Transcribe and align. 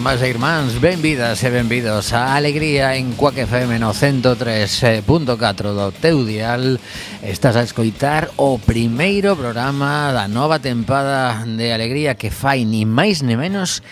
irmás 0.00 0.22
e 0.22 0.32
irmáns, 0.32 0.80
benvidas 0.80 1.44
e 1.44 1.52
benvidos 1.52 2.16
a 2.16 2.32
Alegría 2.32 2.96
en 2.96 3.12
Cuac 3.12 3.36
FM 3.36 3.76
no 3.76 3.92
103.4 3.92 5.76
do 5.76 5.92
teu 5.92 6.24
dial. 6.24 6.80
Estás 7.20 7.52
a 7.60 7.60
escoitar 7.60 8.32
o 8.40 8.56
primeiro 8.56 9.36
programa 9.36 10.08
da 10.08 10.24
nova 10.24 10.56
tempada 10.56 11.44
de 11.44 11.68
Alegría 11.68 12.16
que 12.16 12.32
fai 12.32 12.64
ni 12.64 12.88
máis 12.88 13.20
ni 13.20 13.36
menos 13.36 13.84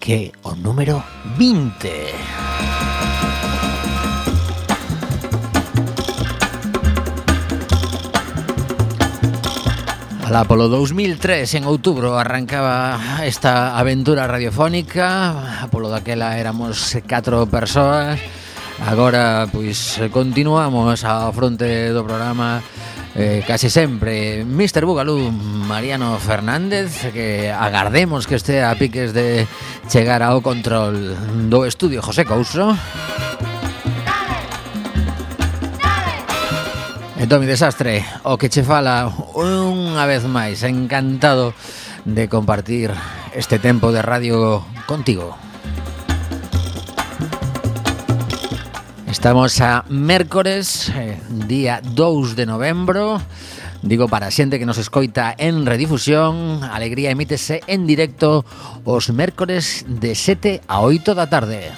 que 0.00 0.32
o 0.40 0.56
número 0.56 1.04
20. 1.36 1.92
20. 1.92 2.69
Alá 10.30 10.46
polo 10.46 10.70
2003, 10.70 11.58
en 11.58 11.66
outubro, 11.66 12.14
arrancaba 12.14 12.94
esta 13.26 13.74
aventura 13.74 14.30
radiofónica. 14.30 15.66
Polo 15.74 15.90
daquela 15.90 16.38
éramos 16.38 16.94
catro 17.10 17.50
persoas. 17.50 18.14
Agora, 18.86 19.50
pois, 19.50 19.98
continuamos 20.14 21.02
ao 21.02 21.34
fronte 21.34 21.90
do 21.90 22.06
programa 22.06 22.62
eh, 23.18 23.42
casi 23.42 23.66
sempre. 23.74 24.46
Mr. 24.46 24.86
Bugalú, 24.86 25.34
Mariano 25.66 26.14
Fernández 26.22 27.10
Que 27.10 27.50
agardemos 27.50 28.30
que 28.30 28.38
este 28.38 28.62
a 28.62 28.78
piques 28.78 29.10
de 29.10 29.50
chegar 29.90 30.22
ao 30.22 30.46
control 30.46 30.94
do 31.50 31.66
estudio. 31.66 32.06
José 32.06 32.22
Couso. 32.22 32.78
Música 32.78 33.49
Eh, 37.20 37.24
e 37.24 37.26
Tomi 37.28 37.44
Desastre, 37.44 38.00
o 38.24 38.40
que 38.40 38.48
che 38.48 38.64
fala 38.64 39.04
unha 39.36 40.08
vez 40.08 40.24
máis, 40.24 40.64
encantado 40.64 41.52
de 42.08 42.32
compartir 42.32 42.88
este 43.36 43.60
tempo 43.60 43.92
de 43.92 44.00
radio 44.00 44.64
contigo. 44.88 45.36
Estamos 49.04 49.60
a 49.60 49.84
mércores, 49.92 50.88
eh, 50.96 51.20
día 51.44 51.84
2 51.84 52.36
de 52.40 52.46
novembro, 52.48 53.20
Digo 53.80 54.12
para 54.12 54.28
a 54.28 54.34
xente 54.34 54.60
que 54.60 54.68
nos 54.68 54.76
escoita 54.76 55.32
en 55.40 55.64
redifusión, 55.64 56.60
Alegría 56.68 57.16
emítese 57.16 57.64
en 57.64 57.88
directo 57.88 58.44
os 58.84 59.08
mércores 59.08 59.88
de 59.88 60.12
7 60.12 60.60
a 60.68 60.84
8 60.84 61.16
da 61.16 61.32
tarde. 61.32 61.72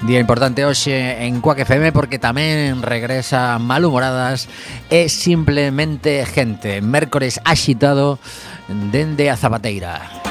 Día 0.00 0.18
importante 0.18 0.64
hoxe 0.64 1.26
en 1.28 1.44
Cuac 1.44 1.60
FM 1.60 1.92
porque 1.92 2.16
tamén 2.16 2.80
regresa 2.80 3.60
Malhumoradas 3.60 4.48
e 4.88 5.12
simplemente 5.12 6.24
gente. 6.24 6.80
Mércores 6.80 7.36
axitado 7.44 8.16
dende 8.88 9.28
a 9.28 9.36
Zapateira. 9.36 10.29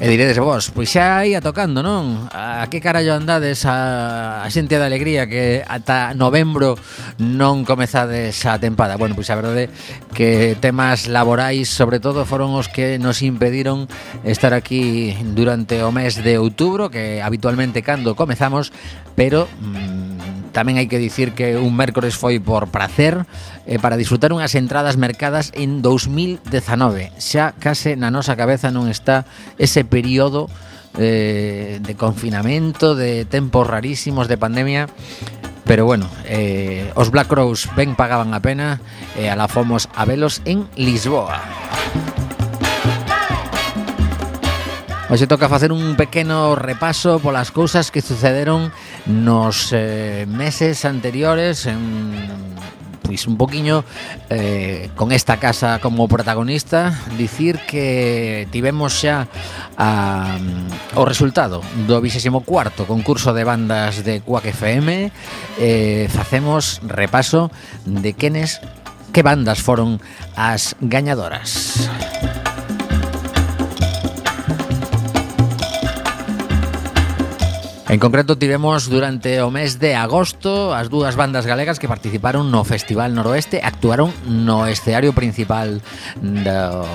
E 0.00 0.08
diredes 0.08 0.40
vos, 0.40 0.72
pois 0.72 0.88
xa 0.88 1.28
ia 1.28 1.44
tocando, 1.44 1.84
non? 1.84 2.24
A 2.32 2.64
que 2.72 2.80
carallo 2.80 3.12
andades 3.12 3.68
a, 3.68 4.40
a 4.40 4.48
xente 4.48 4.80
da 4.80 4.88
alegría 4.88 5.28
que 5.28 5.60
ata 5.60 6.16
novembro 6.16 6.80
non 7.20 7.68
comezades 7.68 8.32
a 8.48 8.56
tempada? 8.56 8.96
Bueno, 8.96 9.12
pois 9.12 9.28
a 9.28 9.36
verdade 9.36 9.68
que 10.16 10.56
temas 10.56 11.04
laborais 11.04 11.68
sobre 11.68 12.00
todo 12.00 12.24
foron 12.24 12.56
os 12.56 12.72
que 12.72 12.96
nos 12.96 13.20
impediron 13.20 13.92
estar 14.24 14.56
aquí 14.56 15.12
durante 15.36 15.84
o 15.84 15.92
mes 15.92 16.16
de 16.16 16.40
outubro, 16.40 16.88
que 16.88 17.20
habitualmente 17.20 17.84
cando 17.84 18.16
comezamos, 18.16 18.72
pero 19.12 19.52
mm, 19.60 20.09
Tamén 20.50 20.78
hai 20.78 20.90
que 20.90 20.98
dicir 20.98 21.32
que 21.32 21.56
un 21.56 21.74
mércores 21.74 22.18
foi 22.18 22.42
por 22.42 22.68
prazer 22.68 23.26
eh, 23.66 23.78
para 23.78 23.98
disfrutar 23.98 24.34
unhas 24.34 24.58
entradas 24.58 24.98
mercadas 24.98 25.54
en 25.54 25.82
2019. 25.82 27.14
Xa 27.18 27.54
case 27.58 27.94
na 27.94 28.10
nosa 28.10 28.34
cabeza 28.34 28.74
non 28.74 28.90
está 28.90 29.26
ese 29.56 29.86
período 29.86 30.50
eh, 30.98 31.78
de 31.78 31.94
confinamento, 31.94 32.98
de 32.98 33.24
tempos 33.24 33.66
rarísimos 33.66 34.26
de 34.26 34.36
pandemia 34.36 34.90
Pero 35.70 35.84
bueno, 35.84 36.10
eh, 36.24 36.90
os 36.96 37.12
Black 37.12 37.28
Crows 37.28 37.70
ben 37.76 37.94
pagaban 37.94 38.34
a 38.34 38.42
pena 38.42 38.82
e 39.14 39.26
eh, 39.26 39.30
alafomos 39.30 39.86
a 39.94 40.02
velos 40.02 40.42
en 40.42 40.66
Lisboa. 40.74 41.46
Hoxe 45.10 45.26
toca 45.26 45.50
facer 45.50 45.72
un 45.74 45.98
pequeno 45.98 46.54
repaso 46.54 47.18
polas 47.18 47.50
cousas 47.50 47.90
que 47.90 47.98
sucederon 47.98 48.70
nos 49.10 49.74
eh, 49.74 50.22
meses 50.30 50.86
anteriores 50.86 51.66
en 51.66 52.30
pois 53.02 53.26
un 53.26 53.34
poquiño 53.34 53.82
eh, 54.30 54.86
con 54.94 55.10
esta 55.10 55.42
casa 55.42 55.82
como 55.82 56.06
protagonista. 56.06 56.94
Dicir 57.18 57.58
que 57.66 58.46
tivemos 58.54 59.02
xa 59.02 59.26
a, 59.74 60.38
o 60.94 61.02
resultado 61.02 61.58
do 61.90 61.98
24º 61.98 62.86
concurso 62.86 63.34
de 63.34 63.42
bandas 63.42 64.06
de 64.06 64.22
Quack 64.22 64.54
FM 64.54 65.10
eh, 65.58 66.06
facemos 66.06 66.78
repaso 66.86 67.50
de 67.82 68.14
quenes 68.14 68.62
que 69.10 69.26
bandas 69.26 69.58
foron 69.58 69.98
as 70.38 70.78
gañadoras. 70.78 71.90
Música 71.90 72.49
En 77.90 77.98
concreto, 77.98 78.38
tivemos 78.38 78.88
durante 78.88 79.42
o 79.42 79.50
mes 79.50 79.82
de 79.82 79.98
agosto 79.98 80.70
as 80.70 80.86
dúas 80.86 81.18
bandas 81.18 81.42
galegas 81.42 81.82
que 81.82 81.90
participaron 81.90 82.46
no 82.46 82.62
Festival 82.62 83.10
Noroeste 83.18 83.58
actuaron 83.58 84.14
no 84.30 84.70
escenario 84.70 85.10
principal 85.10 85.82
do, 86.22 86.86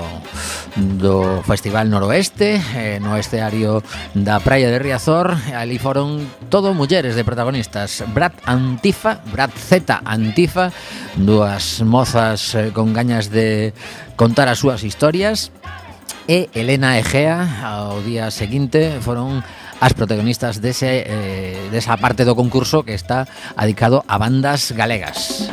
do 0.96 1.44
Festival 1.44 1.92
Noroeste 1.92 2.64
eh, 2.80 3.04
no 3.04 3.20
escenario 3.20 3.84
da 4.16 4.40
Praia 4.40 4.72
de 4.72 4.80
Riazor. 4.80 5.36
Ali 5.52 5.84
foron 5.84 6.32
todo 6.48 6.72
mulleres 6.72 7.20
de 7.20 7.28
protagonistas. 7.28 8.00
Brad 8.16 8.32
Antifa, 8.48 9.20
Brad 9.36 9.52
Z 9.52 10.00
Antifa 10.00 10.72
dúas 11.20 11.84
mozas 11.84 12.56
eh, 12.56 12.72
con 12.72 12.96
gañas 12.96 13.28
de 13.36 13.76
contar 14.16 14.48
as 14.48 14.64
súas 14.64 14.88
historias 14.88 15.52
e 16.32 16.48
Elena 16.56 16.96
Egea 16.98 17.68
ao 17.68 18.00
día 18.00 18.32
seguinte 18.32 18.96
foron 19.04 19.44
as 19.80 19.94
protagonistas 19.94 20.62
dese, 20.62 21.04
eh, 21.06 21.70
desa 21.72 21.98
parte 21.98 22.24
do 22.24 22.36
concurso 22.36 22.84
que 22.84 22.94
está 22.94 23.28
adicado 23.56 24.04
a 24.08 24.18
bandas 24.18 24.72
galegas. 24.72 25.52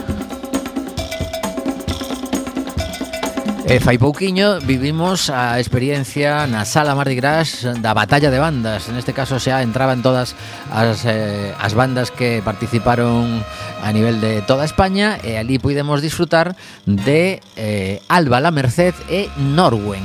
E 3.63 3.79
fai 3.79 3.95
pouquiño 3.95 4.59
vivimos 4.61 5.31
a 5.31 5.57
experiencia 5.57 6.51
na 6.51 6.67
sala 6.67 6.99
Mardi 6.99 7.15
Gras 7.15 7.63
da 7.79 7.95
batalla 7.95 8.29
de 8.29 8.43
bandas 8.43 8.91
En 8.91 8.99
este 8.99 9.15
caso 9.15 9.39
xa 9.39 9.63
entraban 9.63 10.03
todas 10.03 10.35
as, 10.69 11.07
eh, 11.07 11.55
as 11.57 11.73
bandas 11.73 12.11
que 12.11 12.43
participaron 12.43 13.41
a 13.81 13.89
nivel 13.95 14.21
de 14.21 14.43
toda 14.45 14.67
España 14.67 15.17
E 15.23 15.39
ali 15.39 15.63
puidemos 15.63 16.03
disfrutar 16.03 16.59
de 16.91 17.39
eh, 17.55 18.03
Alba 18.11 18.43
La 18.43 18.51
Merced 18.51 18.99
e 19.07 19.31
Norwen 19.39 20.05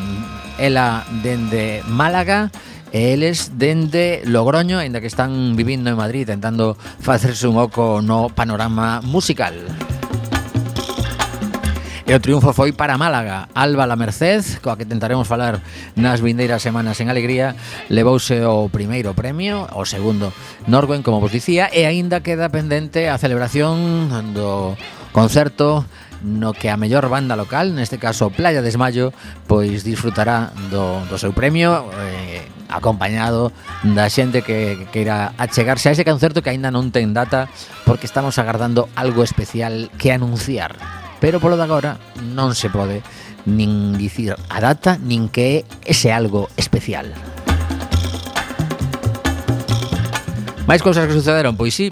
Ela 0.61 1.03
dende 1.25 1.81
Málaga 1.89 2.53
E 2.91 3.11
eles 3.11 3.59
dende 3.59 4.23
Logroño, 4.23 4.79
aínda 4.79 5.01
que 5.03 5.11
están 5.11 5.55
vivindo 5.55 5.89
en 5.89 5.99
Madrid 5.99 6.25
tentando 6.25 6.79
facerse 6.99 7.47
un 7.47 7.57
oco 7.59 7.99
no 8.01 8.31
panorama 8.31 9.03
musical. 9.03 9.55
E 12.07 12.15
o 12.15 12.23
triunfo 12.23 12.55
foi 12.55 12.71
para 12.71 12.95
Málaga. 12.95 13.51
Alba 13.51 13.83
La 13.83 13.99
Merced, 13.99 14.63
coa 14.63 14.79
que 14.79 14.87
tentaremos 14.87 15.27
falar 15.27 15.59
nas 15.99 16.23
vindeiras 16.23 16.63
semanas 16.63 17.03
en 17.03 17.11
Alegría, 17.11 17.59
levouse 17.91 18.47
o 18.47 18.71
primeiro 18.71 19.11
premio, 19.11 19.67
o 19.75 19.83
segundo 19.83 20.31
Norwen, 20.71 21.03
como 21.03 21.19
vos 21.19 21.35
dicía, 21.35 21.67
e 21.67 21.83
aínda 21.83 22.23
queda 22.23 22.47
pendente 22.47 23.11
a 23.11 23.19
celebración 23.19 24.07
do 24.31 24.79
concerto 25.11 25.83
no 26.23 26.55
que 26.55 26.71
a 26.71 26.79
mellor 26.79 27.11
banda 27.11 27.35
local, 27.35 27.75
neste 27.75 27.99
caso 27.99 28.31
Playa 28.31 28.63
Desmayo, 28.63 29.11
pois 29.43 29.83
disfrutará 29.83 30.55
do, 30.71 31.03
do 31.11 31.19
seu 31.19 31.35
premio 31.35 31.91
eh, 31.91 32.47
acompañado 32.69 33.51
da 33.83 34.11
xente 34.11 34.43
que 34.43 34.87
queira 34.91 35.33
achegarse 35.39 35.89
a 35.89 35.95
ese 35.95 36.07
concerto 36.07 36.43
que 36.43 36.51
aínda 36.51 36.71
non 36.71 36.91
ten 36.91 37.15
data 37.15 37.47
porque 37.87 38.07
estamos 38.07 38.37
agardando 38.37 38.91
algo 38.95 39.23
especial 39.23 39.89
que 39.97 40.11
anunciar. 40.11 40.75
Pero 41.19 41.41
polo 41.41 41.57
de 41.57 41.65
agora 41.65 41.97
non 42.21 42.53
se 42.53 42.69
pode 42.69 43.01
nin 43.47 43.95
dicir 43.95 44.35
a 44.35 44.57
data 44.59 44.99
nin 44.99 45.31
que 45.31 45.63
é 45.63 45.89
ese 45.89 46.11
algo 46.11 46.51
especial. 46.59 47.09
Máis 50.67 50.83
cousas 50.83 51.07
que 51.07 51.15
sucederon, 51.15 51.55
pois 51.55 51.71
sí, 51.71 51.87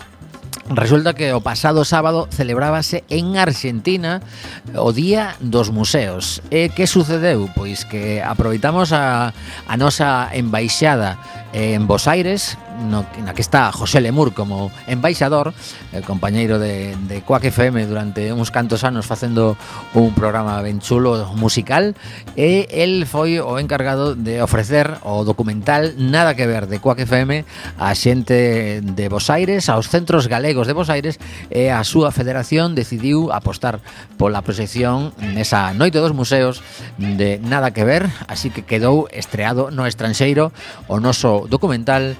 Resulta 0.70 1.14
que 1.14 1.30
o 1.30 1.46
pasado 1.46 1.86
sábado 1.86 2.26
celebrábase 2.34 3.06
en 3.14 3.38
Argentina 3.38 4.26
o 4.74 4.90
Día 4.90 5.38
dos 5.38 5.70
Museos. 5.70 6.42
E 6.50 6.74
que 6.74 6.90
sucedeu? 6.90 7.46
Pois 7.54 7.86
que 7.86 8.18
aproveitamos 8.26 8.90
a, 8.90 9.30
a 9.70 9.76
nosa 9.78 10.26
embaixada 10.34 11.22
en 11.54 11.86
Bos 11.86 12.10
Aires 12.10 12.58
no, 12.80 13.06
na 13.24 13.33
que 13.33 13.42
está 13.42 13.72
José 13.72 14.01
Lemur 14.01 14.33
como 14.33 14.72
embaixador, 14.88 15.54
eh, 15.94 16.01
compañeiro 16.01 16.60
de, 16.60 16.95
de 17.07 17.22
Quack 17.22 17.45
FM 17.45 17.86
durante 17.88 18.33
uns 18.33 18.51
cantos 18.51 18.83
anos 18.83 19.06
facendo 19.06 19.57
un 19.94 20.13
programa 20.13 20.62
ben 20.62 20.80
chulo 20.80 21.33
musical 21.36 21.95
e 22.36 22.68
el 22.72 23.06
foi 23.07 23.40
o 23.40 23.59
encargado 23.59 24.16
de 24.16 24.42
ofrecer 24.42 25.00
o 25.04 25.23
documental 25.23 25.95
Nada 25.97 26.35
que 26.35 26.47
ver 26.47 26.68
de 26.68 26.80
Quack 26.80 27.07
FM 27.07 27.45
a 27.80 27.95
xente 27.95 28.81
de 28.81 29.06
Bos 29.09 29.30
Aires, 29.30 29.69
aos 29.69 29.88
centros 29.90 30.28
galegos 30.28 30.68
de 30.68 30.73
Bos 30.73 30.90
Aires 30.90 31.19
e 31.50 31.71
a 31.71 31.83
súa 31.88 32.11
federación 32.11 32.76
decidiu 32.76 33.31
apostar 33.31 33.80
pola 34.19 34.44
proxección 34.44 35.16
nesa 35.19 35.71
noite 35.73 36.04
dos 36.04 36.14
museos 36.14 36.61
de 36.97 37.40
Nada 37.40 37.71
que 37.71 37.83
ver, 37.83 38.09
así 38.28 38.50
que 38.50 38.68
quedou 38.68 39.07
estreado 39.11 39.71
no 39.71 39.85
estranxeiro 39.85 40.52
o 40.88 41.00
noso 41.00 41.45
documental 41.47 42.18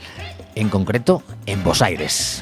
en 0.56 0.70
concreto 0.70 1.22
en 1.46 1.64
Bos 1.64 1.82
Aires. 1.82 2.42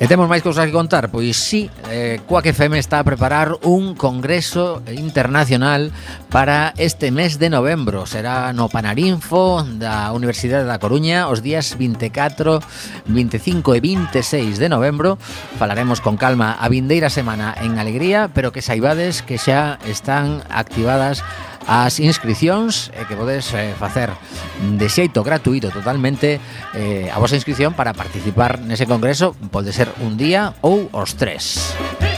E 0.00 0.08
temos 0.08 0.32
máis 0.32 0.40
cousas 0.40 0.64
que 0.64 0.72
contar, 0.72 1.12
pois 1.12 1.36
sí, 1.36 1.68
eh, 1.92 2.24
Coac 2.24 2.56
FM 2.56 2.80
está 2.80 3.04
a 3.04 3.04
preparar 3.04 3.60
un 3.68 3.92
congreso 3.92 4.80
internacional 4.88 5.92
para 6.32 6.72
este 6.80 7.12
mes 7.12 7.36
de 7.36 7.52
novembro. 7.52 8.08
Será 8.08 8.56
no 8.56 8.72
Panarinfo 8.72 9.60
da 9.76 10.08
Universidade 10.16 10.64
da 10.64 10.80
Coruña 10.80 11.28
os 11.28 11.44
días 11.44 11.76
24, 11.76 12.64
25 13.12 13.76
e 13.76 13.80
26 13.84 14.56
de 14.56 14.72
novembro. 14.72 15.20
Falaremos 15.60 16.00
con 16.00 16.16
calma 16.16 16.56
a 16.56 16.72
vindeira 16.72 17.12
semana 17.12 17.52
en 17.60 17.76
alegría, 17.76 18.32
pero 18.32 18.56
que 18.56 18.64
saibades 18.64 19.20
que 19.20 19.36
xa 19.36 19.76
están 19.84 20.40
activadas 20.48 21.20
as 21.66 22.00
inscripcións 22.00 22.92
e 22.96 23.04
que 23.04 23.16
podes 23.16 23.52
eh, 23.52 23.74
facer 23.76 24.12
de 24.60 24.86
xeito 24.88 25.20
gratuito 25.24 25.68
totalmente 25.68 26.40
eh, 26.76 27.08
a 27.12 27.16
vosa 27.20 27.36
inscripción 27.36 27.76
para 27.76 27.92
participar 27.92 28.60
nese 28.60 28.88
congreso 28.88 29.36
pode 29.52 29.72
ser 29.74 29.88
un 30.00 30.16
día 30.16 30.56
ou 30.64 30.88
os 30.92 31.16
tres. 31.16 31.76
Música 31.76 32.09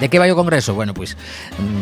De 0.00 0.08
que 0.10 0.18
vai 0.18 0.30
o 0.30 0.36
Congreso? 0.36 0.74
Bueno, 0.74 0.92
pois 0.92 1.16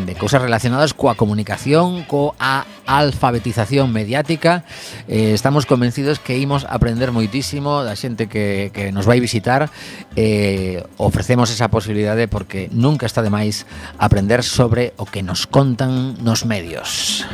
de 0.05 0.13
cousas 0.15 0.41
relacionadas 0.41 0.93
coa 0.93 1.17
comunicación, 1.17 2.05
coa 2.05 2.63
alfabetización 2.85 3.89
mediática. 3.89 4.63
Eh, 5.09 5.33
estamos 5.33 5.65
convencidos 5.65 6.21
que 6.21 6.37
imos 6.37 6.67
aprender 6.69 7.09
moitísimo 7.09 7.81
da 7.81 7.97
xente 7.97 8.29
que, 8.29 8.69
que 8.69 8.93
nos 8.93 9.09
vai 9.09 9.17
visitar. 9.17 9.73
Eh, 10.13 10.85
ofrecemos 11.01 11.49
esa 11.49 11.73
posibilidade 11.73 12.29
porque 12.29 12.69
nunca 12.69 13.09
está 13.09 13.25
de 13.25 13.33
máis 13.33 13.65
aprender 13.97 14.45
sobre 14.45 14.93
o 15.01 15.09
que 15.09 15.25
nos 15.25 15.49
contan 15.49 16.13
nos 16.21 16.45
medios. 16.45 17.25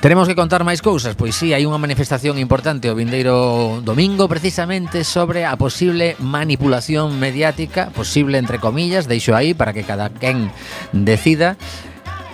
Tenemos 0.00 0.26
que 0.26 0.34
contar 0.34 0.64
máis 0.64 0.80
cousas, 0.80 1.12
pois 1.12 1.36
sí, 1.36 1.52
hai 1.52 1.68
unha 1.68 1.76
manifestación 1.76 2.40
importante 2.40 2.88
o 2.88 2.96
vindeiro 2.96 3.84
domingo 3.84 4.32
precisamente 4.32 5.04
sobre 5.04 5.44
a 5.44 5.60
posible 5.60 6.16
manipulación 6.24 7.20
mediática, 7.20 7.92
posible 7.92 8.40
entre 8.40 8.56
comillas, 8.56 9.04
deixo 9.04 9.36
aí 9.36 9.52
para 9.52 9.76
que 9.76 9.84
cada 9.84 10.08
quen 10.08 10.48
decida, 10.96 11.60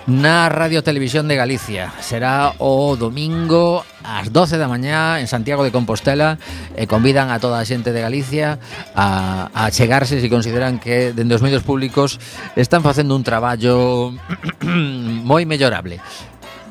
na 0.06 0.46
Radio 0.46 0.86
Televisión 0.86 1.26
de 1.26 1.34
Galicia. 1.34 1.90
Será 1.98 2.54
o 2.62 2.94
domingo 2.94 3.82
ás 4.06 4.30
12 4.30 4.62
da 4.62 4.70
mañá 4.70 5.18
en 5.18 5.26
Santiago 5.26 5.66
de 5.66 5.74
Compostela 5.74 6.38
e 6.78 6.86
convidan 6.86 7.34
a 7.34 7.42
toda 7.42 7.58
a 7.58 7.66
xente 7.66 7.90
de 7.90 7.98
Galicia 7.98 8.62
a, 8.94 9.50
a 9.50 9.66
chegarse 9.74 10.22
se 10.22 10.30
consideran 10.30 10.78
que 10.78 11.10
dende 11.10 11.34
os 11.34 11.42
medios 11.42 11.66
públicos 11.66 12.22
están 12.54 12.86
facendo 12.86 13.18
un 13.18 13.26
traballo 13.26 14.14
moi 15.26 15.42
mellorable. 15.42 15.98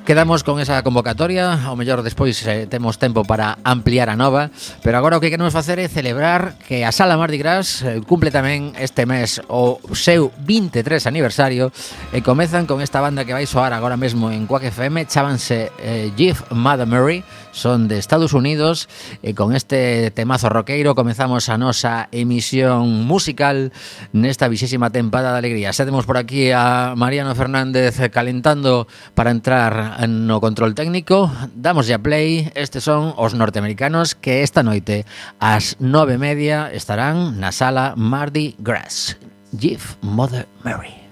Quedamos 0.06 0.44
con 0.44 0.60
esa 0.62 0.84
convocatoria, 0.86 1.66
ao 1.66 1.74
mellor 1.74 2.06
despois 2.06 2.38
eh, 2.46 2.70
temos 2.70 3.02
tempo 3.02 3.26
para 3.26 3.58
ampliar 3.66 4.14
a 4.14 4.14
nova, 4.14 4.54
pero 4.86 5.02
agora 5.02 5.18
o 5.18 5.22
que 5.22 5.34
queremos 5.34 5.50
facer 5.50 5.82
é 5.82 5.90
celebrar 5.90 6.62
que 6.62 6.86
a 6.86 6.94
Sala 6.94 7.18
Mardi 7.18 7.42
Gras 7.42 7.82
eh, 7.82 8.06
cumple 8.06 8.30
tamén 8.30 8.78
este 8.78 9.10
mes 9.10 9.42
o 9.50 9.82
seu 9.98 10.30
23 10.46 11.10
aniversario 11.10 11.74
e 12.14 12.22
comezan 12.22 12.70
con 12.70 12.86
esta 12.86 13.02
banda 13.02 13.26
que 13.26 13.34
vai 13.34 13.50
soar 13.50 13.74
agora 13.74 13.98
mesmo 13.98 14.30
en 14.30 14.46
Quack 14.46 14.70
FM, 14.70 15.10
chábanse 15.10 15.74
eh, 15.82 16.14
Jeff 16.14 16.54
Mother 16.54 16.86
Mary, 16.86 17.26
son 17.50 17.88
de 17.88 17.98
Estados 17.98 18.38
Unidos 18.38 18.86
e 19.26 19.34
con 19.34 19.58
este 19.58 20.14
temazo 20.14 20.54
roqueiro 20.54 20.94
comezamos 20.94 21.50
a 21.50 21.58
nosa 21.58 22.12
emisión 22.14 23.10
musical 23.10 23.74
nesta 24.14 24.52
vixésima 24.52 24.94
tempada 24.94 25.34
de 25.34 25.42
alegría. 25.42 25.74
Xa 25.74 25.88
temos 25.88 26.06
por 26.06 26.22
aquí 26.22 26.54
a 26.54 26.94
Mariano 26.94 27.34
Fernández 27.34 27.98
calentando 28.14 28.86
para 29.18 29.34
entrar 29.34 29.95
no 30.08 30.42
control 30.42 30.76
técnico. 30.76 31.32
Damos 31.56 31.90
a 31.90 32.00
play. 32.00 32.52
Estes 32.56 32.84
son 32.84 33.14
os 33.18 33.34
norteamericanos 33.34 34.16
que 34.16 34.44
esta 34.44 34.64
noite 34.64 35.06
Ás 35.40 35.80
nove 35.80 36.20
media 36.20 36.70
estarán 36.74 37.40
na 37.40 37.56
sala 37.56 37.96
Mardi 37.96 38.56
Gras. 38.60 39.16
Give 39.56 39.84
Mother 40.04 40.48
Mary. 40.64 41.06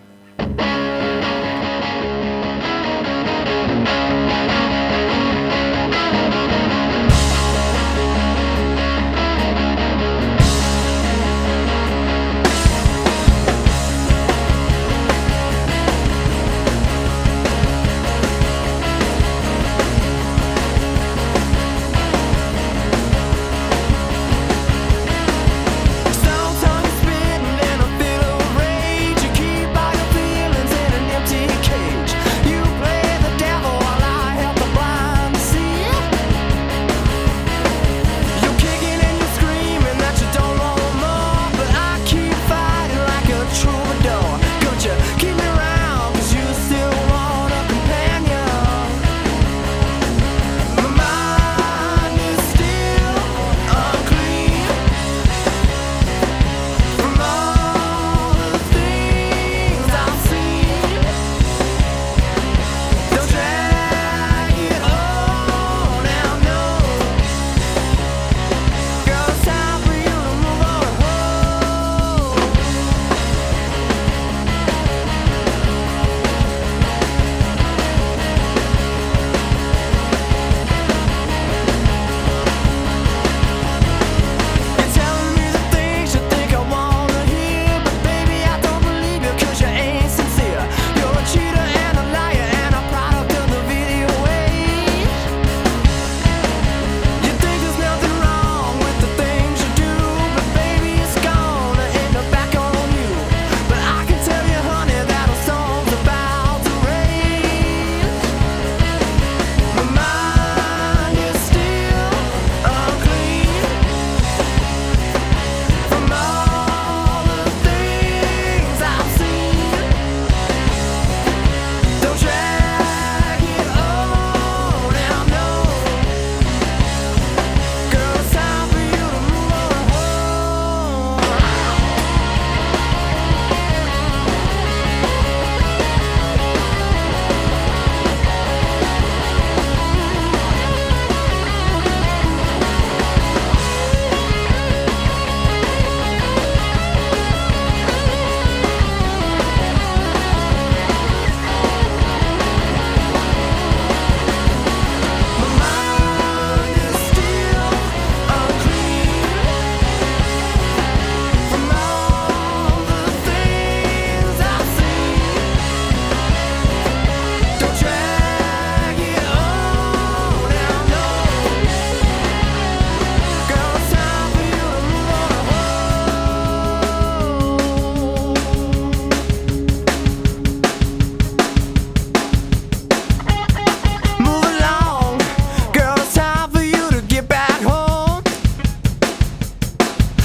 Música 0.44 0.83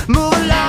move 0.09 0.33
along. 0.33 0.68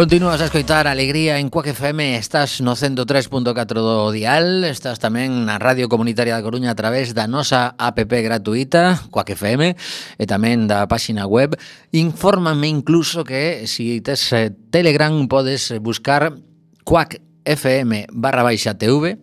Continúas 0.00 0.40
a 0.40 0.46
escoitar 0.46 0.88
Alegría 0.88 1.40
en 1.40 1.50
Cuac 1.50 1.66
FM, 1.66 2.16
estás 2.16 2.62
no 2.62 2.72
103.4 2.72 3.52
do 3.84 4.08
dial, 4.08 4.64
estás 4.64 4.96
tamén 4.96 5.44
na 5.44 5.60
Radio 5.60 5.92
Comunitaria 5.92 6.32
da 6.32 6.40
Coruña 6.40 6.72
a 6.72 6.78
través 6.80 7.12
da 7.12 7.28
nosa 7.28 7.76
app 7.76 8.00
gratuita, 8.08 8.96
Cuac 9.12 9.28
FM, 9.36 9.76
e 10.16 10.24
tamén 10.24 10.64
da 10.64 10.88
páxina 10.88 11.28
web. 11.28 11.52
Infórmame 11.92 12.72
incluso 12.72 13.28
que 13.28 13.68
si 13.68 14.00
tes 14.00 14.24
eh, 14.32 14.48
Telegram 14.72 15.12
podes 15.28 15.68
buscar 15.84 16.32
Cuac 16.80 17.20
FM 17.44 18.08
barra 18.08 18.40
baixa 18.40 18.80
TV, 18.80 19.20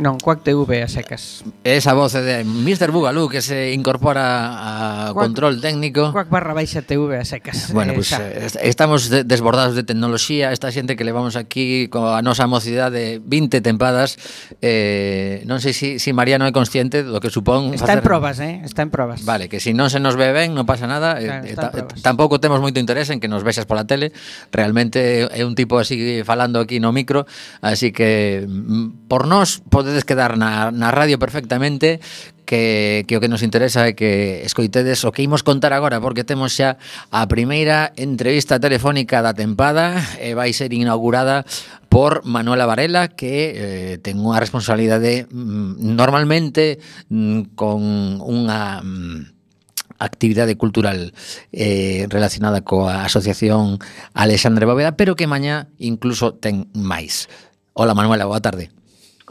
Non, 0.00 0.16
Quack 0.16 0.40
TV 0.40 0.80
a 0.80 0.88
secas. 0.88 1.44
Esa 1.60 1.92
voz 1.92 2.16
de 2.16 2.40
Mr. 2.40 2.88
Bugalú 2.88 3.28
que 3.28 3.44
se 3.44 3.76
incorpora 3.76 4.56
a 4.56 5.12
Quack, 5.12 5.28
control 5.28 5.60
técnico. 5.60 6.08
Quack 6.16 6.32
barra 6.32 6.56
baixa 6.56 6.80
TV 6.80 7.20
a 7.20 7.26
secas. 7.28 7.68
Bueno, 7.76 7.92
eh, 7.92 8.00
pues, 8.00 8.12
eh, 8.16 8.48
estamos 8.64 9.12
desbordados 9.12 9.76
de 9.76 9.84
tecnoloxía. 9.84 10.56
Esta 10.56 10.72
xente 10.72 10.96
que 10.96 11.04
levamos 11.04 11.36
aquí 11.36 11.92
coa 11.92 12.24
nosa 12.24 12.48
mocidade 12.48 13.20
20 13.20 13.60
tempadas. 13.60 14.16
Eh, 14.64 15.44
non 15.44 15.60
sei 15.60 15.76
se 15.76 15.80
si, 15.80 15.98
si 15.98 16.12
Mariano 16.12 16.48
é 16.48 16.52
consciente 16.52 17.04
do 17.04 17.20
que 17.20 17.32
supón... 17.32 17.72
Está 17.72 17.92
facer... 17.92 18.00
en 18.00 18.04
probas, 18.04 18.36
eh? 18.40 18.60
Está 18.64 18.80
en 18.80 18.90
probas. 18.92 19.24
Vale, 19.24 19.48
que 19.48 19.60
se 19.60 19.70
si 19.70 19.76
non 19.76 19.92
se 19.92 20.00
nos 20.00 20.16
ve 20.16 20.32
ben, 20.32 20.56
non 20.56 20.68
pasa 20.68 20.88
nada. 20.88 21.20
Eh, 21.20 21.28
claro, 21.28 21.44
eh, 21.44 21.56
ta, 21.56 21.68
eh, 21.76 21.84
tampouco 22.00 22.40
temos 22.40 22.60
moito 22.60 22.80
interés 22.80 23.08
en 23.12 23.20
que 23.20 23.28
nos 23.28 23.44
vexas 23.44 23.68
pola 23.68 23.84
tele. 23.84 24.12
Realmente 24.48 25.28
é 25.28 25.44
un 25.44 25.52
tipo 25.52 25.76
así 25.76 26.24
falando 26.24 26.60
aquí 26.60 26.80
no 26.80 26.92
micro. 26.92 27.24
Así 27.60 27.92
que 27.92 28.44
mm, 28.48 29.08
por 29.08 29.28
nós 29.28 29.60
podedes 29.90 30.06
quedar 30.06 30.38
na, 30.38 30.70
na 30.70 30.94
radio 30.94 31.18
perfectamente 31.18 31.98
que, 32.46 33.04
que 33.10 33.18
o 33.18 33.20
que 33.20 33.26
nos 33.26 33.42
interesa 33.42 33.90
é 33.90 33.98
que 33.98 34.46
escoitedes 34.46 35.02
o 35.02 35.10
que 35.10 35.26
imos 35.26 35.42
contar 35.42 35.74
agora 35.74 35.98
porque 35.98 36.22
temos 36.22 36.54
xa 36.54 36.78
a 37.10 37.26
primeira 37.26 37.90
entrevista 37.98 38.62
telefónica 38.62 39.18
da 39.18 39.34
tempada 39.34 39.98
e 40.22 40.38
vai 40.38 40.54
ser 40.54 40.70
inaugurada 40.70 41.42
por 41.90 42.22
Manuela 42.22 42.70
Varela 42.70 43.10
que 43.10 43.34
eh, 43.50 43.94
ten 43.98 44.22
unha 44.22 44.38
responsabilidade 44.38 45.26
mm, 45.26 45.82
normalmente 45.82 46.78
mm, 47.10 47.58
con 47.58 47.82
unha 48.22 48.78
mm, 48.78 49.98
actividade 49.98 50.54
cultural 50.54 51.10
eh, 51.50 52.06
relacionada 52.06 52.62
coa 52.62 53.02
Asociación 53.02 53.82
Alexandre 54.14 54.70
Bóveda, 54.70 54.94
pero 54.94 55.18
que 55.18 55.26
mañá 55.26 55.66
incluso 55.82 56.38
ten 56.38 56.70
máis. 56.78 57.26
Hola 57.74 57.98
Manuela, 57.98 58.30
boa 58.30 58.38
tarde. 58.38 58.70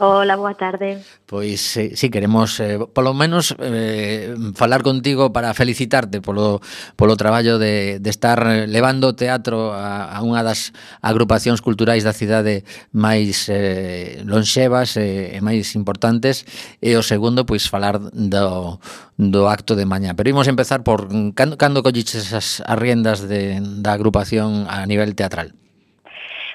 Ola, 0.02 0.34
boa 0.34 0.56
tarde. 0.56 1.04
Pois 1.28 1.76
eh, 1.76 1.92
sí, 1.92 2.08
queremos 2.08 2.58
eh, 2.58 2.80
polo 2.80 3.12
menos 3.12 3.52
eh, 3.60 4.32
falar 4.56 4.80
contigo 4.80 5.28
para 5.28 5.52
felicitarte 5.52 6.24
polo, 6.24 6.64
polo 6.96 7.20
traballo 7.20 7.58
de, 7.60 8.00
de 8.00 8.08
estar 8.08 8.40
levando 8.64 9.12
o 9.12 9.14
teatro 9.14 9.76
a, 9.76 10.08
a 10.08 10.24
unha 10.24 10.40
das 10.40 10.72
agrupacións 11.04 11.60
culturais 11.60 12.00
da 12.00 12.16
cidade 12.16 12.64
máis 12.96 13.44
eh, 13.52 14.24
lonxevas 14.24 14.96
eh, 14.96 15.36
e 15.36 15.44
máis 15.44 15.76
importantes 15.76 16.48
e 16.80 16.96
o 16.96 17.04
segundo, 17.04 17.44
pois, 17.44 17.68
falar 17.68 18.00
do, 18.00 18.80
do 19.20 19.52
acto 19.52 19.76
de 19.76 19.84
mañá. 19.84 20.16
Pero 20.16 20.32
imos 20.32 20.48
empezar 20.48 20.80
por 20.80 21.12
cando, 21.36 21.60
cando 21.60 21.84
colliches 21.84 22.32
as, 22.32 22.64
as 22.64 22.78
riendas 22.80 23.28
de, 23.28 23.60
da 23.84 23.92
agrupación 23.92 24.64
a 24.64 24.80
nivel 24.88 25.12
teatral. 25.12 25.52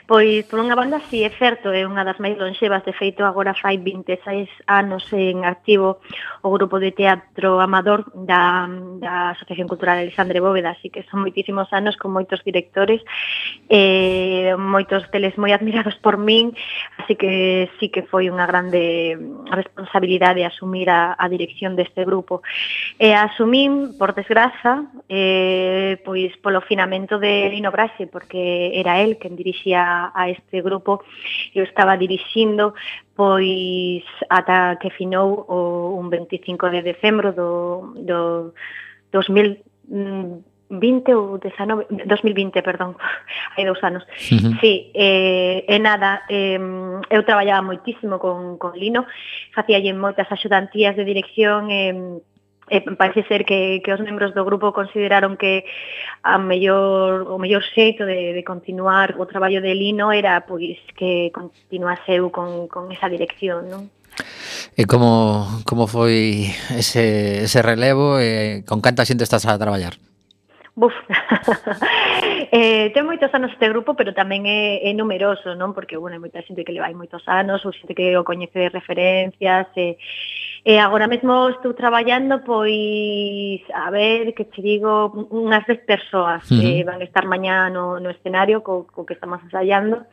Pois, 0.07 0.45
por 0.45 0.62
unha 0.62 0.77
banda, 0.77 1.01
si 1.09 1.25
é 1.25 1.33
certo, 1.33 1.74
é 1.74 1.81
unha 1.81 2.05
das 2.05 2.21
máis 2.21 2.38
lonxevas, 2.38 2.85
de 2.85 2.93
feito, 2.93 3.25
agora 3.25 3.57
fai 3.57 3.81
26 3.81 4.45
anos 4.69 5.01
en 5.09 5.50
activo 5.50 5.97
o 6.45 6.53
grupo 6.53 6.77
de 6.77 6.93
teatro 6.93 7.57
amador 7.57 8.05
da, 8.13 8.69
da 9.01 9.33
Asociación 9.33 9.65
Cultural 9.65 9.97
Alexandre 9.97 10.45
Bóveda, 10.45 10.77
así 10.77 10.93
que 10.93 11.01
son 11.09 11.25
moitísimos 11.25 11.74
anos 11.74 11.97
con 11.97 12.13
moitos 12.13 12.45
directores, 12.45 13.01
eh, 13.65 14.53
moitos 14.53 15.09
teles 15.09 15.41
moi 15.41 15.50
admirados 15.57 15.97
por 15.97 16.21
min, 16.21 16.53
así 17.01 17.17
que 17.17 17.65
sí 17.81 17.89
que 17.89 18.05
foi 18.05 18.30
unha 18.30 18.45
grande 18.45 19.17
responsabilidade 19.49 20.45
asumir 20.45 20.86
a, 20.93 21.17
a 21.17 21.25
dirección 21.34 21.73
deste 21.73 22.06
grupo. 22.06 22.45
E 23.01 23.17
asumín, 23.17 23.97
por 23.97 24.13
desgraza, 24.13 24.86
eh, 25.10 25.97
pois 26.06 26.30
polo 26.45 26.62
finamento 26.62 27.17
de 27.17 27.49
Lino 27.49 27.73
Braxe, 27.73 28.06
porque 28.06 28.69
era 28.77 29.01
el 29.01 29.17
quen 29.17 29.34
dirixía 29.34 29.94
a, 30.13 30.29
este 30.29 30.62
grupo 30.62 31.03
eu 31.53 31.63
estaba 31.63 31.95
dirixindo 31.95 32.73
pois 33.15 34.03
ata 34.29 34.75
que 34.81 34.89
finou 34.91 35.45
o 35.47 35.95
un 35.95 36.10
25 36.10 36.69
de 36.73 36.81
decembro 36.81 37.31
do, 37.31 37.95
do 37.95 38.53
2000 39.12 39.63
mm, 39.88 40.55
ou 41.13 41.38
19, 41.38 41.86
2020, 42.05 42.62
perdón, 42.62 42.97
hai 43.55 43.63
dous 43.63 43.81
anos. 43.84 44.03
Uh 44.31 44.41
-huh. 44.41 44.53
Sí, 44.60 44.91
eh, 44.93 45.63
e 45.67 45.77
nada, 45.79 46.25
eh, 46.29 46.60
eu 47.10 47.21
traballaba 47.23 47.62
moitísimo 47.62 48.17
con, 48.17 48.58
con 48.58 48.73
Lino, 48.73 49.05
facíalle 49.53 49.93
moitas 49.93 50.27
axudantías 50.31 50.97
de 50.97 51.05
dirección, 51.05 51.69
eh, 51.69 51.93
e 52.69 52.82
parece 52.97 53.21
ser 53.30 53.45
que, 53.45 53.82
que 53.86 53.93
os 53.93 54.01
membros 54.01 54.34
do 54.34 54.41
grupo 54.41 54.73
consideraron 54.73 55.38
que 55.38 55.65
a 56.25 56.41
mellor, 56.41 57.30
o 57.30 57.38
mellor 57.38 57.62
xeito 57.62 58.06
de, 58.06 58.34
de 58.34 58.43
continuar 58.43 59.13
o 59.21 59.30
traballo 59.30 59.62
de 59.62 59.78
Lino 59.78 60.10
era 60.10 60.41
pois 60.49 60.82
que 60.97 61.30
continuase 61.30 62.17
eu 62.17 62.34
con, 62.34 62.65
con 62.65 62.89
esa 62.89 63.06
dirección, 63.06 63.69
non? 63.69 63.93
E 64.73 64.89
como, 64.89 65.45
como 65.63 65.86
foi 65.86 66.49
ese, 66.73 67.45
ese 67.45 67.60
relevo 67.62 68.17
e 68.17 68.65
con 68.65 68.82
canta 68.82 69.06
xente 69.06 69.21
estás 69.21 69.45
a 69.45 69.62
traballar? 69.62 69.95
Buf. 70.75 70.91
eh, 72.51 72.91
ten 72.91 73.08
moitos 73.08 73.32
anos 73.32 73.56
este 73.56 73.71
grupo, 73.71 73.95
pero 73.95 74.12
tamén 74.12 74.43
é, 74.43 74.84
é 74.84 74.91
numeroso, 74.91 75.56
non? 75.56 75.71
Porque, 75.71 75.95
bueno, 75.95 76.19
hai 76.19 76.23
moita 76.23 76.43
xente 76.43 76.67
que 76.67 76.75
le 76.75 76.84
vai 76.84 76.91
moitos 76.91 77.23
anos, 77.32 77.63
ou 77.63 77.71
xente 77.71 77.95
que 77.95 78.12
o 78.19 78.28
coñece 78.28 78.67
de 78.67 78.73
referencias, 78.75 79.71
e, 79.80 79.95
eh, 79.95 79.97
E 80.67 80.80
agora 80.80 81.06
mesmo 81.06 81.47
estou 81.49 81.75
traballando 81.78 82.41
pois 82.41 83.62
a 83.69 83.91
ver 83.91 84.34
que 84.34 84.49
che 84.49 84.63
digo 84.65 85.13
unhas 85.30 85.62
10 85.69 85.86
persoas 85.86 86.41
uh 86.49 86.58
-huh. 86.58 86.58
que 86.58 86.82
van 86.82 87.06
estar 87.06 87.30
mañá 87.30 87.69
no, 87.69 88.01
no 88.01 88.10
escenario 88.10 88.65
co, 88.65 88.89
co 88.89 89.06
que 89.06 89.13
estamos 89.13 89.45
ensaiando. 89.45 90.10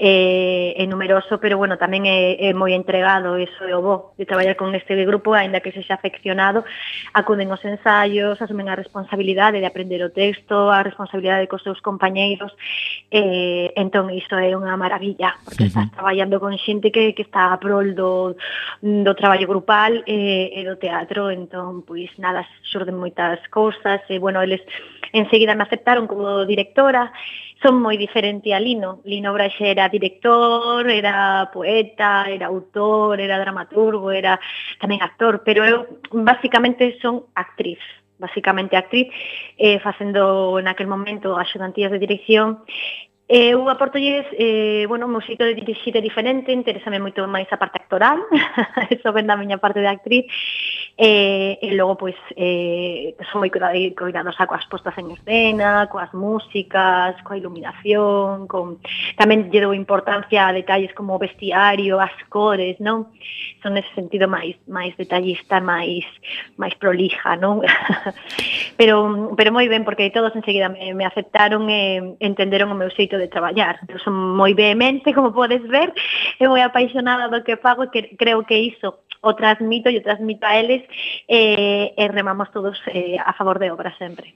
Eh, 0.00 0.72
é 0.80 0.86
numeroso, 0.88 1.36
pero 1.44 1.60
bueno, 1.60 1.76
tamén 1.76 2.08
é, 2.08 2.40
é 2.40 2.56
moi 2.56 2.72
entregado, 2.72 3.36
eso 3.36 3.68
é 3.68 3.76
o 3.76 3.84
bo 3.84 4.16
de 4.16 4.24
traballar 4.24 4.56
con 4.56 4.72
este 4.72 4.96
grupo, 5.04 5.36
aínda 5.36 5.60
que 5.60 5.76
sexa 5.76 6.00
afeccionado, 6.00 6.64
acuden 7.12 7.52
aos 7.52 7.60
ensaios, 7.60 8.40
asumen 8.40 8.72
a 8.72 8.80
responsabilidade 8.80 9.60
de 9.60 9.68
aprender 9.68 10.00
o 10.00 10.08
texto, 10.08 10.72
a 10.72 10.80
responsabilidade 10.80 11.52
cos 11.52 11.60
seus 11.60 11.84
compañeiros. 11.84 12.56
Eh, 13.12 13.76
entón 13.76 14.08
iso 14.08 14.40
é 14.40 14.56
unha 14.56 14.72
maravilla, 14.80 15.36
porque 15.44 15.68
uh 15.68 15.68
-huh. 15.68 15.84
estás 15.84 15.92
traballando 15.92 16.40
con 16.40 16.56
xente 16.56 16.88
que 16.88 17.12
que 17.12 17.28
está 17.28 17.52
a 17.52 17.60
prol 17.60 17.92
do 17.92 18.40
do 18.80 19.12
traballo 19.12 19.44
grupal 19.44 19.81
musical 19.82 20.04
e, 20.06 20.52
eh, 20.54 20.60
e 20.60 20.64
do 20.64 20.76
teatro, 20.76 21.30
entón, 21.30 21.82
pois, 21.82 22.10
nada, 22.18 22.46
xurden 22.62 22.98
moitas 22.98 23.40
cousas, 23.50 24.00
e, 24.08 24.18
bueno, 24.18 24.42
eles 24.42 24.60
enseguida 25.12 25.54
me 25.54 25.64
aceptaron 25.64 26.06
como 26.06 26.44
directora, 26.46 27.12
son 27.62 27.78
moi 27.78 27.94
diferente 27.96 28.54
a 28.54 28.60
Lino. 28.60 29.00
Lino 29.04 29.32
Braxe 29.32 29.70
era 29.70 29.88
director, 29.88 30.86
era 30.90 31.50
poeta, 31.52 32.26
era 32.26 32.46
autor, 32.50 33.20
era 33.20 33.38
dramaturgo, 33.38 34.10
era 34.10 34.38
tamén 34.82 35.02
actor, 35.02 35.42
pero 35.46 35.62
eu 35.66 35.78
basicamente 36.10 36.98
son 37.00 37.26
actriz 37.34 37.78
basicamente 38.22 38.76
actriz, 38.76 39.10
eh, 39.58 39.80
facendo 39.80 40.54
en 40.62 40.68
aquel 40.70 40.86
momento 40.86 41.34
axudantías 41.34 41.90
de 41.90 41.98
dirección 41.98 42.62
Eh, 43.32 43.56
eu 43.56 43.64
aportolles, 43.70 44.26
eh, 44.36 44.84
bueno, 44.86 45.08
música 45.08 45.46
de 45.46 45.56
xite 45.56 46.04
diferente, 46.04 46.52
interésame 46.52 47.00
moito 47.00 47.24
máis 47.24 47.48
a 47.48 47.56
parte 47.56 47.80
actoral, 47.80 48.20
eso 48.92 49.08
ven 49.08 49.24
da 49.24 49.40
miña 49.40 49.56
parte 49.56 49.80
de 49.80 49.88
actriz, 49.88 50.28
eh, 51.00 51.56
e 51.56 51.72
logo, 51.72 51.96
pois, 51.96 52.18
eh, 52.36 53.16
son 53.32 53.40
moi 53.40 53.48
cuidadosa 53.48 54.44
coas 54.44 54.68
postas 54.68 54.92
en 55.00 55.16
escena, 55.16 55.88
coas 55.88 56.12
músicas, 56.12 57.16
coa 57.24 57.40
iluminación, 57.40 58.44
con... 58.52 58.84
tamén 59.16 59.48
lle 59.48 59.64
dou 59.64 59.72
importancia 59.72 60.44
a 60.44 60.52
detalles 60.52 60.92
como 60.92 61.16
o 61.16 61.22
vestiario, 61.22 62.04
as 62.04 62.12
cores, 62.28 62.76
non? 62.84 63.08
Son 63.64 63.72
nese 63.72 63.88
sentido 63.96 64.28
máis 64.28 64.60
máis 64.68 64.92
detallista, 65.00 65.56
máis 65.64 66.04
máis 66.60 66.76
prolija, 66.76 67.40
non? 67.40 67.64
pero 68.78 69.32
pero 69.40 69.56
moi 69.56 69.64
ben, 69.72 69.88
porque 69.88 70.12
todos 70.12 70.36
enseguida 70.36 70.68
me, 70.68 70.92
me 70.92 71.08
aceptaron 71.08 71.72
e 71.72 72.20
entenderon 72.20 72.68
o 72.68 72.76
meu 72.76 72.92
xeito 72.92 73.21
de 73.22 73.30
traballar. 73.30 73.78
Eu 73.86 74.02
son 74.02 74.34
moi 74.34 74.52
vehemente, 74.52 75.14
como 75.14 75.30
podes 75.30 75.62
ver, 75.70 75.94
e 76.42 76.44
moi 76.50 76.62
apaixonada 76.66 77.30
do 77.30 77.46
que 77.46 77.54
fago 77.62 77.86
e 77.86 77.90
que 77.94 78.00
creo 78.18 78.42
que 78.42 78.74
iso 78.74 79.01
o 79.22 79.34
transmito 79.34 79.88
e 79.88 79.98
o 79.98 80.02
transmito 80.02 80.44
a 80.44 80.58
eles 80.58 80.82
eh, 81.30 81.94
e 81.94 82.04
remamos 82.10 82.50
todos 82.50 82.74
eh, 82.90 83.16
a 83.22 83.32
favor 83.32 83.62
de 83.62 83.70
obra 83.70 83.94
sempre. 83.94 84.34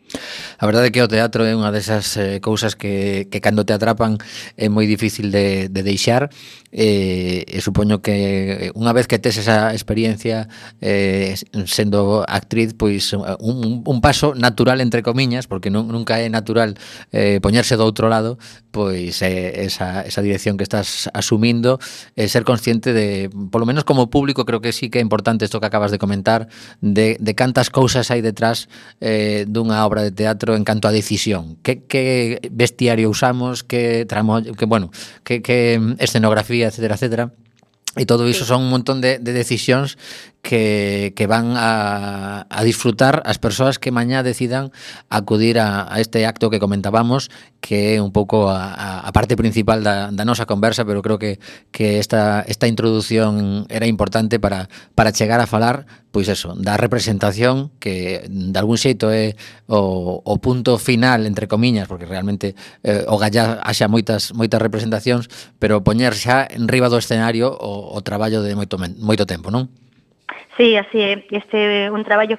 A 0.58 0.64
verdade 0.64 0.88
é 0.88 0.90
que 0.94 1.02
o 1.02 1.10
teatro 1.10 1.42
é 1.42 1.50
unha 1.58 1.74
desas 1.74 2.14
eh, 2.14 2.38
cousas 2.38 2.78
que, 2.78 3.26
que 3.26 3.42
cando 3.42 3.66
te 3.66 3.74
atrapan 3.74 4.14
é 4.54 4.70
moi 4.70 4.86
difícil 4.86 5.34
de, 5.34 5.66
de 5.66 5.82
deixar 5.82 6.30
eh, 6.70 7.42
e 7.42 7.58
supoño 7.58 7.98
que 7.98 8.70
eh, 8.70 8.78
unha 8.78 8.94
vez 8.94 9.10
que 9.10 9.18
tes 9.18 9.34
esa 9.42 9.74
experiencia 9.74 10.46
eh, 10.78 11.34
sendo 11.66 12.22
actriz 12.22 12.78
pois 12.78 13.10
eh, 13.10 13.18
un, 13.42 13.82
un 13.82 13.98
paso 13.98 14.38
natural 14.38 14.78
entre 14.78 15.02
comiñas 15.02 15.50
porque 15.50 15.66
non, 15.66 15.90
nunca 15.90 16.22
é 16.22 16.30
natural 16.30 16.78
eh, 17.10 17.42
poñerse 17.42 17.74
do 17.74 17.82
outro 17.82 18.06
lado 18.06 18.38
pois 18.70 19.18
eh, 19.26 19.66
esa, 19.66 20.06
esa 20.06 20.22
dirección 20.22 20.54
que 20.54 20.62
estás 20.62 21.10
asumindo 21.10 21.82
e 22.14 22.24
eh, 22.24 22.28
ser 22.30 22.46
consciente 22.46 22.94
de 22.94 23.26
polo 23.50 23.66
menos 23.66 23.82
como 23.82 24.12
público 24.14 24.46
creo 24.46 24.62
que 24.62 24.75
sí 24.76 24.92
que 24.92 25.00
é 25.00 25.02
importante 25.02 25.48
isto 25.48 25.58
que 25.58 25.66
acabas 25.66 25.90
de 25.90 25.96
comentar 25.96 26.52
de, 26.84 27.16
de 27.16 27.32
cantas 27.32 27.72
cousas 27.72 28.12
hai 28.12 28.20
detrás 28.20 28.68
eh, 29.00 29.48
dunha 29.48 29.80
obra 29.88 30.04
de 30.04 30.12
teatro 30.12 30.52
en 30.52 30.68
canto 30.68 30.86
a 30.86 30.92
decisión. 30.92 31.56
Que, 31.64 31.88
que 31.88 32.44
vestiario 32.52 33.08
usamos 33.08 33.64
que 33.64 34.04
tramo, 34.04 34.44
que 34.44 34.68
bueno 34.68 34.92
que, 35.24 35.40
que 35.40 35.80
escenografía, 35.96 36.68
etcétera, 36.68 37.00
etcétera. 37.00 37.32
E 37.96 38.04
todo 38.04 38.28
iso 38.28 38.44
son 38.44 38.68
un 38.68 38.70
montón 38.70 39.00
de, 39.00 39.16
de 39.16 39.32
decisións 39.32 39.96
que, 40.46 41.12
que 41.16 41.26
van 41.26 41.58
a, 41.58 42.46
a 42.46 42.62
disfrutar 42.62 43.18
as 43.26 43.42
persoas 43.42 43.82
que 43.82 43.90
mañá 43.90 44.22
decidan 44.22 44.70
acudir 45.10 45.58
a, 45.58 45.90
a 45.90 45.98
este 45.98 46.22
acto 46.22 46.54
que 46.54 46.62
comentábamos 46.62 47.34
que 47.58 47.98
é 47.98 48.00
un 48.00 48.14
pouco 48.14 48.46
a, 48.46 49.02
a 49.02 49.10
parte 49.10 49.34
principal 49.34 49.82
da, 49.82 50.14
da 50.14 50.22
nosa 50.22 50.46
conversa, 50.46 50.86
pero 50.86 51.02
creo 51.02 51.18
que, 51.18 51.42
que 51.74 51.98
esta, 51.98 52.46
esta 52.46 52.70
introdución 52.70 53.66
era 53.74 53.90
importante 53.90 54.38
para, 54.38 54.70
para 54.94 55.10
chegar 55.10 55.42
a 55.42 55.50
falar 55.50 55.90
pois 56.14 56.30
eso, 56.30 56.54
da 56.54 56.78
representación 56.78 57.74
que 57.82 58.22
de 58.30 58.56
algún 58.56 58.78
xeito 58.78 59.10
é 59.10 59.34
o, 59.66 60.22
o 60.22 60.34
punto 60.38 60.78
final, 60.78 61.26
entre 61.26 61.50
comiñas, 61.50 61.90
porque 61.90 62.06
realmente 62.06 62.54
eh, 62.86 63.02
o 63.10 63.18
gallá 63.18 63.58
haxa 63.66 63.90
moitas 63.90 64.30
moitas 64.30 64.62
representacións, 64.62 65.26
pero 65.58 65.82
poñer 65.82 66.14
xa 66.14 66.46
en 66.46 66.70
riba 66.70 66.86
do 66.86 67.02
escenario 67.02 67.50
o, 67.50 67.92
o 67.92 67.98
traballo 68.06 68.46
de 68.46 68.54
moito, 68.54 68.78
moito 68.78 69.26
tempo, 69.26 69.50
non? 69.50 69.68
Sí, 70.56 70.76
así 70.76 71.00
é, 71.00 71.26
este 71.30 71.86
é 71.86 71.90
un 71.90 72.02
traballo 72.02 72.36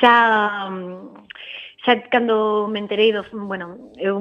xa 0.00 0.68
xa 1.84 1.92
mm, 1.96 2.08
cando 2.10 2.68
me 2.68 2.78
enterei 2.78 3.12
do, 3.12 3.22
bueno, 3.32 3.92
eh, 3.96 4.12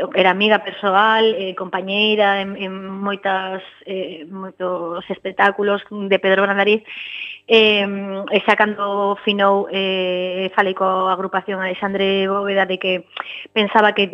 eu 0.00 0.08
era 0.14 0.30
amiga 0.30 0.64
persoal, 0.64 1.34
eh, 1.36 1.54
compañeira 1.54 2.40
en, 2.40 2.56
en 2.56 2.72
moitas 2.88 3.60
eh, 3.84 4.24
moitos 4.24 5.04
espectáculos 5.10 5.84
de 5.90 6.18
Pedro 6.18 6.42
Brandariz 6.48 6.82
eh, 7.46 7.84
e 7.84 8.38
xa 8.48 8.56
cando 8.56 9.20
finou 9.24 9.68
eh, 9.68 10.48
falei 10.56 10.72
coa 10.72 11.12
agrupación 11.12 11.60
Alexandre 11.60 12.28
Bóveda 12.28 12.64
de 12.64 12.80
que 12.80 13.04
pensaba 13.52 13.92
que 13.92 14.08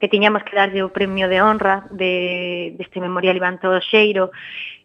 que 0.00 0.08
tiñamos 0.12 0.44
que 0.44 0.56
darlle 0.56 0.84
o 0.84 0.92
premio 0.92 1.32
de 1.32 1.40
honra 1.40 1.88
de, 1.88 2.76
deste 2.76 3.00
memorial 3.00 3.40
Iván 3.40 3.56
Toxeiro 3.56 4.36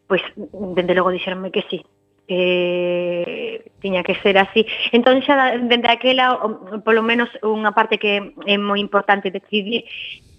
pois 0.09 0.25
dende 0.73 0.97
logo 0.97 1.13
dixeronme 1.13 1.53
que 1.53 1.61
sí, 1.69 1.85
que 2.25 3.71
tiña 3.79 4.01
que 4.01 4.17
ser 4.25 4.41
así. 4.41 4.65
Entón 4.89 5.21
xa 5.21 5.53
dende 5.61 5.85
aquela, 5.85 6.33
polo 6.81 7.05
menos 7.05 7.29
unha 7.45 7.69
parte 7.77 8.01
que 8.01 8.33
é 8.49 8.57
moi 8.57 8.81
importante 8.81 9.29
decidir 9.29 9.85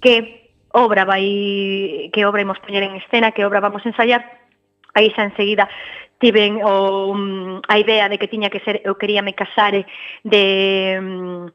que 0.03 0.51
obra 0.75 1.07
vai 1.07 2.11
que 2.11 2.27
obra 2.27 2.43
imos 2.43 2.59
poñer 2.59 2.83
en 2.83 2.99
escena, 2.99 3.31
que 3.31 3.47
obra 3.47 3.63
vamos 3.63 3.87
ensayar 3.87 4.27
aí 4.95 5.15
xa 5.15 5.23
enseguida 5.31 5.71
tiven 6.21 6.61
o, 6.63 7.15
mm, 7.15 7.63
a 7.67 7.79
idea 7.79 8.09
de 8.09 8.19
que 8.19 8.29
tiña 8.29 8.53
que 8.53 8.61
ser 8.61 8.85
eu 8.85 8.95
quería 9.01 9.25
me 9.25 9.35
casar 9.35 9.73
de 10.23 10.45
mm, 11.01 11.47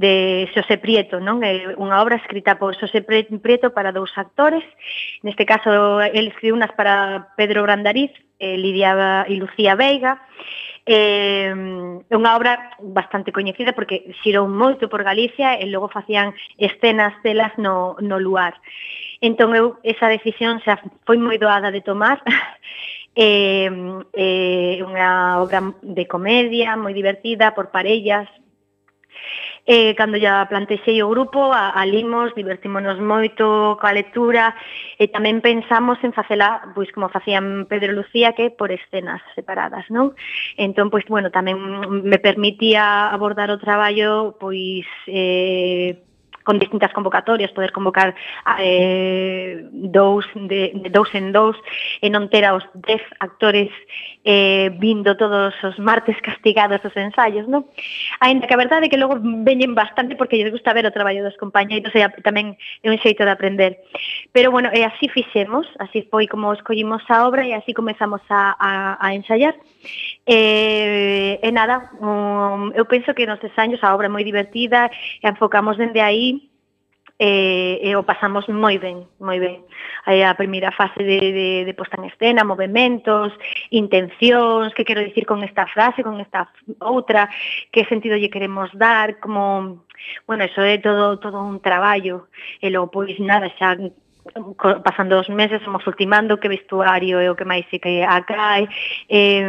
de 0.00 0.48
Xosé 0.56 0.80
Prieto, 0.80 1.20
non? 1.20 1.44
É 1.44 1.76
unha 1.76 2.00
obra 2.00 2.18
escrita 2.18 2.56
por 2.56 2.72
Xosé 2.74 3.04
Prieto 3.04 3.70
para 3.76 3.92
dous 3.92 4.10
actores. 4.16 4.64
Neste 5.22 5.44
caso 5.44 6.00
el 6.00 6.32
escribiu 6.32 6.56
unas 6.56 6.72
para 6.72 7.36
Pedro 7.36 7.62
Brandariz, 7.62 8.10
eh, 8.40 8.56
Lidia 8.56 9.28
e 9.28 9.36
Lucía 9.36 9.76
Veiga. 9.76 10.18
Mm, 10.84 10.84
é 10.84 11.52
eh, 12.08 12.16
unha 12.16 12.36
obra 12.36 12.76
bastante 12.80 13.32
coñecida 13.32 13.72
porque 13.72 14.12
xirou 14.20 14.44
moito 14.48 14.88
por 14.92 15.00
Galicia 15.00 15.56
e 15.56 15.64
logo 15.68 15.88
facían 15.88 16.36
escenas 16.60 17.16
telas 17.24 17.52
no, 17.56 17.96
no 18.04 18.20
luar. 18.20 18.56
Entón 19.24 19.56
eu 19.56 19.80
esa 19.80 20.12
decisión 20.12 20.60
xa 20.60 20.76
foi 21.08 21.16
moi 21.16 21.40
doada 21.40 21.72
de 21.72 21.80
tomar 21.80 22.20
É 23.14 23.70
eh, 23.70 23.70
eh, 24.12 24.82
unha 24.82 25.38
obra 25.38 25.62
de 25.86 26.04
comedia 26.10 26.74
moi 26.74 26.90
divertida 26.90 27.54
por 27.54 27.70
parellas. 27.70 28.26
Eh, 29.64 29.94
cando 29.96 30.18
ya 30.18 30.44
plantexei 30.50 31.00
o 31.00 31.08
grupo, 31.08 31.48
a, 31.54 31.72
a 31.72 31.82
limos, 31.86 32.34
divertímonos 32.34 33.00
moito 33.00 33.78
coa 33.80 33.96
lectura 33.96 34.52
e 35.00 35.08
tamén 35.08 35.40
pensamos 35.40 35.96
en 36.04 36.12
facela, 36.12 36.68
pois 36.76 36.92
como 36.92 37.08
facían 37.08 37.64
Pedro 37.64 37.94
e 37.94 37.96
Lucía, 37.96 38.36
que 38.36 38.52
por 38.52 38.68
escenas 38.74 39.24
separadas, 39.32 39.88
non? 39.88 40.12
Entón, 40.60 40.92
pois, 40.92 41.06
bueno, 41.08 41.32
tamén 41.32 41.56
me 42.04 42.20
permitía 42.20 43.08
abordar 43.08 43.48
o 43.48 43.62
traballo, 43.62 44.36
pois, 44.36 44.84
eh, 45.08 45.96
con 46.44 46.58
distintas 46.60 46.92
convocatorias, 46.92 47.50
poder 47.52 47.72
convocar 47.72 48.14
eh, 48.60 49.66
dous, 49.72 50.28
de, 50.36 50.72
de 50.76 50.90
dous 50.90 51.08
en 51.16 51.32
dous, 51.32 51.56
e 52.04 52.12
non 52.12 52.28
ter 52.28 52.44
aos 52.44 52.62
dez 52.76 53.00
actores 53.18 53.72
eh, 54.28 54.68
vindo 54.76 55.16
todos 55.16 55.56
os 55.64 55.76
martes 55.80 56.20
castigados 56.20 56.84
os 56.84 56.92
ensaios, 56.96 57.48
non? 57.48 57.64
Ainda 58.20 58.44
que 58.44 58.54
a 58.54 58.60
verdade 58.60 58.86
é 58.86 58.90
que 58.92 59.00
logo 59.00 59.16
veñen 59.20 59.72
bastante 59.72 60.16
porque 60.20 60.36
lles 60.36 60.52
gusta 60.52 60.76
ver 60.76 60.84
o 60.84 60.92
traballo 60.92 61.24
dos 61.24 61.40
compañeiros 61.40 61.92
e 61.96 62.04
tamén 62.20 62.60
é 62.84 62.92
un 62.92 63.00
xeito 63.00 63.24
de 63.24 63.32
aprender. 63.32 63.80
Pero 64.36 64.52
bueno, 64.52 64.68
e 64.68 64.84
así 64.84 65.08
fixemos, 65.08 65.64
así 65.80 66.04
foi 66.12 66.28
como 66.28 66.52
escollimos 66.52 67.02
a 67.08 67.24
obra 67.24 67.48
e 67.48 67.56
así 67.56 67.72
comezamos 67.72 68.20
a, 68.28 68.52
a, 68.60 68.70
a 69.00 69.16
ensayar. 69.16 69.56
E, 70.28 71.40
eh, 71.40 71.48
e 71.48 71.50
nada, 71.52 71.92
um, 72.00 72.72
eu 72.76 72.84
penso 72.84 73.12
que 73.16 73.24
nos 73.24 73.40
ensaios 73.40 73.80
a 73.84 73.96
obra 73.96 74.06
é 74.06 74.12
moi 74.12 74.24
divertida 74.24 74.92
e 74.92 75.28
enfocamos 75.28 75.76
dende 75.76 76.00
aí 76.00 76.33
e, 77.24 77.80
e 77.80 77.96
o 77.96 78.04
pasamos 78.04 78.44
moi 78.52 78.76
ben, 78.76 79.08
moi 79.16 79.40
ben. 79.40 79.64
Aí 80.04 80.20
a 80.20 80.36
primeira 80.36 80.68
fase 80.76 81.00
de, 81.00 81.16
de, 81.32 81.48
de 81.64 81.72
posta 81.72 81.96
en 81.96 82.12
escena, 82.12 82.44
movimentos, 82.44 83.32
intencións, 83.72 84.76
que 84.76 84.84
quero 84.84 85.00
dicir 85.00 85.24
con 85.24 85.40
esta 85.40 85.64
frase, 85.64 86.04
con 86.04 86.20
esta 86.20 86.52
outra, 86.84 87.32
que 87.72 87.88
sentido 87.88 88.20
lle 88.20 88.28
queremos 88.28 88.68
dar, 88.76 89.16
como... 89.24 89.88
Bueno, 90.28 90.44
eso 90.44 90.60
é 90.60 90.76
todo 90.76 91.16
todo 91.16 91.40
un 91.40 91.64
traballo, 91.64 92.28
e 92.60 92.68
logo, 92.68 92.92
pois, 92.92 93.16
nada, 93.16 93.48
xa 93.56 93.72
pasando 94.84 95.20
os 95.20 95.28
meses 95.28 95.60
somos 95.64 95.84
ultimando 95.86 96.40
que 96.40 96.48
vestuario 96.48 97.20
é 97.20 97.28
o 97.28 97.36
que 97.36 97.48
máis 97.48 97.64
se 97.72 97.80
que 97.80 98.04
acae, 98.04 98.68
eh, 99.08 99.48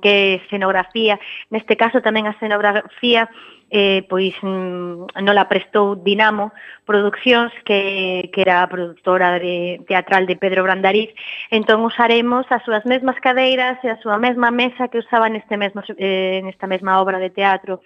que 0.00 0.40
escenografía. 0.44 1.20
Neste 1.52 1.76
caso 1.76 2.00
tamén 2.00 2.28
a 2.28 2.36
escenografía 2.36 3.28
eh, 3.70 4.02
pois 4.10 4.34
mm, 4.42 5.14
non 5.22 5.34
la 5.34 5.46
prestou 5.46 5.94
Dinamo 5.94 6.50
Produccións, 6.84 7.54
que, 7.62 8.28
que 8.34 8.42
era 8.42 8.66
a 8.66 8.70
productora 8.70 9.38
de, 9.38 9.78
teatral 9.86 10.26
de 10.26 10.34
Pedro 10.34 10.66
Brandariz, 10.66 11.14
entón 11.54 11.86
usaremos 11.86 12.44
as 12.50 12.66
súas 12.66 12.82
mesmas 12.82 13.16
cadeiras 13.22 13.78
e 13.86 13.88
a 13.88 14.00
súa 14.02 14.18
mesma 14.18 14.50
mesa 14.50 14.90
que 14.90 14.98
usaba 14.98 15.30
neste 15.30 15.54
mesmo, 15.54 15.86
eh, 15.96 16.42
nesta 16.42 16.66
mesma 16.66 16.98
obra 16.98 17.22
de 17.22 17.30
teatro, 17.30 17.78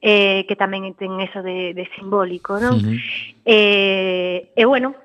eh, 0.00 0.48
que 0.48 0.56
tamén 0.56 0.88
ten 0.96 1.20
eso 1.20 1.44
de, 1.44 1.76
de 1.76 1.84
simbólico, 1.92 2.56
non? 2.56 2.80
Uh 2.80 2.80
-huh. 2.80 2.96
eh, 3.44 4.56
e 4.56 4.64
bueno, 4.64 4.96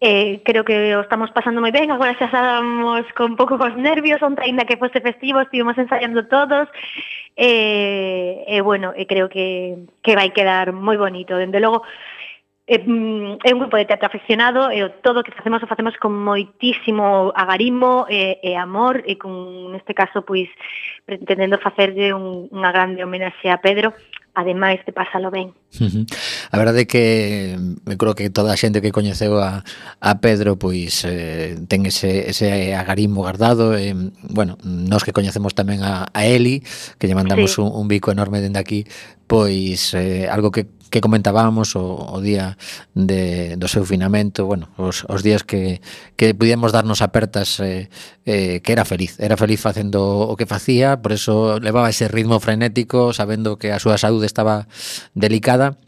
Eh, 0.00 0.42
creo 0.44 0.64
que 0.64 0.94
o 0.94 1.00
estamos 1.02 1.34
pasando 1.34 1.58
moi 1.58 1.74
ben, 1.74 1.90
agora 1.90 2.14
xa 2.14 2.30
estábamos 2.30 3.02
con 3.18 3.34
pouco 3.34 3.58
cos 3.58 3.74
nervios, 3.74 4.22
onte 4.22 4.46
ainda 4.46 4.62
que 4.62 4.78
fose 4.78 5.02
festivo, 5.02 5.42
estivemos 5.42 5.74
ensaiando 5.74 6.30
todos, 6.30 6.70
eh, 7.34 8.46
e 8.46 8.54
eh, 8.54 8.58
eh, 8.58 8.62
bueno, 8.62 8.94
eh, 8.94 9.10
creo 9.10 9.26
que, 9.26 9.90
que 9.98 10.14
vai 10.14 10.30
quedar 10.30 10.70
moi 10.70 10.94
bonito. 10.94 11.34
Dende 11.34 11.58
logo, 11.58 11.82
eh, 12.70 12.78
mm, 12.78 13.42
é 13.42 13.50
un 13.50 13.58
grupo 13.58 13.74
de 13.74 13.90
teatro 13.90 14.06
afeccionado, 14.06 14.70
e 14.70 14.86
eh, 14.86 14.90
todo 15.02 15.18
o 15.18 15.24
que 15.26 15.34
facemos 15.34 15.66
o 15.66 15.70
facemos 15.72 15.98
con 15.98 16.14
moitísimo 16.14 17.34
agarimo 17.34 18.06
e, 18.06 18.38
eh, 18.38 18.54
e 18.54 18.60
amor, 18.60 19.02
e 19.02 19.18
con, 19.18 19.74
neste 19.74 19.98
caso, 19.98 20.22
pois, 20.22 20.46
pretendendo 21.10 21.58
facerlle 21.58 22.14
un, 22.14 22.46
unha 22.54 22.70
grande 22.70 23.02
homenaxe 23.02 23.50
a 23.50 23.58
Pedro, 23.58 23.98
ademais 24.38 24.78
de 24.86 24.92
pásalo 24.94 25.34
ben. 25.34 25.50
Uh 25.82 25.90
-huh. 25.90 26.04
A 26.54 26.56
verdade 26.56 26.86
é 26.86 26.86
que 26.86 27.58
eu 27.58 27.98
creo 27.98 28.14
que 28.14 28.30
toda 28.30 28.54
a 28.54 28.56
xente 28.56 28.78
que 28.78 28.94
coñeceu 28.94 29.34
a, 29.42 29.66
a 29.98 30.12
Pedro 30.22 30.54
pois 30.54 31.02
eh, 31.02 31.58
ten 31.66 31.82
ese, 31.90 32.30
ese 32.30 32.70
agarimo 32.78 33.26
guardado 33.26 33.74
e, 33.74 33.90
bueno, 34.30 34.54
nós 34.62 35.02
que 35.02 35.10
coñecemos 35.10 35.58
tamén 35.58 35.82
a, 35.82 36.06
a 36.14 36.20
Eli, 36.30 36.62
que 37.02 37.10
lle 37.10 37.18
mandamos 37.18 37.58
sí. 37.58 37.58
un, 37.58 37.74
un 37.74 37.90
bico 37.90 38.14
enorme 38.14 38.38
dende 38.38 38.62
aquí, 38.62 38.86
pois 39.26 39.92
eh, 39.98 40.30
algo 40.30 40.54
que 40.54 40.70
que 40.90 41.00
comentábamos 41.00 41.76
o, 41.76 41.96
o 41.96 42.20
día 42.20 42.56
de, 42.94 43.56
do 43.56 43.68
seu 43.68 43.84
finamento, 43.84 44.46
bueno, 44.46 44.68
os, 44.76 45.04
os 45.08 45.22
días 45.22 45.44
que, 45.44 45.80
que 46.16 46.34
pudíamos 46.34 46.72
darnos 46.72 47.00
apertas 47.00 47.60
eh, 47.60 47.88
eh, 48.26 48.60
que 48.60 48.72
era 48.72 48.84
feliz, 48.84 49.20
era 49.20 49.36
feliz 49.36 49.60
facendo 49.60 50.28
o 50.28 50.36
que 50.36 50.46
facía, 50.46 51.00
por 51.00 51.12
eso 51.12 51.60
levaba 51.60 51.90
ese 51.90 52.08
ritmo 52.08 52.40
frenético, 52.40 53.12
sabendo 53.12 53.56
que 53.56 53.72
a 53.72 53.80
súa 53.80 53.96
saúde 53.96 54.26
estaba 54.26 54.68
delicada, 55.14 55.80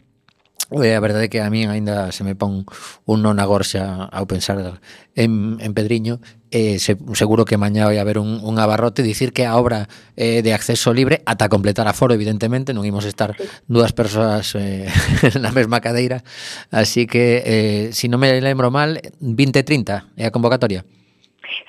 E 0.69 0.93
a 0.93 1.01
verdade 1.01 1.25
é 1.25 1.31
que 1.31 1.41
a 1.41 1.49
min 1.49 1.67
aínda 1.73 2.13
se 2.13 2.21
me 2.23 2.37
pon 2.37 2.69
un 3.09 3.19
non 3.25 3.41
agorxa 3.41 4.07
ao 4.07 4.29
pensar 4.29 4.79
en, 5.17 5.57
en 5.59 5.71
Pedriño 5.73 6.21
eh, 6.51 6.79
se, 6.79 6.95
seguro 7.13 7.45
que 7.45 7.57
mañá 7.57 7.87
vai 7.87 7.97
haber 7.97 8.19
un, 8.19 8.39
un 8.43 8.59
abarrote 8.59 9.03
dicir 9.03 9.33
que 9.33 9.47
a 9.47 9.55
obra 9.55 9.87
eh, 10.15 10.43
de 10.43 10.53
acceso 10.53 10.93
libre 10.93 11.23
ata 11.25 11.49
completar 11.49 11.87
a 11.87 11.95
foro 11.95 12.13
evidentemente 12.13 12.75
non 12.75 12.87
imos 12.87 13.07
estar 13.07 13.35
dúas 13.67 13.91
persoas 13.95 14.55
eh, 14.55 14.87
na 15.43 15.51
mesma 15.51 15.79
cadeira. 15.79 16.23
Así 16.71 17.07
que 17.07 17.43
eh, 17.43 17.83
se 17.91 18.05
si 18.05 18.11
non 18.11 18.19
me 18.19 18.31
lembro 18.39 18.71
mal 18.71 18.99
20.30 19.19 20.19
é 20.19 20.27
a 20.27 20.31
convocatoria. 20.31 20.83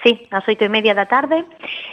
Sí, 0.03 0.27
ás 0.31 0.47
oito 0.47 0.67
e 0.67 0.71
media 0.71 0.95
da 0.95 1.07
tarde. 1.07 1.47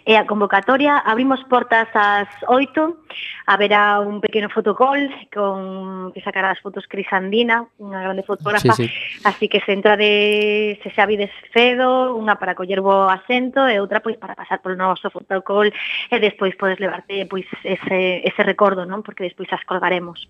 E 0.05 0.17
a 0.17 0.25
convocatoria 0.25 0.97
abrimos 1.05 1.41
portas 1.45 1.89
ás 1.93 2.29
oito 2.49 3.05
haberá 3.49 3.99
un 3.99 4.21
pequeno 4.21 4.47
fotocall 4.47 5.09
con 5.33 6.13
que 6.13 6.21
sacará 6.21 6.53
as 6.53 6.61
fotos 6.61 6.85
Crisandina, 6.85 7.65
unha 7.81 7.97
grande 7.97 8.21
fotógrafa, 8.21 8.77
sí, 8.77 8.85
sí. 8.85 9.25
así 9.25 9.49
que 9.49 9.57
se 9.65 9.73
entra 9.73 9.97
de 9.97 10.77
se 10.85 10.93
xa 10.93 11.09
vides 11.09 11.33
cedo, 11.49 12.13
unha 12.13 12.37
para 12.37 12.53
coller 12.53 12.85
bo 12.85 13.09
asento 13.09 13.65
e 13.65 13.81
outra 13.81 14.05
pois 14.05 14.21
para 14.21 14.37
pasar 14.37 14.61
polo 14.61 14.77
noso 14.77 15.09
fotocall 15.09 15.73
e 15.73 16.15
despois 16.21 16.53
podes 16.53 16.77
levarte 16.77 17.25
pois 17.25 17.49
ese, 17.65 18.21
ese 18.21 18.41
recordo, 18.45 18.85
non? 18.85 19.01
Porque 19.01 19.25
despois 19.25 19.49
as 19.49 19.65
colgaremos. 19.65 20.29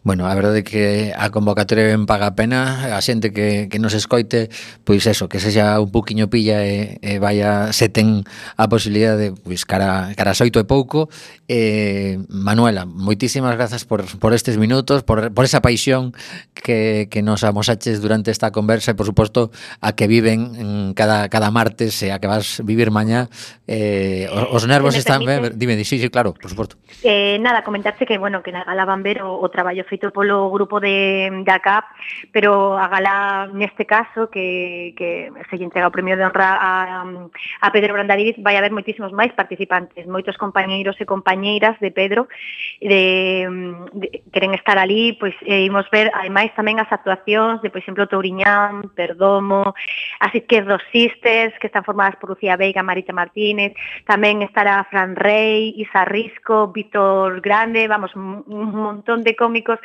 Bueno, 0.00 0.24
a 0.24 0.32
verdade 0.32 0.64
é 0.64 0.64
que 0.64 0.84
a 1.12 1.28
convocatoria 1.28 1.92
ben 1.92 2.08
paga 2.08 2.32
a 2.32 2.38
pena, 2.38 2.88
a 2.96 3.00
xente 3.04 3.36
que, 3.36 3.68
que 3.68 3.76
nos 3.76 3.92
escoite, 3.92 4.48
pois 4.80 5.04
eso, 5.04 5.28
que 5.28 5.44
sexa 5.44 5.76
un 5.76 5.92
poquinho 5.92 6.32
pilla 6.32 6.64
e, 6.64 6.96
e 7.04 7.20
vaya 7.20 7.68
se 7.76 7.92
ten 7.92 8.24
a 8.56 8.64
posibilidade 8.64 9.18
de, 9.18 9.28
pois 9.36 9.68
cara, 9.68 10.16
cara 10.16 10.32
xoito 10.32 10.56
e 10.56 10.64
pouco, 10.64 11.12
eh, 11.52 12.16
Manuela, 12.46 12.86
moitísimas 12.86 13.58
grazas 13.58 13.82
por, 13.82 14.06
por 14.22 14.30
estes 14.30 14.54
minutos, 14.54 15.02
por, 15.02 15.34
por 15.34 15.42
esa 15.42 15.58
paixón 15.58 16.14
que, 16.54 17.10
que 17.10 17.18
nos 17.18 17.42
amosaches 17.42 17.98
durante 17.98 18.30
esta 18.30 18.54
conversa 18.54 18.94
e, 18.94 18.94
por 18.94 19.02
suposto, 19.02 19.50
a 19.82 19.98
que 19.98 20.06
viven 20.06 20.94
cada, 20.94 21.26
cada 21.26 21.50
martes 21.50 21.98
e 22.06 22.14
a 22.14 22.22
que 22.22 22.30
vas 22.30 22.62
vivir 22.62 22.94
mañá. 22.94 23.26
Eh, 23.66 24.30
os, 24.30 24.62
os 24.62 24.70
nervos 24.70 24.94
están... 24.94 25.26
Eh, 25.26 25.42
permite? 25.42 25.58
Dime, 25.58 25.74
sí, 25.82 25.98
sí, 25.98 26.06
claro, 26.06 26.38
por 26.38 26.46
suposto. 26.46 26.78
Eh, 27.02 27.42
nada, 27.42 27.66
comentarche 27.66 28.06
que, 28.06 28.14
bueno, 28.14 28.46
que 28.46 28.54
na 28.54 28.62
gala 28.62 28.86
van 28.86 29.02
ver 29.02 29.26
o, 29.26 29.42
o 29.42 29.50
traballo 29.50 29.82
feito 29.82 30.14
polo 30.14 30.46
grupo 30.54 30.78
de, 30.78 31.26
de 31.42 31.50
ACAP, 31.50 31.82
pero 32.30 32.78
a 32.78 32.86
gala, 32.86 33.50
neste 33.50 33.90
caso, 33.90 34.30
que, 34.30 34.94
que 34.94 35.34
se 35.50 35.58
lle 35.58 35.66
entrega 35.66 35.90
o 35.90 35.94
premio 35.94 36.14
de 36.14 36.22
honra 36.22 36.54
a, 36.54 37.02
a 37.02 37.68
Pedro 37.74 37.98
Brandariz, 37.98 38.38
vai 38.38 38.54
haber 38.54 38.70
moitísimos 38.70 39.10
máis 39.10 39.34
participantes, 39.34 40.06
moitos 40.06 40.38
compañeiros 40.38 40.94
e 41.02 41.04
compañeiras 41.10 41.74
de 41.82 41.90
Pedro 41.90 42.30
de, 42.80 43.48
de 43.92 44.22
queren 44.32 44.54
estar 44.54 44.78
ali, 44.78 45.12
pois 45.16 45.34
eh, 45.42 45.64
imos 45.64 45.88
ver 45.90 46.12
ademais 46.12 46.52
tamén 46.54 46.78
as 46.78 46.90
actuacións 46.92 47.64
de, 47.64 47.72
por 47.72 47.80
exemplo, 47.80 48.08
Touriñán, 48.08 48.92
Perdomo, 48.92 49.74
así 50.20 50.44
que 50.44 50.64
sisters 50.92 51.56
que 51.58 51.68
están 51.68 51.84
formadas 51.84 52.16
por 52.16 52.30
Lucía 52.30 52.56
Veiga, 52.56 52.82
Marita 52.84 53.12
Martínez, 53.16 53.72
tamén 54.04 54.44
estará 54.44 54.84
Fran 54.92 55.16
Rey, 55.16 55.72
Isa 55.76 56.04
Risco, 56.04 56.68
Víctor 56.68 57.40
Grande, 57.40 57.88
vamos, 57.88 58.12
un 58.14 58.70
montón 58.76 59.24
de 59.24 59.36
cómicos 59.36 59.80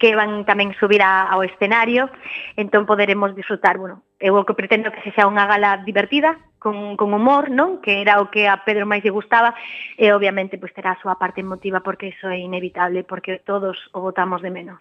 que 0.00 0.16
van 0.16 0.44
tamén 0.48 0.72
subir 0.80 1.04
a, 1.04 1.28
ao 1.28 1.44
escenario, 1.44 2.08
entón 2.56 2.88
poderemos 2.88 3.36
disfrutar, 3.36 3.76
bueno, 3.76 4.02
eu 4.20 4.36
o 4.36 4.44
que 4.44 4.54
pretendo 4.54 4.92
que 4.92 5.00
sexa 5.00 5.24
unha 5.24 5.48
gala 5.48 5.80
divertida, 5.82 6.36
con, 6.60 6.96
con 6.96 7.10
humor, 7.16 7.50
non? 7.50 7.80
Que 7.80 8.04
era 8.04 8.20
o 8.20 8.28
que 8.28 8.46
a 8.46 8.62
Pedro 8.62 8.84
máis 8.84 9.00
lle 9.02 9.10
gustaba 9.10 9.56
e 9.96 10.12
obviamente 10.12 10.60
pois 10.60 10.70
terá 10.76 10.94
a 10.94 11.00
súa 11.00 11.16
parte 11.16 11.40
emotiva 11.40 11.80
porque 11.80 12.12
iso 12.12 12.28
é 12.28 12.38
inevitable, 12.38 13.02
porque 13.02 13.40
todos 13.42 13.80
o 13.96 14.04
votamos 14.04 14.44
de 14.44 14.52
menos. 14.52 14.78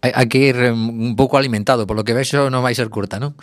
Hai, 0.00 0.14
hai 0.14 0.26
que 0.30 0.54
ir 0.54 0.56
un 0.70 1.18
pouco 1.18 1.36
alimentado, 1.36 1.84
polo 1.90 2.06
que 2.06 2.14
vexo 2.14 2.48
non 2.48 2.62
vai 2.62 2.72
ser 2.78 2.86
curta, 2.88 3.18
non? 3.18 3.34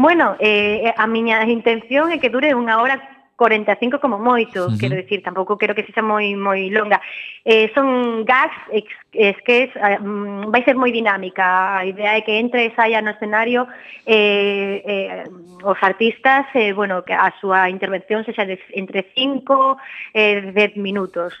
Bueno, 0.00 0.34
eh, 0.40 0.90
a 0.96 1.04
miña 1.04 1.44
intención 1.44 2.08
é 2.10 2.16
que 2.16 2.32
dure 2.32 2.56
unha 2.56 2.80
hora 2.80 3.13
45 3.36 3.98
como 3.98 4.18
moito, 4.18 4.66
uh 4.66 4.70
-huh. 4.70 4.78
quero 4.78 4.96
dicir, 4.96 5.22
tampouco 5.22 5.58
quero 5.58 5.74
que 5.74 5.82
sexa 5.82 6.02
moi 6.02 6.34
moi 6.36 6.70
longa. 6.70 7.00
Eh, 7.44 7.70
son 7.74 8.24
gags 8.24 8.56
es, 8.70 8.84
es 9.12 9.36
que 9.42 9.64
es, 9.64 9.70
ah, 9.76 9.98
mm, 9.98 10.50
vai 10.50 10.62
ser 10.62 10.76
moi 10.76 10.90
dinámica, 10.92 11.78
a 11.78 11.84
idea 11.84 12.16
é 12.16 12.22
que 12.22 12.38
entre 12.38 12.66
e 12.66 12.74
saia 12.74 13.02
no 13.02 13.10
escenario 13.10 13.66
eh, 14.06 14.82
eh, 14.86 15.24
os 15.62 15.78
artistas, 15.82 16.46
eh, 16.54 16.72
bueno, 16.72 17.02
que 17.02 17.12
a 17.12 17.32
súa 17.40 17.70
intervención 17.70 18.24
sexa 18.24 18.44
de, 18.46 18.58
entre 18.74 19.10
5 19.14 19.78
e 20.14 20.52
eh, 20.52 20.52
10 20.52 20.76
minutos 20.76 21.34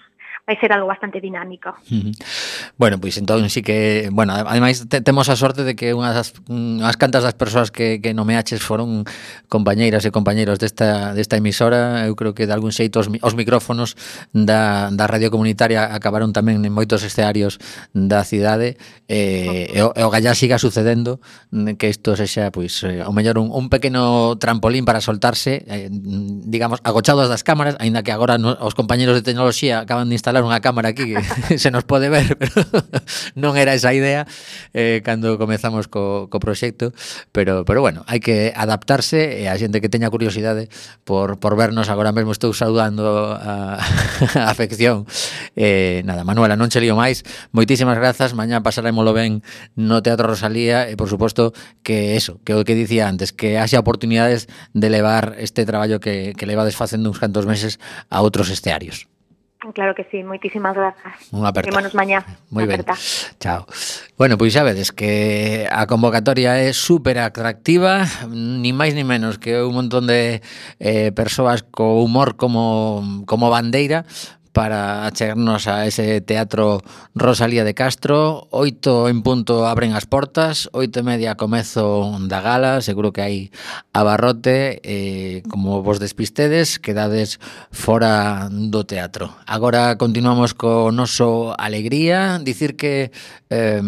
vai 0.46 0.56
ser 0.60 0.72
algo 0.72 0.86
bastante 0.86 1.20
dinámico. 1.20 1.72
Uh 1.90 2.12
-huh. 2.12 2.12
Bueno, 2.76 3.00
pois 3.00 3.16
entón 3.16 3.48
sí 3.48 3.62
que, 3.62 4.10
bueno, 4.12 4.34
ademais 4.34 4.84
te, 4.88 5.00
temos 5.00 5.28
a 5.32 5.36
sorte 5.36 5.64
de 5.64 5.72
que 5.72 5.96
unhas 5.96 6.14
das, 6.14 6.28
unhas 6.52 6.96
cantas 7.00 7.24
das 7.24 7.32
persoas 7.32 7.72
que, 7.72 8.04
que 8.04 8.12
nomeaches 8.12 8.60
foron 8.60 9.08
compañeiras 9.48 10.04
e 10.04 10.12
compañeiros 10.12 10.60
desta, 10.60 11.16
desta 11.16 11.40
emisora, 11.40 12.04
eu 12.04 12.12
creo 12.12 12.36
que 12.36 12.44
de 12.44 12.52
algún 12.52 12.76
xeito 12.76 13.00
os, 13.00 13.08
os 13.08 13.34
micrófonos 13.34 13.96
da, 14.36 14.92
da 14.92 15.08
radio 15.08 15.32
comunitaria 15.32 15.96
acabaron 15.96 16.36
tamén 16.36 16.60
en 16.60 16.72
moitos 16.76 17.00
escenarios 17.00 17.56
da 17.96 18.20
cidade 18.20 18.76
e, 19.08 19.72
e, 19.72 19.80
o, 19.80 19.96
e 19.96 20.02
o 20.04 20.12
gallá 20.12 20.36
siga 20.36 20.60
sucedendo 20.60 21.24
que 21.80 21.88
isto 21.88 22.20
sexa, 22.20 22.52
pois, 22.52 22.84
eh, 22.84 23.00
o 23.00 23.16
mellor 23.16 23.40
un, 23.40 23.48
un 23.48 23.72
pequeno 23.72 24.36
trampolín 24.36 24.84
para 24.84 25.00
soltarse 25.00 25.64
eh, 25.72 25.88
digamos, 25.88 26.84
agochados 26.84 27.32
das 27.32 27.40
cámaras, 27.40 27.80
aínda 27.80 28.04
que 28.04 28.12
agora 28.12 28.36
no, 28.36 28.52
os 28.60 28.76
compañeros 28.76 29.16
de 29.16 29.24
tecnoloxía 29.24 29.80
acaban 29.80 30.12
de 30.12 30.20
instalar 30.20 30.33
instalar 30.34 30.42
unha 30.42 30.58
cámara 30.58 30.90
aquí 30.90 31.14
que 31.14 31.22
se 31.62 31.70
nos 31.70 31.86
pode 31.86 32.10
ver, 32.10 32.34
pero 32.40 32.66
non 33.38 33.54
era 33.54 33.70
esa 33.70 33.94
idea 33.94 34.26
eh, 34.74 34.98
cando 35.06 35.38
comezamos 35.38 35.86
co, 35.86 36.26
co 36.26 36.42
proxecto, 36.42 36.90
pero, 37.30 37.62
pero 37.62 37.78
bueno, 37.78 38.02
hai 38.10 38.18
que 38.18 38.50
adaptarse 38.50 39.38
e 39.38 39.46
a 39.46 39.54
xente 39.54 39.78
que 39.78 39.86
teña 39.86 40.10
curiosidade 40.10 40.66
por, 41.06 41.38
por 41.38 41.54
vernos 41.54 41.86
agora 41.86 42.10
mesmo 42.10 42.34
estou 42.34 42.50
saudando 42.50 43.38
a, 43.38 43.78
a 44.34 44.50
afección. 44.50 45.06
Eh, 45.54 46.02
nada, 46.02 46.26
Manuela, 46.26 46.58
non 46.58 46.66
che 46.66 46.82
lío 46.82 46.98
máis, 46.98 47.22
moitísimas 47.54 47.94
grazas, 47.94 48.34
mañá 48.34 48.58
pasarémolo 48.58 49.14
ben 49.14 49.46
no 49.78 50.02
Teatro 50.02 50.26
Rosalía 50.26 50.90
e 50.90 50.98
por 50.98 51.06
suposto 51.06 51.54
que 51.86 52.18
eso, 52.18 52.42
que 52.42 52.58
o 52.58 52.66
que 52.66 52.74
dicía 52.74 53.06
antes, 53.06 53.30
que 53.30 53.62
haxe 53.62 53.78
oportunidades 53.78 54.50
de 54.74 54.90
levar 54.90 55.38
este 55.38 55.62
traballo 55.62 56.02
que, 56.02 56.34
que 56.34 56.48
levades 56.48 56.74
facendo 56.74 57.06
uns 57.06 57.22
cantos 57.22 57.46
meses 57.46 57.78
a 58.10 58.18
outros 58.18 58.50
estearios. 58.50 59.13
Claro 59.72 59.94
que 59.94 60.04
sí, 60.10 60.20
moitísimas 60.20 60.76
grazas. 60.76 61.16
Unha 61.32 61.48
aperta. 61.48 61.72
Vémonos 61.72 61.96
mañá. 61.96 62.20
Moi 62.52 62.68
ben. 62.68 62.84
Chao. 63.40 63.64
Bueno, 64.20 64.36
pois 64.36 64.52
xa 64.52 64.60
vedes 64.60 64.92
que 64.92 65.64
a 65.72 65.88
convocatoria 65.88 66.60
é 66.60 66.74
super 66.76 67.16
atractiva, 67.16 68.04
ni 68.28 68.76
máis 68.76 68.92
ni 68.92 69.06
menos 69.06 69.40
que 69.40 69.56
un 69.64 69.72
montón 69.72 70.04
de 70.04 70.44
eh, 70.82 71.10
persoas 71.16 71.64
co 71.64 72.04
humor 72.04 72.36
como, 72.36 73.24
como 73.24 73.48
bandeira, 73.48 74.04
para 74.54 75.04
achegarnos 75.04 75.66
a 75.66 75.84
ese 75.84 76.22
teatro 76.22 76.80
Rosalía 77.12 77.66
de 77.66 77.74
Castro. 77.74 78.46
Oito 78.54 79.10
en 79.10 79.26
punto 79.26 79.66
abren 79.66 79.98
as 79.98 80.06
portas, 80.06 80.70
oito 80.70 81.02
e 81.02 81.04
media 81.04 81.34
comezo 81.34 82.14
da 82.30 82.38
gala, 82.38 82.78
seguro 82.78 83.10
que 83.10 83.26
hai 83.26 83.36
abarrote, 83.90 84.78
eh, 84.86 85.42
como 85.50 85.82
vos 85.82 85.98
despistedes, 85.98 86.78
quedades 86.78 87.42
fora 87.74 88.46
do 88.46 88.86
teatro. 88.86 89.34
Agora 89.50 89.98
continuamos 89.98 90.54
co 90.54 90.94
noso 90.94 91.52
alegría, 91.58 92.38
dicir 92.38 92.78
que... 92.78 93.10
Eh, 93.50 93.82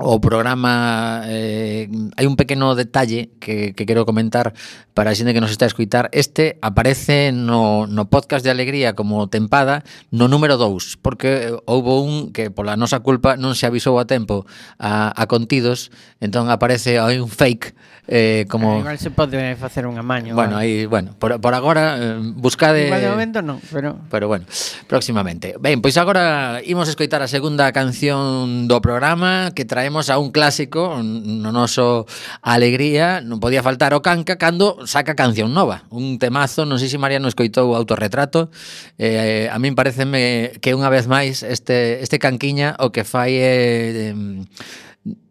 o 0.00 0.20
programa 0.24 1.20
eh, 1.28 1.84
hai 2.16 2.24
un 2.24 2.36
pequeno 2.40 2.72
detalle 2.72 3.28
que, 3.40 3.76
que 3.76 3.84
quero 3.84 4.08
comentar 4.08 4.56
para 4.96 5.12
a 5.12 5.16
xente 5.16 5.36
que 5.36 5.44
nos 5.44 5.52
está 5.52 5.68
a 5.68 5.72
escuitar 5.72 6.08
este 6.16 6.56
aparece 6.64 7.28
no, 7.32 7.84
no 7.84 8.08
podcast 8.08 8.40
de 8.40 8.48
Alegría 8.48 8.96
como 8.96 9.28
tempada 9.28 9.84
no 10.08 10.32
número 10.32 10.56
2 10.56 10.96
porque 11.04 11.52
houbo 11.68 12.00
un 12.00 12.32
que 12.32 12.48
pola 12.48 12.80
nosa 12.80 13.04
culpa 13.04 13.36
non 13.36 13.52
se 13.52 13.68
avisou 13.68 14.00
a 14.00 14.08
tempo 14.08 14.48
a, 14.80 15.12
a 15.12 15.28
contidos. 15.28 15.92
Entón 16.24 16.48
aparece 16.48 16.96
hai 16.96 17.20
un 17.20 17.28
fake 17.28 17.76
eh, 18.08 18.46
como 18.50 18.76
ah, 18.76 18.82
igual 18.82 18.98
se 18.98 19.14
pode 19.14 19.38
facer 19.54 19.86
un 19.86 19.96
amaño 19.96 20.34
bueno, 20.34 20.58
aí, 20.58 20.86
bueno 20.86 21.14
por, 21.18 21.40
por 21.40 21.54
agora 21.54 21.94
eh, 22.02 22.18
buscade 22.34 22.90
igual 22.90 23.00
de 23.00 23.10
momento 23.14 23.38
non 23.46 23.62
pero... 23.70 23.94
pero 24.10 24.26
bueno 24.26 24.44
próximamente. 24.90 25.54
Ben, 25.62 25.78
pois 25.78 25.94
agora 25.96 26.58
imos 26.66 26.90
escoitar 26.90 27.22
a 27.22 27.30
segunda 27.30 27.70
canción 27.70 28.66
do 28.66 28.82
programa 28.82 29.54
que 29.54 29.64
trae 29.64 29.81
traemos 29.82 30.10
a 30.10 30.18
un 30.18 30.30
clásico 30.30 31.02
no 31.02 31.50
noso 31.50 32.06
alegría, 32.38 33.18
non 33.18 33.42
podía 33.42 33.66
faltar 33.66 33.98
o 33.98 34.00
Canca 34.00 34.38
cando 34.38 34.86
saca 34.86 35.18
canción 35.18 35.50
nova, 35.50 35.90
un 35.90 36.22
temazo, 36.22 36.62
non 36.62 36.78
sei 36.78 36.86
se 36.86 37.02
Mariano 37.02 37.26
escoitou 37.26 37.66
o 37.66 37.74
autorretrato. 37.74 38.46
Eh, 38.94 39.50
a 39.50 39.58
min 39.58 39.74
pareceme 39.74 40.54
que 40.62 40.70
unha 40.70 40.86
vez 40.86 41.10
máis 41.10 41.42
este 41.42 41.98
este 41.98 42.22
Canquiña 42.22 42.78
o 42.78 42.94
que 42.94 43.02
fai 43.02 43.42
é 43.42 44.14
eh, 44.14 44.14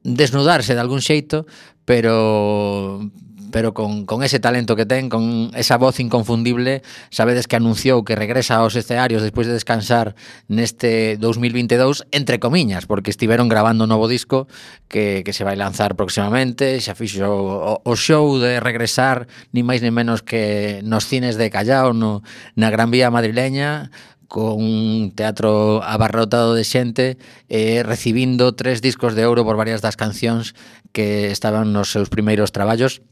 desnudarse 0.04 0.76
de 0.76 0.84
algún 0.84 1.00
xeito, 1.00 1.48
pero 1.88 3.08
pero 3.52 3.74
con, 3.74 4.06
con 4.06 4.24
ese 4.24 4.40
talento 4.40 4.76
que 4.76 4.86
ten, 4.86 5.10
con 5.10 5.52
esa 5.54 5.78
voz 5.78 6.00
inconfundible, 6.00 6.82
sabedes 7.12 7.46
que 7.46 7.60
anunciou 7.60 8.02
que 8.08 8.16
regresa 8.16 8.64
aos 8.64 8.74
escenarios 8.80 9.22
despois 9.22 9.46
de 9.46 9.54
descansar 9.54 10.16
neste 10.48 11.20
2022, 11.20 12.08
entre 12.16 12.40
comiñas, 12.40 12.88
porque 12.88 13.12
estiveron 13.12 13.52
grabando 13.52 13.86
un 13.86 13.92
novo 13.92 14.08
disco 14.08 14.48
que, 14.88 15.22
que 15.22 15.34
se 15.36 15.44
vai 15.44 15.60
lanzar 15.60 16.00
próximamente, 16.00 16.80
xa 16.80 16.96
fixo 16.96 17.28
o, 17.28 17.84
o 17.84 17.94
show 18.00 18.40
de 18.40 18.64
regresar, 18.64 19.28
ni 19.52 19.62
máis 19.62 19.84
ni 19.84 19.92
menos 19.92 20.24
que 20.24 20.80
nos 20.88 21.06
cines 21.06 21.36
de 21.36 21.52
Callao, 21.52 21.94
no, 21.94 22.24
na 22.56 22.72
Gran 22.72 22.90
Vía 22.90 23.12
madrileña, 23.12 23.92
con 24.32 24.64
un 24.64 25.12
teatro 25.12 25.84
abarrotado 25.84 26.56
de 26.56 26.64
xente 26.64 27.20
eh, 27.52 27.84
recibindo 27.84 28.56
tres 28.56 28.80
discos 28.80 29.12
de 29.12 29.28
ouro 29.28 29.44
por 29.44 29.60
varias 29.60 29.84
das 29.84 30.00
cancións 30.00 30.56
que 30.96 31.36
estaban 31.36 31.76
nos 31.76 31.92
seus 31.92 32.08
primeiros 32.08 32.56
traballos 32.56 33.04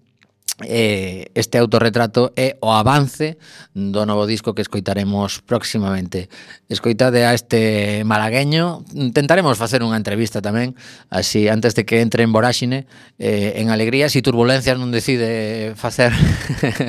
eh, 0.66 1.32
este 1.36 1.58
autorretrato 1.58 2.34
é 2.36 2.58
o 2.60 2.74
avance 2.74 3.38
do 3.72 4.04
novo 4.04 4.28
disco 4.28 4.52
que 4.52 4.62
escoitaremos 4.62 5.40
próximamente. 5.46 6.28
Escoitade 6.68 7.24
a 7.24 7.34
este 7.34 8.04
malagueño, 8.04 8.84
tentaremos 9.16 9.56
facer 9.56 9.86
unha 9.86 9.96
entrevista 9.96 10.44
tamén, 10.44 10.76
así 11.08 11.48
antes 11.48 11.74
de 11.80 11.88
que 11.88 12.04
entre 12.04 12.28
en 12.28 12.36
voráxine, 12.36 12.90
eh, 13.18 13.62
en 13.62 13.72
alegrías 13.72 14.12
e 14.16 14.22
turbulencias 14.26 14.76
non 14.76 14.92
decide 14.92 15.74
facer 15.80 16.12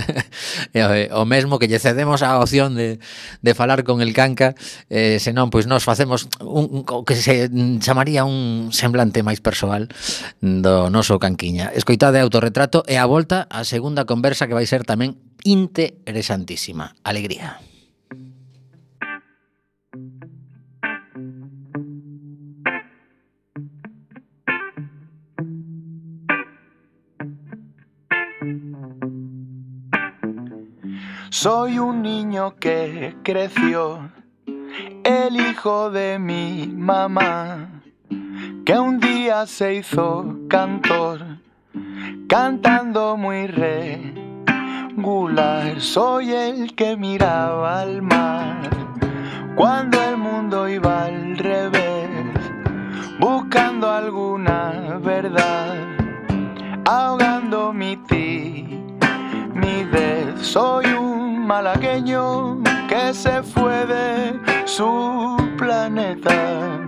o 1.14 1.22
mesmo 1.22 1.62
que 1.62 1.70
lle 1.70 1.78
cedemos 1.78 2.26
a 2.26 2.42
opción 2.42 2.74
de, 2.74 2.98
de 3.42 3.52
falar 3.54 3.86
con 3.86 4.02
el 4.02 4.10
canca, 4.12 4.58
eh, 4.90 5.22
senón, 5.22 5.50
pois 5.50 5.70
nos 5.70 5.86
facemos 5.86 6.26
un, 6.42 6.82
un, 6.82 7.04
que 7.06 7.14
se 7.14 7.46
chamaría 7.78 8.26
un 8.26 8.74
semblante 8.74 9.22
máis 9.22 9.38
persoal 9.38 9.86
do 10.42 10.90
noso 10.90 11.22
canquiña. 11.22 11.70
Escoitade 11.70 12.18
autorretrato 12.18 12.82
e 12.90 12.98
a 12.98 13.06
volta 13.06 13.46
a 13.50 13.66
segunda 13.66 14.06
conversa 14.06 14.46
que 14.46 14.54
vai 14.54 14.64
ser 14.64 14.86
tamén 14.86 15.18
interesantísima. 15.42 16.94
Alegría. 17.02 17.58
Soy 31.30 31.78
un 31.78 32.02
niño 32.02 32.56
que 32.56 33.16
creció, 33.22 34.12
el 35.04 35.36
hijo 35.36 35.90
de 35.90 36.18
mi 36.18 36.66
mamá, 36.66 37.82
que 38.64 38.78
un 38.78 39.00
día 39.00 39.46
se 39.46 39.76
hizo 39.76 40.38
cantor, 40.48 41.39
cantando 42.28 43.16
muy 43.16 43.46
regular. 44.96 45.80
Soy 45.80 46.32
el 46.32 46.74
que 46.74 46.96
miraba 46.96 47.80
al 47.80 48.02
mar 48.02 48.70
cuando 49.56 50.02
el 50.02 50.16
mundo 50.16 50.68
iba 50.68 51.04
al 51.04 51.36
revés, 51.36 52.08
buscando 53.18 53.90
alguna 53.90 54.98
verdad, 55.02 55.76
ahogando 56.86 57.72
mi 57.72 57.96
timidez. 57.96 59.20
Soy 60.40 60.86
un 60.86 61.46
malagueño 61.46 62.62
que 62.88 63.12
se 63.12 63.42
fue 63.42 63.86
de 63.86 64.38
su 64.64 65.36
planeta, 65.58 66.86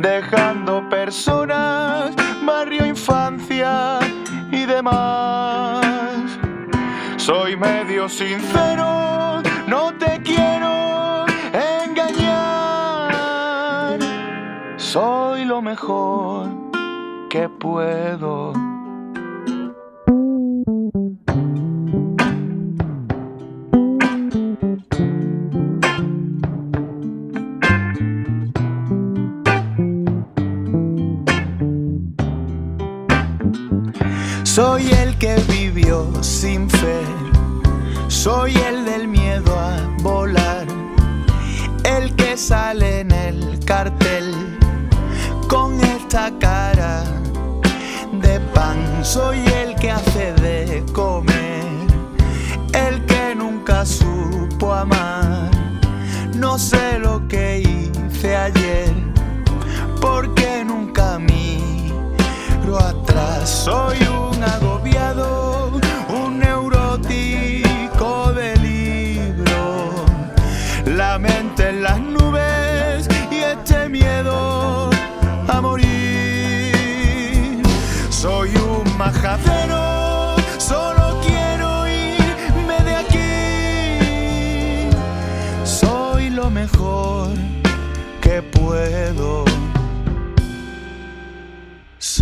dejando 0.00 0.88
personas, 0.88 2.14
barrio, 2.44 2.84
infancia 2.86 3.98
y 4.50 4.64
demás. 4.66 5.84
Soy 7.16 7.56
medio 7.56 8.08
sincero, 8.08 9.42
no 9.66 9.92
te 9.98 10.20
quiero 10.22 11.24
engañar. 11.84 13.18
Soy 14.76 15.44
lo 15.44 15.60
mejor 15.62 16.48
que 17.28 17.48
puedo. 17.48 18.75
Soy 34.56 34.90
el 34.90 35.18
que 35.18 35.36
vivió 35.50 36.10
sin 36.22 36.70
fe, 36.70 37.02
soy 38.08 38.56
el 38.56 38.86
del 38.86 39.06
miedo 39.06 39.54
a 39.54 39.76
volar, 40.00 40.66
el 41.84 42.16
que 42.16 42.38
sale 42.38 43.00
en 43.00 43.10
el 43.10 43.60
cartel 43.66 44.32
con 45.46 45.78
esta 45.78 46.32
cara 46.38 47.04
de 48.12 48.40
pan, 48.54 48.78
soy 49.04 49.44
el 49.62 49.76
que 49.76 49.90
hace 49.90 50.32
de 50.32 50.82
comer, 50.94 51.66
el 52.72 53.04
que 53.04 53.34
nunca 53.34 53.84
supo 53.84 54.72
amar, 54.72 55.50
no 56.34 56.58
sé 56.58 56.98
lo 56.98 57.28
que 57.28 57.58
hice 57.58 58.34
ayer, 58.34 58.94
porque 60.00 60.64
nunca 60.64 61.18
miro 61.18 62.78
atrás, 62.78 63.50
soy 63.50 63.98
un 63.98 64.35
agobiado, 64.54 65.72
un 66.08 66.38
neurótico 66.38 68.32
de 68.32 68.56
libro, 68.56 69.90
la 70.86 71.18
mente 71.18 71.70
en 71.70 71.82
las 71.82 72.00
nubes 72.00 73.08
y 73.30 73.36
este 73.36 73.88
miedo 73.88 74.90
a 75.48 75.60
morir. 75.60 75.86
Soy 78.10 78.54
un 78.56 78.96
majadero, 78.96 79.65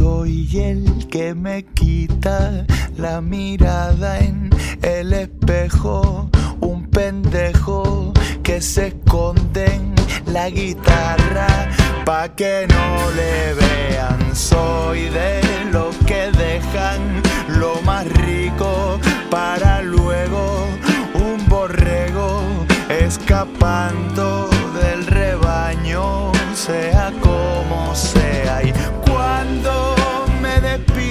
Soy 0.05 0.47
el 0.61 1.09
que 1.09 1.35
me 1.35 1.65
quita 1.65 2.67
la 2.99 3.23
mirada 3.23 4.19
en 4.19 4.51
el 4.83 5.15
espejo, 5.15 6.29
un 6.61 6.91
pendejo 6.91 8.13
que 8.43 8.61
se 8.61 8.89
esconde 8.89 9.65
en 9.65 9.95
la 10.27 10.51
guitarra 10.51 11.71
pa 12.05 12.29
que 12.37 12.67
no 12.69 13.11
le 13.13 13.55
vean. 13.55 14.37
Soy 14.37 15.09
de 15.09 15.41
los 15.73 15.97
que 16.07 16.31
dejan 16.33 17.23
lo 17.59 17.81
más 17.81 18.07
rico 18.13 19.01
para 19.31 19.81
luego 19.81 20.67
un 21.15 21.49
borrego 21.49 22.43
escapando 22.91 24.51
del 24.83 25.07
rebaño, 25.07 26.31
sea 26.55 27.11
como 27.23 27.95
sea. 27.95 28.63
Y 28.63 28.73
cuando 29.11 29.94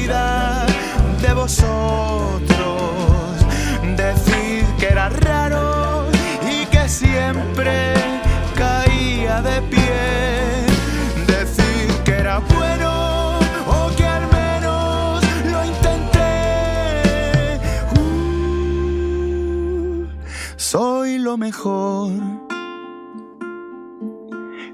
de 0.08 1.34
vosotros, 1.34 2.46
decid 3.96 4.66
que 4.78 4.88
era 4.88 5.08
raro 5.08 6.08
y 6.46 6.66
que 6.66 6.90
siempre 6.90 7.94
caía 8.54 9.42
de 9.42 9.62
pie. 9.62 10.66
Decid 11.26 11.90
que 12.04 12.12
era 12.12 12.40
bueno 12.40 13.40
o 13.66 13.96
que 13.96 14.06
al 14.06 14.28
menos 14.28 15.24
lo 15.50 15.64
intenté. 15.64 17.62
Uh, 17.98 20.06
soy 20.58 21.18
lo 21.18 21.38
mejor 21.38 22.12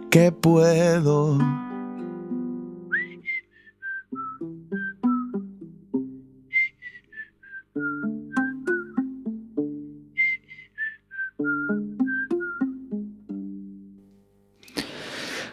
que 0.09 0.31
puedo. 0.31 1.37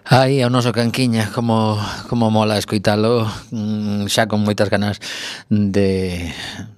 Aí 0.07 0.39
ao 0.39 0.55
noso 0.55 0.71
Canquiña, 0.71 1.35
como, 1.35 1.83
como 2.07 2.31
mola 2.31 2.63
escoitalo 2.63 3.27
mm, 3.51 4.07
xa 4.07 4.31
con 4.31 4.47
moitas 4.47 4.71
ganas 4.71 5.03
de 5.51 6.31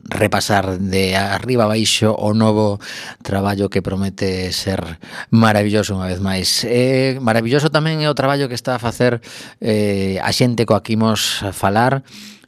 repasar 0.09 0.81
de 0.81 1.13
arriba 1.13 1.69
a 1.69 1.73
baixo 1.77 2.17
o 2.17 2.33
novo 2.33 2.81
traballo 3.21 3.69
que 3.69 3.85
promete 3.85 4.49
ser 4.57 4.81
maravilloso 5.29 5.93
unha 5.93 6.09
vez 6.09 6.25
máis. 6.25 6.65
Eh, 6.65 7.21
maravilloso 7.21 7.69
tamén 7.69 8.01
é 8.01 8.09
o 8.09 8.17
traballo 8.17 8.49
que 8.49 8.57
está 8.57 8.81
a 8.81 8.83
facer 8.83 9.21
eh, 9.61 10.17
a 10.25 10.33
xente 10.33 10.65
coa 10.65 10.81
que 10.81 10.97
imos 10.97 11.45
falar, 11.53 12.01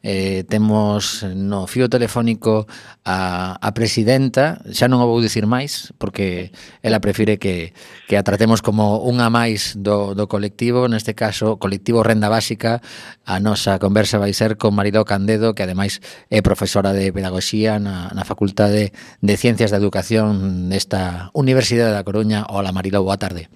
eh, 0.03 0.45
temos 0.49 1.25
no 1.25 1.67
fío 1.67 1.89
telefónico 1.89 2.67
a, 3.05 3.57
a 3.61 3.71
presidenta, 3.75 4.61
xa 4.69 4.89
non 4.89 5.05
o 5.05 5.09
vou 5.09 5.21
dicir 5.21 5.45
máis, 5.45 5.93
porque 6.01 6.53
ela 6.81 7.01
prefire 7.01 7.37
que, 7.37 7.73
que 8.09 8.17
a 8.17 8.25
tratemos 8.25 8.65
como 8.65 9.01
unha 9.05 9.29
máis 9.29 9.77
do, 9.77 10.17
do 10.17 10.29
colectivo, 10.29 10.89
neste 10.89 11.13
caso, 11.13 11.61
colectivo 11.61 12.05
Renda 12.05 12.33
Básica, 12.33 12.81
a 13.25 13.41
nosa 13.41 13.77
conversa 13.79 14.17
vai 14.17 14.33
ser 14.33 14.57
con 14.57 14.73
Mariló 14.77 15.05
Candedo, 15.05 15.53
que 15.53 15.65
ademais 15.65 16.01
é 16.33 16.41
profesora 16.41 16.93
de 16.97 17.13
Pedagogía 17.13 17.77
na, 17.77 18.09
na 18.13 18.25
Facultade 18.25 18.93
de 19.21 19.35
Ciencias 19.37 19.71
da 19.71 19.81
Educación 19.81 20.69
desta 20.73 21.29
Universidade 21.37 21.93
da 21.93 22.07
Coruña. 22.07 22.49
Ola 22.49 22.73
Mariló, 22.73 23.05
boa 23.05 23.21
tarde. 23.21 23.49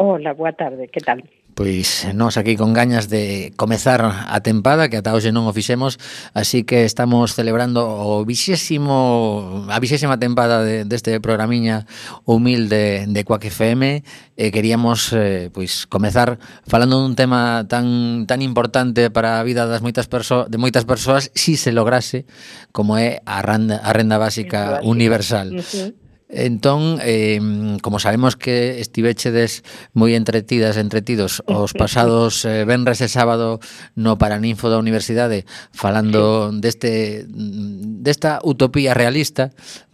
Ola, 0.00 0.32
boa 0.32 0.52
tarde, 0.52 0.88
que 0.88 1.00
tal? 1.00 1.20
Pois 1.60 2.08
nós 2.16 2.40
aquí 2.40 2.56
con 2.56 2.72
gañas 2.72 3.12
de 3.12 3.52
comezar 3.52 4.00
a 4.00 4.40
tempada 4.40 4.88
que 4.88 4.96
ata 4.96 5.12
hoxe 5.12 5.28
non 5.28 5.44
o 5.44 5.52
fixemos, 5.52 6.00
así 6.32 6.64
que 6.64 6.88
estamos 6.88 7.36
celebrando 7.36 7.84
o 7.84 8.24
vixésimo 8.24 9.68
a 9.68 9.76
vixésima 9.76 10.16
tempada 10.16 10.64
de, 10.64 10.88
deste 10.88 11.20
programiña 11.20 11.84
humilde 12.24 13.04
de 13.04 13.20
Quack 13.28 13.52
FM 13.52 14.00
e 14.40 14.48
queríamos 14.48 15.12
eh, 15.12 15.52
pois 15.52 15.84
comezar 15.84 16.40
falando 16.64 16.96
dun 16.96 17.12
tema 17.12 17.68
tan 17.68 18.24
tan 18.24 18.40
importante 18.40 19.12
para 19.12 19.36
a 19.36 19.44
vida 19.44 19.68
das 19.68 19.84
moitas 19.84 20.08
perso 20.08 20.48
de 20.48 20.56
moitas 20.56 20.88
persoas 20.88 21.28
si 21.36 21.60
se 21.60 21.76
lograse 21.76 22.24
como 22.72 22.96
é 22.96 23.20
a 23.28 23.44
renda, 23.44 23.84
a 23.84 23.92
renda 23.92 24.16
básica 24.16 24.80
universal. 24.80 25.52
Uh 25.52 25.60
-huh. 25.60 26.09
Entón, 26.32 26.98
eh, 27.02 27.42
como 27.82 27.98
sabemos 27.98 28.38
que 28.38 28.78
estivechedes 28.78 29.66
moi 29.98 30.14
entretidas, 30.14 30.78
entretidos 30.78 31.42
os 31.50 31.74
pasados 31.80 32.46
eh, 32.46 32.62
venres 32.62 33.02
e 33.02 33.10
sábado 33.10 33.58
no 33.98 34.14
Paraninfo 34.14 34.70
da 34.70 34.78
Universidade 34.78 35.42
falando 35.74 36.54
deste 36.54 37.26
desta 37.26 38.38
utopía 38.46 38.94
realista, 38.94 39.50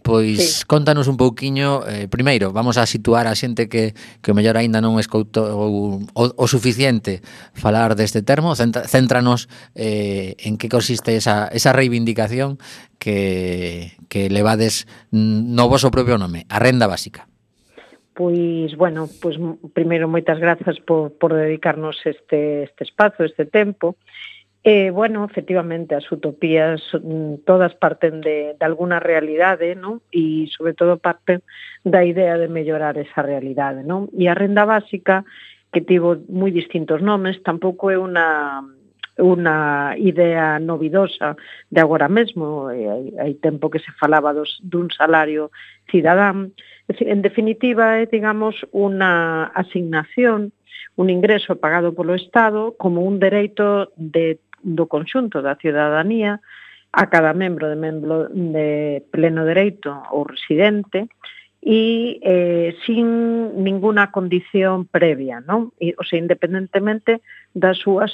Pois 0.07 0.59
sí. 0.59 0.65
contanos 0.65 1.11
un 1.11 1.17
pouquiño, 1.17 1.83
eh, 1.83 2.07
primeiro, 2.07 2.53
vamos 2.55 2.79
a 2.79 2.87
situar 2.87 3.27
a 3.27 3.35
xente 3.35 3.67
que, 3.67 3.91
que 4.23 4.31
o 4.31 4.37
mellor 4.37 4.55
aínda 4.55 4.79
non 4.79 4.95
escoutou 5.03 5.51
o, 5.51 5.99
o 6.15 6.45
suficiente 6.47 7.19
falar 7.51 7.91
deste 7.99 8.23
termo, 8.23 8.55
céntranos 8.55 9.51
eh, 9.75 10.39
en 10.39 10.55
que 10.55 10.71
consiste 10.71 11.19
esa, 11.19 11.51
esa 11.51 11.75
reivindicación 11.75 12.55
que, 13.03 13.99
que 14.07 14.31
levades 14.31 14.87
no 15.11 15.67
voso 15.67 15.91
propio 15.91 16.15
nome, 16.15 16.47
a 16.47 16.63
renda 16.63 16.87
básica. 16.87 17.27
Pois, 18.15 18.79
bueno, 18.79 19.11
pois, 19.19 19.35
primeiro 19.75 20.07
moitas 20.07 20.39
grazas 20.39 20.79
por, 20.87 21.19
por 21.19 21.35
dedicarnos 21.35 21.99
este, 22.07 22.63
este 22.63 22.87
espazo, 22.87 23.27
este 23.27 23.43
tempo. 23.43 23.99
E 23.99 24.36
Eh, 24.69 24.91
bueno, 24.91 25.23
efectivamente, 25.23 25.95
as 25.95 26.11
utopías 26.11 26.83
mm, 26.91 27.47
todas 27.47 27.73
parten 27.75 28.19
de, 28.19 28.53
de 28.59 28.65
alguna 28.67 28.99
realidade, 28.99 29.79
non? 29.79 30.03
E 30.11 30.51
sobre 30.51 30.75
todo 30.75 30.99
parten 30.99 31.39
da 31.87 32.03
idea 32.03 32.35
de 32.35 32.51
mellorar 32.51 32.99
esa 32.99 33.23
realidade, 33.23 33.87
non? 33.87 34.11
E 34.11 34.27
a 34.27 34.35
renda 34.35 34.67
básica, 34.67 35.23
que 35.71 35.79
tivo 35.79 36.19
moi 36.27 36.51
distintos 36.51 36.99
nomes, 36.99 37.39
tampouco 37.47 37.87
é 37.87 37.95
unha 37.95 38.59
unha 39.15 39.95
idea 39.95 40.59
novidosa 40.59 41.39
de 41.71 41.79
agora 41.79 42.11
mesmo, 42.11 42.67
eh, 42.67 42.91
hai, 42.91 43.03
hai 43.23 43.33
tempo 43.39 43.71
que 43.71 43.79
se 43.79 43.95
falaba 43.95 44.35
dos, 44.35 44.59
dun 44.59 44.91
salario 44.91 45.47
cidadán. 45.87 46.51
En 46.91 47.23
definitiva, 47.23 48.03
é, 48.03 48.05
digamos, 48.11 48.67
unha 48.75 49.47
asignación 49.55 50.51
un 50.97 51.09
ingreso 51.09 51.55
pagado 51.55 51.93
polo 51.93 52.17
Estado 52.17 52.75
como 52.75 53.05
un 53.05 53.21
dereito 53.21 53.93
de 53.95 54.41
do 54.61 54.87
conxunto 54.87 55.41
da 55.41 55.55
ciudadanía 55.55 56.41
a 56.91 57.09
cada 57.09 57.33
membro 57.33 57.69
de 57.69 57.75
membro 57.75 58.27
de 58.29 59.03
pleno 59.11 59.45
dereito 59.45 59.93
ou 60.11 60.23
residente 60.25 61.09
e 61.61 62.19
eh, 62.23 62.75
sin 62.85 63.63
ninguna 63.63 64.11
condición 64.11 64.85
previa, 64.85 65.41
non? 65.41 65.73
E, 65.81 65.97
o 65.97 66.03
sea, 66.05 66.21
independentemente 66.21 67.19
das 67.51 67.81
súas 67.81 68.13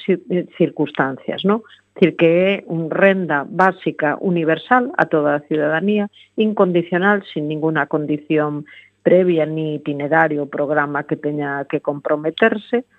circunstancias, 0.58 1.46
non? 1.46 1.62
Dicir 1.94 2.18
que 2.18 2.30
é 2.50 2.52
un 2.66 2.90
renda 2.90 3.46
básica 3.46 4.18
universal 4.18 4.90
a 4.98 5.06
toda 5.06 5.38
a 5.38 5.46
ciudadanía, 5.46 6.10
incondicional, 6.36 7.22
sin 7.30 7.46
ninguna 7.46 7.86
condición 7.86 8.66
previa 9.04 9.46
ni 9.46 9.76
itinerario 9.76 10.48
programa 10.48 11.04
que 11.04 11.20
teña 11.20 11.68
que 11.70 11.84
comprometerse, 11.84 12.90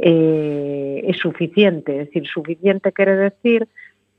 eh, 0.00 1.04
é 1.04 1.12
suficiente. 1.12 1.92
É 1.92 2.04
dicir, 2.04 2.26
suficiente 2.26 2.92
quere 2.92 3.16
decir 3.16 3.68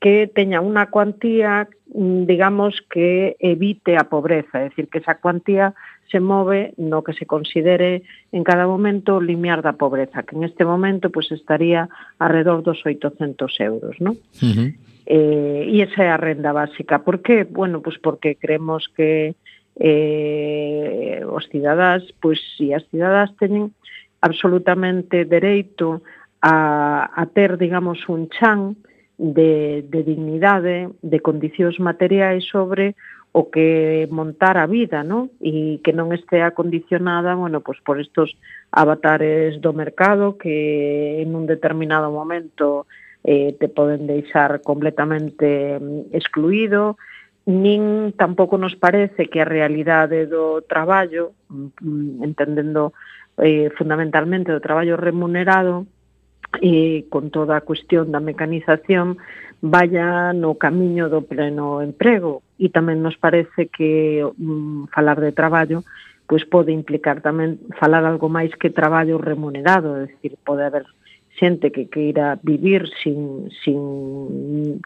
que 0.02 0.30
teña 0.30 0.62
unha 0.62 0.90
cuantía, 0.90 1.70
mm, 1.94 2.26
digamos, 2.26 2.82
que 2.90 3.38
evite 3.38 3.98
a 3.98 4.10
pobreza, 4.10 4.62
é 4.62 4.70
dicir, 4.70 4.90
que 4.90 5.02
esa 5.02 5.18
cuantía 5.22 5.74
se 6.10 6.20
move 6.20 6.74
no 6.78 7.06
que 7.06 7.14
se 7.14 7.26
considere 7.26 8.04
en 8.34 8.44
cada 8.44 8.66
momento 8.66 9.18
o 9.18 9.24
limiar 9.24 9.62
da 9.62 9.78
pobreza, 9.78 10.26
que 10.26 10.36
en 10.36 10.44
este 10.44 10.66
momento 10.66 11.10
pues, 11.10 11.32
estaría 11.32 11.90
alrededor 12.18 12.66
dos 12.66 12.82
800 12.86 13.54
euros, 13.62 13.96
¿no? 14.02 14.18
Uh 14.42 14.54
-huh. 14.54 14.70
eh, 15.06 15.70
e 15.70 15.82
esa 15.82 16.06
é 16.06 16.10
a 16.10 16.18
renda 16.18 16.50
básica. 16.54 17.06
Por 17.06 17.22
que? 17.22 17.46
Bueno, 17.46 17.82
pues 17.82 17.98
porque 17.98 18.36
creemos 18.36 18.90
que 18.98 19.34
eh, 19.78 21.24
os 21.30 21.48
cidadás, 21.50 22.04
pois 22.20 22.38
pues, 22.38 22.58
si 22.58 22.74
as 22.74 22.84
cidadás 22.90 23.32
teñen 23.38 23.72
absolutamente 24.22 25.26
dereito 25.26 26.02
a, 26.42 27.10
a 27.14 27.26
ter, 27.28 27.58
digamos, 27.58 28.08
un 28.08 28.30
chan 28.30 28.78
de, 29.18 29.86
de 29.88 30.04
dignidade, 30.04 30.90
de 31.02 31.20
condicións 31.20 31.78
materiais 31.78 32.46
sobre 32.50 32.96
o 33.34 33.50
que 33.50 34.08
montar 34.12 34.58
a 34.58 34.68
vida, 34.68 35.04
¿no? 35.04 35.32
E 35.40 35.80
que 35.80 35.96
non 35.96 36.12
estea 36.12 36.52
condicionada, 36.52 37.38
bueno, 37.38 37.64
pues 37.64 37.80
por 37.80 38.02
estos 38.02 38.36
avatares 38.76 39.62
do 39.64 39.72
mercado 39.72 40.36
que 40.36 41.24
en 41.24 41.32
un 41.38 41.48
determinado 41.48 42.12
momento 42.12 42.92
eh, 43.24 43.56
te 43.56 43.72
poden 43.72 44.04
deixar 44.04 44.60
completamente 44.60 45.80
mm, 45.80 46.12
excluído, 46.12 47.00
nin 47.48 48.12
tampouco 48.20 48.60
nos 48.60 48.76
parece 48.76 49.32
que 49.32 49.40
a 49.40 49.48
realidade 49.48 50.28
do 50.28 50.62
traballo, 50.68 51.32
mm, 51.48 51.72
mm, 51.80 52.12
entendendo 52.28 52.92
eh, 53.42 53.74
fundamentalmente 53.76 54.54
do 54.54 54.64
traballo 54.64 54.96
remunerado, 54.96 55.90
eh, 56.62 57.10
con 57.10 57.34
toda 57.34 57.58
a 57.58 57.66
cuestión 57.66 58.14
da 58.14 58.22
mecanización, 58.22 59.18
vaya 59.60 60.32
no 60.32 60.56
camiño 60.56 61.10
do 61.10 61.26
pleno 61.26 61.82
emprego. 61.82 62.46
E 62.62 62.70
tamén 62.70 63.02
nos 63.02 63.18
parece 63.18 63.68
que 63.68 64.22
mm, 64.24 64.94
falar 64.94 65.18
de 65.20 65.34
traballo 65.34 65.82
pois 66.32 66.48
pode 66.48 66.72
implicar 66.72 67.20
tamén 67.20 67.60
falar 67.76 68.08
algo 68.08 68.32
máis 68.32 68.56
que 68.56 68.72
traballo 68.72 69.20
remunerado, 69.20 70.00
é 70.00 70.08
dicir, 70.08 70.40
pode 70.40 70.64
haber 70.64 70.88
xente 71.36 71.76
que 71.76 71.92
queira 71.92 72.40
vivir 72.40 72.88
sin, 73.04 73.52
sin, 73.60 74.80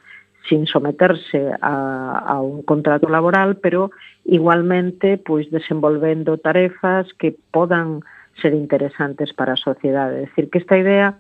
sin 0.49 0.66
someterse 0.66 1.53
a, 1.62 2.18
a 2.18 2.41
un 2.41 2.66
contrato 2.66 3.06
laboral, 3.14 3.62
pero 3.62 3.93
igualmente 4.26 5.22
pois 5.22 5.45
desenvolvendo 5.53 6.41
tarefas 6.41 7.14
que 7.14 7.38
podan 7.53 8.01
ser 8.42 8.54
interesantes 8.54 9.34
para 9.34 9.54
a 9.54 9.60
sociedade. 9.60 10.18
É 10.18 10.26
dicir, 10.26 10.50
que 10.50 10.60
esta 10.60 10.78
idea 10.78 11.20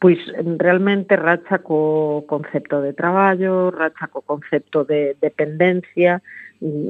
pois 0.00 0.16
realmente 0.56 1.14
racha 1.14 1.60
co 1.60 2.24
concepto 2.24 2.80
de 2.80 2.96
traballo, 2.96 3.68
racha 3.70 4.08
co 4.08 4.24
concepto 4.24 4.88
de 4.88 5.14
dependencia, 5.20 6.24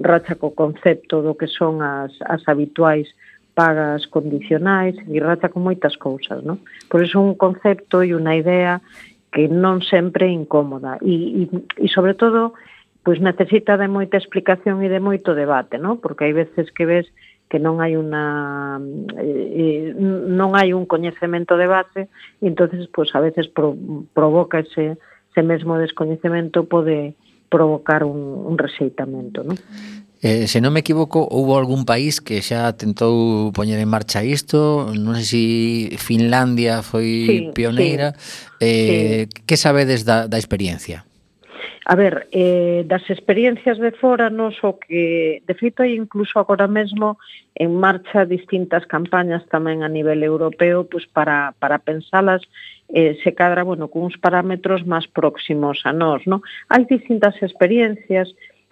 racha 0.01 0.39
co 0.39 0.55
concepto 0.55 1.19
do 1.19 1.35
que 1.35 1.51
son 1.51 1.83
as, 1.83 2.15
as 2.23 2.47
habituais 2.47 3.11
pagas 3.59 4.07
condicionais, 4.07 4.95
e 5.11 5.19
racha 5.19 5.51
con 5.51 5.67
moitas 5.67 5.99
cousas, 5.99 6.39
non? 6.47 6.63
Por 6.87 7.03
iso 7.03 7.19
un 7.19 7.35
concepto 7.35 8.07
e 8.07 8.15
unha 8.15 8.39
idea 8.39 8.79
que 9.35 9.51
non 9.51 9.83
sempre 9.83 10.31
é 10.31 10.33
incómoda 10.33 11.03
e, 11.03 11.51
e, 11.51 11.83
e 11.83 11.87
sobre 11.91 12.15
todo 12.15 12.55
pois 13.03 13.19
necesita 13.19 13.75
de 13.75 13.91
moita 13.91 14.23
explicación 14.23 14.87
e 14.87 14.89
de 14.93 15.03
moito 15.03 15.35
debate, 15.35 15.83
non? 15.83 15.99
Porque 15.99 16.31
hai 16.31 16.35
veces 16.35 16.71
que 16.71 16.87
ves 16.87 17.11
que 17.51 17.59
non 17.59 17.83
hai 17.83 17.99
unha 17.99 18.79
eh, 19.19 19.91
eh, 19.91 19.99
non 19.99 20.55
hai 20.55 20.71
un 20.71 20.87
coñecemento 20.87 21.59
de 21.59 21.67
base 21.67 22.01
e 22.39 22.47
entonces 22.47 22.87
pois 22.95 23.11
pues, 23.11 23.19
a 23.19 23.21
veces 23.21 23.51
pro, 23.51 23.75
provoca 24.15 24.63
ese 24.63 24.97
ese 25.31 25.43
mesmo 25.43 25.75
descoñecemento 25.77 26.71
pode 26.71 27.19
provocar 27.51 28.05
un, 28.05 28.47
un 28.47 28.55
rexeitamento, 28.59 29.43
non? 29.43 29.59
Eh, 30.23 30.47
se 30.47 30.61
non 30.61 30.71
me 30.71 30.85
equivoco, 30.85 31.25
houve 31.27 31.57
algún 31.57 31.89
país 31.89 32.21
que 32.21 32.45
xa 32.45 32.77
tentou 32.77 33.51
poñer 33.57 33.81
en 33.81 33.89
marcha 33.89 34.21
isto, 34.23 34.93
non 34.95 35.19
sei 35.19 35.27
se 35.27 35.31
si 35.35 35.45
Finlandia 35.99 36.85
foi 36.87 37.09
sí, 37.27 37.37
pioneira. 37.57 38.15
Sí, 38.15 38.63
eh, 38.63 39.27
sí. 39.27 39.43
Que 39.49 39.57
sabedes 39.57 40.05
da, 40.05 40.29
da 40.29 40.37
experiencia? 40.37 41.09
A 41.87 41.97
ver, 41.97 42.29
eh, 42.31 42.85
das 42.87 43.09
experiencias 43.09 43.79
de 43.79 43.91
fora, 43.93 44.29
nos 44.29 44.61
o 44.63 44.77
que, 44.77 45.41
de 45.49 45.55
feito, 45.57 45.81
hai 45.81 45.97
incluso 45.97 46.37
agora 46.37 46.69
mesmo 46.69 47.17
en 47.57 47.73
marcha 47.73 48.29
distintas 48.29 48.85
campañas 48.85 49.49
tamén 49.49 49.81
a 49.81 49.89
nivel 49.89 50.21
europeo 50.21 50.85
pues, 50.85 51.09
para, 51.09 51.57
para 51.57 51.81
pensalas 51.81 52.45
eh, 52.93 53.17
se 53.25 53.33
cadra, 53.33 53.65
bueno, 53.65 53.89
cuns 53.89 54.19
parámetros 54.21 54.85
máis 54.85 55.09
próximos 55.09 55.81
a 55.89 55.93
nós, 55.97 56.21
non? 56.29 56.45
Hai 56.69 56.85
distintas 56.85 57.39
experiencias, 57.41 58.29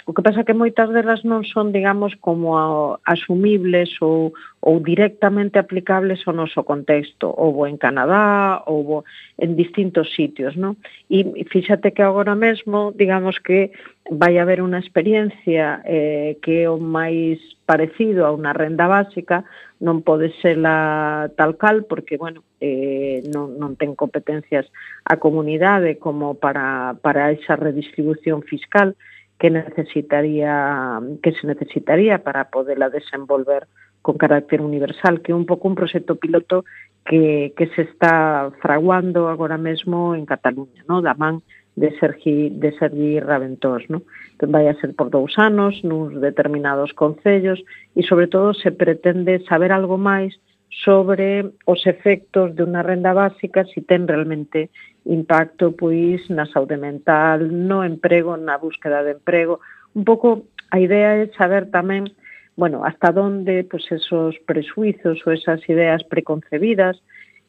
O 0.08 0.14
que 0.14 0.22
pasa 0.22 0.40
que 0.40 0.56
moitas 0.56 0.88
delas 0.88 1.20
non 1.20 1.44
son, 1.44 1.68
digamos, 1.68 2.16
como 2.16 2.56
asumibles 3.04 3.92
ou, 4.00 4.32
ou 4.64 4.80
directamente 4.80 5.60
aplicables 5.60 6.24
ao 6.24 6.32
noso 6.32 6.64
contexto. 6.64 7.28
Houbo 7.28 7.68
en 7.68 7.76
Canadá, 7.76 8.64
houbo 8.64 9.04
en 9.36 9.52
distintos 9.52 10.08
sitios, 10.16 10.56
non? 10.56 10.80
E 11.12 11.44
fíxate 11.52 11.92
que 11.92 12.00
agora 12.00 12.32
mesmo, 12.32 12.88
digamos 12.96 13.36
que 13.36 13.68
vai 14.08 14.40
haber 14.40 14.64
unha 14.64 14.80
experiencia 14.80 15.84
eh, 15.84 16.40
que 16.40 16.64
é 16.64 16.72
o 16.72 16.80
máis 16.80 17.36
parecido 17.68 18.24
a 18.24 18.32
unha 18.32 18.56
renda 18.56 18.88
básica, 18.88 19.44
non 19.76 20.00
pode 20.00 20.32
ser 20.40 20.56
la 20.56 21.28
tal 21.36 21.60
cal, 21.60 21.84
porque, 21.84 22.16
bueno, 22.16 22.48
eh, 22.64 23.20
non, 23.28 23.60
non 23.60 23.76
ten 23.76 23.92
competencias 23.92 24.64
a 25.04 25.20
comunidade 25.20 26.00
como 26.00 26.32
para, 26.32 26.96
para 27.04 27.28
esa 27.28 27.60
redistribución 27.60 28.40
fiscal, 28.40 28.96
que 29.38 29.50
necesitaría 29.50 31.00
que 31.22 31.32
se 31.32 31.46
necesitaría 31.46 32.22
para 32.24 32.50
poderla 32.50 32.90
desenvolver 32.90 33.66
con 34.02 34.16
carácter 34.16 34.60
universal, 34.62 35.20
que 35.20 35.32
é 35.32 35.34
un 35.34 35.46
pouco 35.46 35.68
un 35.68 35.74
proxecto 35.74 36.16
piloto 36.16 36.64
que, 37.04 37.52
que 37.56 37.66
se 37.74 37.82
está 37.82 38.50
fraguando 38.60 39.28
agora 39.28 39.58
mesmo 39.58 40.14
en 40.14 40.26
Cataluña, 40.26 40.82
no? 40.88 41.02
da 41.02 41.14
man 41.14 41.42
de 41.78 41.94
Sergi, 41.98 42.50
de 42.50 42.74
Sergi 42.78 43.20
Raventós. 43.20 43.86
No? 43.88 44.02
Que 44.38 44.46
vai 44.46 44.66
a 44.68 44.74
ser 44.80 44.94
por 44.94 45.10
dous 45.10 45.38
anos, 45.38 45.82
nuns 45.84 46.18
determinados 46.18 46.92
concellos, 46.92 47.62
e 47.94 48.02
sobre 48.02 48.26
todo 48.26 48.54
se 48.54 48.70
pretende 48.74 49.42
saber 49.46 49.70
algo 49.70 49.98
máis 49.98 50.34
sobre 50.70 51.52
os 51.64 51.80
efectos 51.86 52.54
de 52.54 52.62
unha 52.62 52.84
renda 52.84 53.16
básica 53.16 53.64
se 53.64 53.80
si 53.80 53.88
ten 53.88 54.04
realmente 54.04 54.68
impacto 55.08 55.72
pois 55.72 56.20
na 56.28 56.44
saúde 56.44 56.76
mental, 56.76 57.48
no 57.48 57.80
emprego, 57.82 58.36
na 58.36 58.60
búsqueda 58.60 59.00
de 59.02 59.16
emprego. 59.16 59.60
Un 59.96 60.04
pouco 60.04 60.44
a 60.68 60.78
idea 60.78 61.16
é 61.16 61.32
saber 61.32 61.72
tamén 61.72 62.12
bueno, 62.58 62.82
hasta 62.82 63.14
onde 63.14 63.62
pois, 63.64 63.86
esos 63.88 64.34
presuizos 64.44 65.22
ou 65.24 65.32
esas 65.32 65.62
ideas 65.70 66.02
preconcebidas 66.04 66.98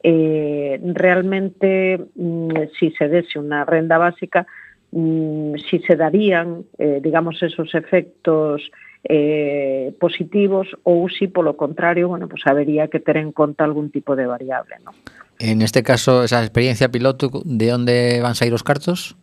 eh, 0.03 0.79
realmente 0.95 1.99
mm, 2.15 2.71
si 2.77 2.93
se 2.95 3.09
dese 3.09 3.41
unha 3.41 3.67
renda 3.67 3.99
básica 3.99 4.47
mm, 4.93 5.59
si 5.67 5.81
se 5.83 5.97
darían, 5.97 6.63
eh, 6.77 7.01
digamos, 7.01 7.41
esos 7.43 7.73
efectos 7.75 8.63
eh, 9.03 9.93
positivos 9.99 10.67
ou 10.83 11.07
si 11.07 11.27
polo 11.27 11.55
contrario, 11.55 12.09
bueno, 12.09 12.27
pues 12.27 12.45
habería 12.45 12.87
que 12.87 12.99
ter 12.99 13.17
en 13.17 13.31
conta 13.31 13.63
algún 13.63 13.91
tipo 13.91 14.15
de 14.15 14.27
variable, 14.27 14.75
¿no? 14.83 14.91
En 15.39 15.61
este 15.61 15.83
caso, 15.83 16.23
esa 16.23 16.43
experiencia 16.43 16.91
piloto, 16.91 17.31
de 17.45 17.73
onde 17.73 18.19
van 18.21 18.35
sair 18.35 18.53
os 18.53 18.63
cartos? 18.63 19.15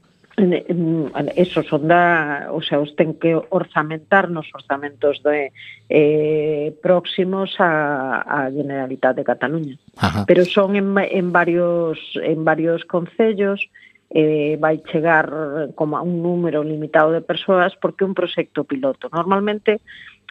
eso 1.35 1.63
son 1.63 1.89
da, 1.89 2.49
o 2.53 2.61
sea, 2.61 2.79
os 2.79 2.93
ten 2.93 3.17
que 3.17 3.41
orzamentar 3.49 4.29
nos 4.29 4.45
orzamentos 4.53 5.23
de 5.25 5.53
eh, 5.89 6.77
próximos 6.83 7.57
a, 7.59 8.21
a 8.21 8.51
Generalitat 8.53 9.17
de 9.17 9.25
Cataluña. 9.25 9.77
Ajá. 9.97 10.25
Pero 10.29 10.45
son 10.45 10.77
en, 10.77 10.93
en 10.99 11.33
varios 11.33 11.99
en 12.21 12.45
varios 12.45 12.85
concellos, 12.85 13.65
eh, 14.11 14.57
vai 14.61 14.83
chegar 14.93 15.73
como 15.75 15.97
a 15.99 16.03
un 16.03 16.23
número 16.23 16.63
limitado 16.63 17.13
de 17.13 17.21
persoas 17.21 17.75
porque 17.77 18.05
é 18.05 18.09
un 18.09 18.15
proxecto 18.15 18.65
piloto. 18.65 19.11
Normalmente, 19.11 19.81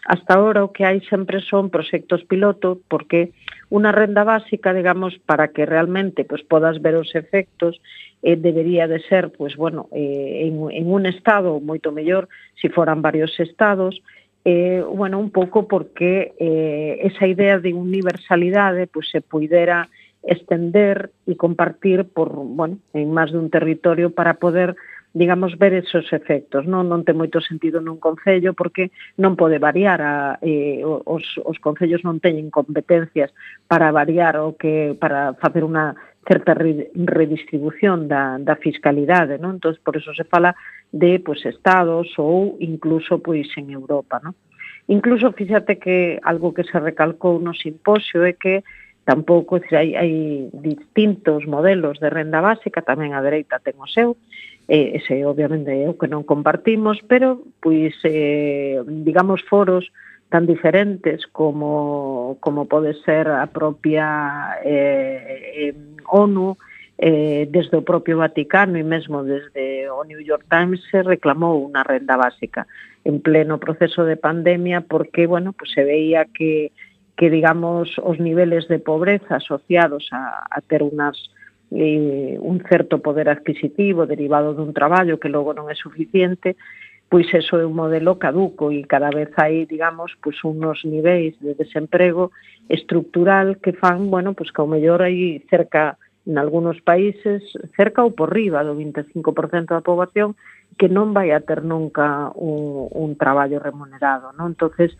hasta 0.06 0.34
ahora 0.34 0.64
o 0.64 0.72
que 0.72 0.86
hai 0.86 1.02
sempre 1.10 1.42
son 1.42 1.68
proxectos 1.68 2.22
piloto 2.24 2.78
porque 2.86 3.34
unha 3.74 3.90
renda 3.90 4.22
básica, 4.22 4.70
digamos, 4.70 5.18
para 5.26 5.50
que 5.50 5.66
realmente 5.66 6.22
pues, 6.22 6.46
podas 6.46 6.78
ver 6.78 6.94
os 6.94 7.10
efectos 7.18 7.82
eh, 8.22 8.38
debería 8.38 8.86
de 8.86 9.02
ser, 9.10 9.34
pues, 9.34 9.58
bueno, 9.58 9.90
eh, 9.90 10.46
en, 10.46 10.70
en 10.70 10.86
un 10.86 11.06
estado 11.10 11.58
moito 11.58 11.90
mellor 11.90 12.30
se 12.54 12.70
si 12.70 12.74
foran 12.74 13.02
varios 13.02 13.34
estados, 13.42 13.98
eh, 14.46 14.78
bueno, 14.86 15.18
un 15.18 15.34
pouco 15.34 15.66
porque 15.66 16.32
eh, 16.38 17.02
esa 17.02 17.26
idea 17.26 17.58
de 17.58 17.74
universalidade 17.74 18.86
pues, 18.86 19.10
se 19.10 19.20
puidera 19.20 19.90
extender 20.26 21.14
e 21.24 21.38
compartir 21.38 22.04
por, 22.10 22.34
bueno, 22.34 22.82
en 22.92 23.14
máis 23.14 23.30
dun 23.30 23.48
territorio 23.48 24.10
para 24.10 24.42
poder 24.42 24.74
digamos, 25.16 25.56
ver 25.56 25.72
esos 25.72 26.12
efectos. 26.12 26.68
Non, 26.68 26.92
non 26.92 27.00
ten 27.00 27.16
moito 27.16 27.40
sentido 27.40 27.80
nun 27.80 27.96
concello 27.96 28.52
porque 28.52 28.92
non 29.16 29.32
pode 29.32 29.56
variar, 29.56 30.04
a, 30.04 30.36
eh, 30.44 30.84
os, 30.84 31.24
os 31.40 31.56
concellos 31.56 32.04
non 32.04 32.20
teñen 32.20 32.52
competencias 32.52 33.32
para 33.64 33.88
variar 33.96 34.36
o 34.44 34.60
que 34.60 34.92
para 35.00 35.32
facer 35.40 35.64
unha 35.64 35.96
certa 36.28 36.52
redistribución 36.52 38.12
da, 38.12 38.36
da 38.36 38.60
fiscalidade, 38.60 39.40
non? 39.40 39.56
Entón, 39.56 39.80
por 39.80 39.96
eso 39.96 40.12
se 40.12 40.28
fala 40.28 40.52
de 40.92 41.16
pues, 41.24 41.40
estados 41.48 42.12
ou 42.20 42.60
incluso 42.60 43.16
pois 43.24 43.48
en 43.56 43.72
Europa, 43.72 44.20
non? 44.20 44.36
Incluso, 44.86 45.32
fíxate 45.32 45.80
que 45.80 46.20
algo 46.22 46.52
que 46.52 46.62
se 46.62 46.78
recalcou 46.78 47.40
no 47.40 47.56
simposio 47.56 48.22
é 48.22 48.36
que 48.36 48.62
Tampouco 49.06 49.62
se 49.62 49.78
hai, 49.78 49.94
hai 49.94 50.50
distintos 50.50 51.46
modelos 51.46 52.02
de 52.02 52.10
renda 52.10 52.42
básica, 52.42 52.82
tamén 52.82 53.14
a 53.14 53.22
dereita 53.22 53.62
ten 53.62 53.78
o 53.78 53.86
seu, 53.86 54.18
eh, 54.66 54.98
ese 54.98 55.22
obviamente 55.22 55.70
é 55.70 55.86
o 55.86 55.94
que 55.94 56.10
non 56.10 56.26
compartimos, 56.26 56.98
pero 57.06 57.38
pois 57.62 57.94
eh, 58.02 58.82
digamos 58.82 59.46
foros 59.46 59.94
tan 60.26 60.42
diferentes 60.50 61.22
como, 61.30 62.34
como 62.42 62.66
pode 62.66 62.98
ser 63.06 63.30
a 63.30 63.46
propia 63.46 64.58
eh, 64.66 65.70
eh, 65.70 65.74
ONU, 66.10 66.58
eh, 66.98 67.46
desde 67.46 67.78
o 67.78 67.86
propio 67.86 68.18
Vaticano 68.18 68.74
e 68.74 68.82
mesmo 68.82 69.22
desde 69.22 69.86
o 69.86 70.02
New 70.02 70.18
York 70.18 70.50
Times 70.50 70.82
se 70.90 71.06
reclamou 71.06 71.62
unha 71.62 71.86
renda 71.86 72.18
básica 72.18 72.66
en 73.06 73.22
pleno 73.22 73.62
proceso 73.62 74.02
de 74.02 74.18
pandemia 74.18 74.82
porque, 74.82 75.30
bueno, 75.30 75.54
pues 75.54 75.70
se 75.70 75.86
veía 75.86 76.26
que 76.26 76.74
que 77.16 77.30
digamos 77.30 77.96
os 77.98 78.20
niveles 78.20 78.68
de 78.68 78.78
pobreza 78.78 79.36
asociados 79.36 80.08
a, 80.12 80.44
a 80.50 80.60
ter 80.60 80.82
unas 80.82 81.16
eh, 81.70 82.38
un 82.40 82.62
certo 82.68 83.02
poder 83.02 83.28
adquisitivo 83.28 84.06
derivado 84.06 84.54
dun 84.54 84.70
traballo 84.70 85.18
que 85.18 85.32
logo 85.32 85.50
non 85.50 85.66
é 85.66 85.74
suficiente, 85.74 86.54
pois 87.10 87.26
eso 87.34 87.58
é 87.58 87.66
un 87.66 87.74
modelo 87.74 88.18
caduco 88.18 88.70
e 88.70 88.86
cada 88.86 89.10
vez 89.10 89.30
hai, 89.38 89.66
digamos, 89.66 90.14
pois 90.22 90.38
unos 90.46 90.82
niveis 90.86 91.34
de 91.42 91.54
desemprego 91.58 92.30
estructural 92.68 93.58
que 93.58 93.74
fan, 93.74 94.10
bueno, 94.10 94.34
pois 94.34 94.50
que 94.54 94.62
ao 94.62 94.70
mellor 94.70 95.02
hai 95.02 95.42
cerca 95.50 95.98
en 96.26 96.38
algunos 96.38 96.82
países 96.82 97.42
cerca 97.78 98.02
ou 98.02 98.10
por 98.10 98.34
riba 98.34 98.66
do 98.66 98.74
25% 98.74 99.70
da 99.70 99.86
poboación 99.86 100.34
que 100.74 100.90
non 100.90 101.14
vai 101.14 101.30
a 101.30 101.40
ter 101.42 101.62
nunca 101.62 102.34
un, 102.34 102.90
un 102.90 103.14
traballo 103.14 103.62
remunerado, 103.62 104.34
non? 104.34 104.52
Entonces, 104.52 104.92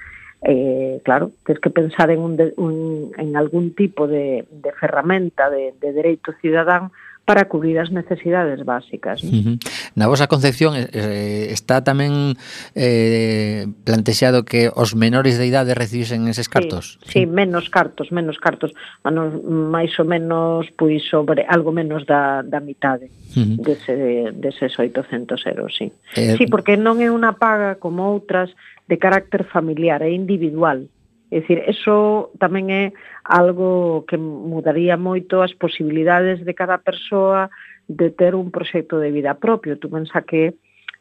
eh, 0.43 1.01
claro, 1.05 1.33
tens 1.45 1.59
que 1.61 1.71
pensar 1.71 2.11
en, 2.11 2.21
un 2.21 2.37
de, 2.37 2.53
un, 2.57 3.13
en 3.17 3.37
algún 3.37 3.75
tipo 3.75 4.07
de, 4.07 4.47
de 4.51 4.73
ferramenta 4.73 5.51
de, 5.51 5.75
de 5.81 5.93
dereito 5.93 6.33
cidadán 6.41 6.93
para 7.27 7.49
cubrir 7.51 7.83
as 7.83 7.91
necesidades 7.91 8.63
básicas. 8.65 9.23
¿no? 9.25 9.31
Uh 9.31 9.43
-huh. 9.43 9.57
Na 9.99 10.07
vosa 10.07 10.31
concepción 10.31 10.79
eh, 10.79 10.87
eh, 10.95 11.51
está 11.51 11.83
tamén 11.83 12.39
eh, 12.79 13.67
plantexado 13.83 14.47
que 14.47 14.71
os 14.71 14.95
menores 14.95 15.35
de 15.35 15.51
idade 15.51 15.75
recibisen 15.75 16.31
eses 16.31 16.47
cartos? 16.47 17.03
Sí, 17.03 17.11
sí, 17.11 17.21
sí. 17.21 17.27
menos 17.27 17.67
cartos, 17.67 18.15
menos 18.15 18.39
cartos, 18.39 18.71
bueno, 19.03 19.43
máis 19.43 19.91
ou 19.99 20.07
menos, 20.07 20.71
pois, 20.79 21.03
sobre 21.03 21.43
algo 21.51 21.75
menos 21.75 22.07
da, 22.07 22.47
da 22.47 22.63
mitade 22.63 23.11
uh 23.35 23.43
-huh. 23.43 23.59
dese, 23.59 24.31
deses 24.31 24.79
800 24.79 25.43
euros, 25.51 25.75
sí. 25.75 25.91
Eh... 26.15 26.39
Sí, 26.39 26.47
porque 26.47 26.79
non 26.79 27.03
é 27.03 27.11
unha 27.11 27.35
paga 27.35 27.83
como 27.83 28.07
outras 28.07 28.55
de 28.89 28.99
carácter 28.99 29.45
familiar 29.45 30.03
e 30.03 30.11
individual. 30.11 30.87
É 31.31 31.41
dicir, 31.43 31.59
eso 31.67 32.31
tamén 32.39 32.71
é 32.71 32.85
algo 33.27 34.07
que 34.07 34.15
mudaría 34.15 34.95
moito 34.95 35.43
as 35.43 35.51
posibilidades 35.59 36.47
de 36.47 36.55
cada 36.55 36.79
persoa 36.79 37.51
de 37.91 38.15
ter 38.15 38.39
un 38.39 38.55
proxecto 38.55 39.03
de 39.03 39.11
vida 39.11 39.35
propio. 39.35 39.75
Tú 39.79 39.91
pensa 39.91 40.23
que 40.23 40.55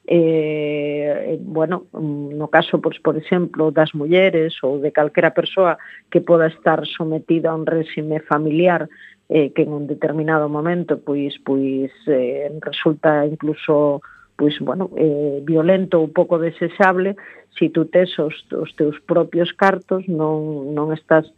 eh, 0.08 1.34
eh, 1.34 1.40
bueno, 1.42 1.86
no 1.94 2.48
caso, 2.50 2.82
pois, 2.82 2.98
por 3.02 3.18
exemplo, 3.18 3.74
das 3.74 3.94
mulleres 3.94 4.58
ou 4.62 4.78
de 4.78 4.94
calquera 4.94 5.34
persoa 5.34 5.78
que 6.10 6.22
poda 6.22 6.50
estar 6.50 6.82
sometida 6.86 7.50
a 7.50 7.58
un 7.58 7.66
réxime 7.66 8.22
familiar 8.22 8.90
eh, 9.30 9.50
que 9.54 9.64
en 9.64 9.74
un 9.74 9.88
determinado 9.88 10.50
momento 10.50 11.02
pois, 11.02 11.34
pois 11.42 11.90
eh, 12.06 12.54
resulta 12.62 13.26
incluso 13.26 14.02
pois, 14.36 14.60
bueno, 14.60 14.92
eh, 15.00 15.40
violento 15.44 16.04
ou 16.04 16.12
pouco 16.12 16.38
desexable 16.38 17.16
se 17.56 17.68
si 17.68 17.70
tú 17.70 17.86
tes 17.86 18.12
os, 18.20 18.36
os 18.52 18.76
teus 18.76 19.00
propios 19.08 19.54
cartos, 19.56 20.04
non, 20.12 20.76
non 20.76 20.92
estás 20.92 21.32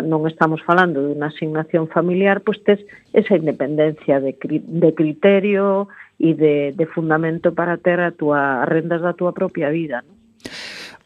non 0.00 0.24
estamos 0.24 0.64
falando 0.64 1.04
de 1.04 1.12
unha 1.12 1.28
asignación 1.28 1.84
familiar, 1.84 2.40
pois 2.40 2.56
tes 2.64 2.80
esa 3.12 3.36
independencia 3.36 4.24
de, 4.24 4.32
cri, 4.40 4.64
de 4.64 4.96
criterio 4.96 5.92
e 6.16 6.32
de, 6.32 6.72
de 6.72 6.86
fundamento 6.88 7.52
para 7.52 7.76
ter 7.76 8.00
a 8.00 8.08
tua, 8.08 8.64
rendas 8.64 9.04
da 9.04 9.12
tua 9.12 9.36
propia 9.36 9.68
vida. 9.68 10.00
Non? 10.00 10.16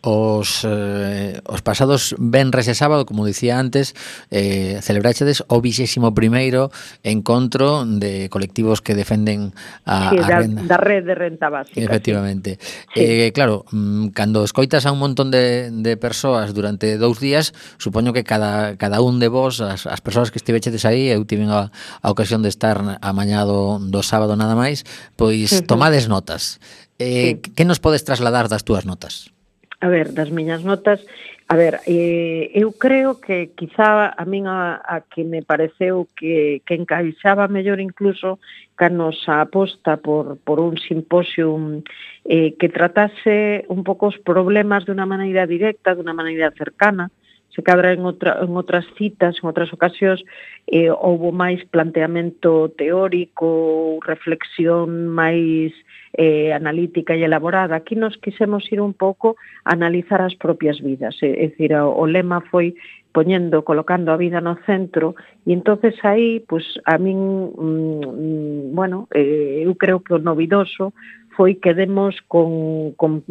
os, 0.06 0.62
eh, 0.62 1.42
os 1.42 1.66
pasados 1.66 2.14
venres 2.14 2.70
e 2.70 2.78
sábado, 2.78 3.02
como 3.02 3.26
dicía 3.26 3.58
antes, 3.58 3.98
eh, 4.30 4.78
celebraxedes 4.78 5.42
o 5.50 5.58
21 5.58 6.14
primeiro 6.14 6.70
encontro 7.02 7.82
de 7.82 8.30
colectivos 8.30 8.78
que 8.78 8.94
defenden 8.94 9.50
a, 9.82 10.14
sí, 10.14 10.22
a 10.22 10.26
da, 10.30 10.38
renda. 10.38 10.62
da 10.62 10.78
red 10.78 11.02
de 11.02 11.18
renta 11.18 11.50
básica. 11.50 11.82
Efectivamente. 11.82 12.62
Sí. 12.94 13.02
Eh, 13.02 13.34
claro, 13.34 13.66
mm, 13.74 14.14
cando 14.14 14.46
escoitas 14.46 14.86
a 14.86 14.94
un 14.94 15.02
montón 15.02 15.34
de, 15.34 15.74
de 15.74 15.98
persoas 15.98 16.54
durante 16.54 17.02
dous 17.02 17.18
días, 17.18 17.50
supoño 17.82 18.14
que 18.14 18.22
cada, 18.22 18.78
cada 18.78 19.02
un 19.02 19.18
de 19.18 19.26
vos, 19.26 19.58
as, 19.58 19.90
as 19.90 19.98
persoas 19.98 20.30
que 20.30 20.38
estivechedes 20.38 20.86
aí, 20.86 21.10
eu 21.10 21.26
tiven 21.26 21.50
a, 21.50 21.74
a 21.74 22.08
ocasión 22.14 22.46
de 22.46 22.48
estar 22.48 22.78
a 22.78 23.10
mañá 23.10 23.42
do, 23.42 23.82
do 23.82 24.06
sábado 24.06 24.38
nada 24.38 24.54
máis, 24.54 24.86
pois 25.18 25.66
tomades 25.66 26.06
notas. 26.06 26.62
Eh, 27.02 27.42
sí. 27.42 27.50
Que 27.58 27.66
nos 27.66 27.82
podes 27.82 28.06
trasladar 28.06 28.46
das 28.46 28.62
túas 28.62 28.86
notas? 28.86 29.35
A 29.78 29.88
ver, 29.88 30.14
das 30.14 30.30
miñas 30.32 30.64
notas, 30.64 31.04
a 31.48 31.54
ver, 31.54 31.80
eh, 31.86 32.50
eu 32.54 32.72
creo 32.72 33.20
que 33.20 33.52
quizá 33.52 34.08
a 34.08 34.24
min 34.24 34.48
a, 34.48 34.80
a 34.80 35.04
que 35.04 35.20
me 35.22 35.44
pareceu 35.44 36.08
que, 36.16 36.64
que 36.64 36.74
encaixaba 36.80 37.46
mellor 37.46 37.78
incluso 37.78 38.40
ca 38.74 38.88
nosa 38.88 39.44
aposta 39.44 40.00
por, 40.00 40.40
por 40.40 40.64
un 40.64 40.80
simposio 40.80 41.60
eh, 42.24 42.56
que 42.56 42.72
tratase 42.72 43.68
un 43.68 43.84
pouco 43.84 44.08
os 44.08 44.16
problemas 44.16 44.88
de 44.88 44.96
unha 44.96 45.04
maneira 45.04 45.44
directa, 45.44 45.92
de 45.92 46.00
unha 46.00 46.16
maneira 46.16 46.56
cercana, 46.56 47.12
se 47.52 47.60
cadra 47.60 47.92
en, 47.92 48.00
outra, 48.00 48.40
en 48.40 48.56
outras 48.56 48.88
citas, 48.96 49.36
en 49.40 49.44
outras 49.44 49.72
ocasións, 49.76 50.24
eh, 50.72 50.88
houbo 50.88 51.36
máis 51.36 51.60
planteamento 51.68 52.72
teórico, 52.80 54.00
reflexión 54.08 55.12
máis 55.12 55.76
eh, 56.14 56.52
analítica 56.52 57.16
e 57.16 57.24
elaborada. 57.24 57.76
Aquí 57.76 57.96
nos 57.96 58.16
quisemos 58.18 58.70
ir 58.70 58.80
un 58.80 58.94
pouco 58.94 59.36
a 59.64 59.74
analizar 59.74 60.22
as 60.22 60.34
propias 60.34 60.80
vidas. 60.80 61.16
É, 61.22 61.44
é 61.44 61.48
dicir, 61.48 61.72
o, 61.74 61.96
o 61.96 62.06
lema 62.06 62.40
foi 62.50 62.74
poñendo, 63.16 63.64
colocando 63.64 64.12
a 64.12 64.20
vida 64.20 64.44
no 64.44 64.60
centro, 64.68 65.16
e 65.46 65.56
entonces 65.56 65.96
aí, 66.04 66.44
pues, 66.44 66.76
a 66.84 66.98
min, 66.98 67.48
mm, 67.48 68.76
bueno, 68.76 69.08
eh, 69.14 69.64
eu 69.64 69.74
creo 69.74 70.04
que 70.04 70.12
o 70.12 70.20
novidoso 70.20 70.92
foi 71.32 71.56
que 71.56 71.72
demos 71.72 72.20
con, 72.28 72.92
con 72.96 73.24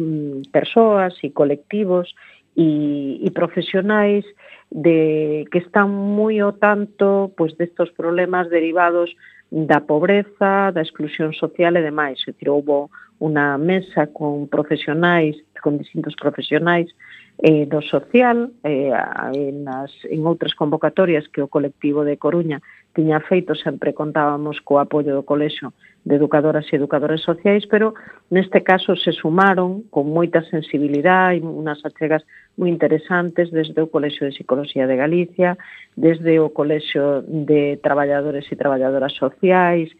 persoas 0.50 1.14
e 1.22 1.30
colectivos 1.30 2.14
e, 2.56 3.22
e 3.22 3.30
profesionais 3.30 4.26
de 4.70 5.46
que 5.54 5.58
están 5.58 5.90
moi 5.90 6.42
o 6.42 6.54
tanto 6.58 7.30
pues, 7.38 7.54
destos 7.54 7.94
problemas 7.94 8.50
derivados 8.50 9.14
da 9.50 9.80
pobreza, 9.80 10.70
da 10.72 10.82
exclusión 10.82 11.32
social 11.32 11.76
e 11.76 11.82
demais. 11.82 12.20
Se 12.22 12.32
tirou 12.32 12.58
houve 12.58 12.90
unha 13.20 13.56
mesa 13.56 14.06
con 14.06 14.46
profesionais, 14.46 15.36
con 15.62 15.78
distintos 15.78 16.14
profesionais 16.14 16.90
eh, 17.38 17.66
do 17.66 17.82
social 17.82 18.50
eh, 18.64 18.92
en, 19.34 19.68
as, 19.68 19.92
en 20.08 20.24
outras 20.24 20.56
convocatorias 20.56 21.28
que 21.28 21.44
o 21.44 21.52
colectivo 21.52 22.00
de 22.00 22.16
Coruña 22.16 22.64
tiña 22.96 23.20
feito 23.20 23.52
sempre 23.52 23.92
contábamos 23.92 24.64
co 24.64 24.80
apoio 24.80 25.12
do 25.12 25.28
colexo 25.28 25.76
de 26.00 26.16
educadoras 26.16 26.64
e 26.72 26.80
educadores 26.80 27.20
sociais, 27.20 27.68
pero 27.68 27.92
neste 28.32 28.64
caso 28.64 28.96
se 28.96 29.12
sumaron 29.12 29.84
con 29.92 30.08
moita 30.08 30.40
sensibilidade 30.48 31.36
e 31.36 31.44
unhas 31.44 31.84
achegas 31.84 32.24
moi 32.56 32.72
interesantes 32.72 33.52
desde 33.52 33.76
o 33.84 33.92
Colexo 33.92 34.24
de 34.24 34.32
Psicología 34.32 34.88
de 34.88 34.96
Galicia, 34.96 35.60
desde 35.92 36.40
o 36.40 36.56
Colexo 36.56 37.20
de 37.28 37.76
Traballadores 37.84 38.48
e 38.48 38.56
Traballadoras 38.56 39.12
Sociais, 39.12 39.92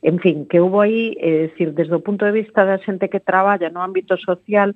en 0.00 0.18
fin, 0.20 0.46
que 0.46 0.60
houve 0.60 0.78
aí, 0.86 1.04
é 1.18 1.50
dicir, 1.50 1.74
desde 1.74 1.94
o 1.94 2.00
punto 2.00 2.24
de 2.24 2.30
vista 2.30 2.62
da 2.64 2.78
xente 2.78 3.10
que 3.10 3.18
traballa 3.18 3.68
no 3.68 3.82
ámbito 3.82 4.14
social, 4.16 4.70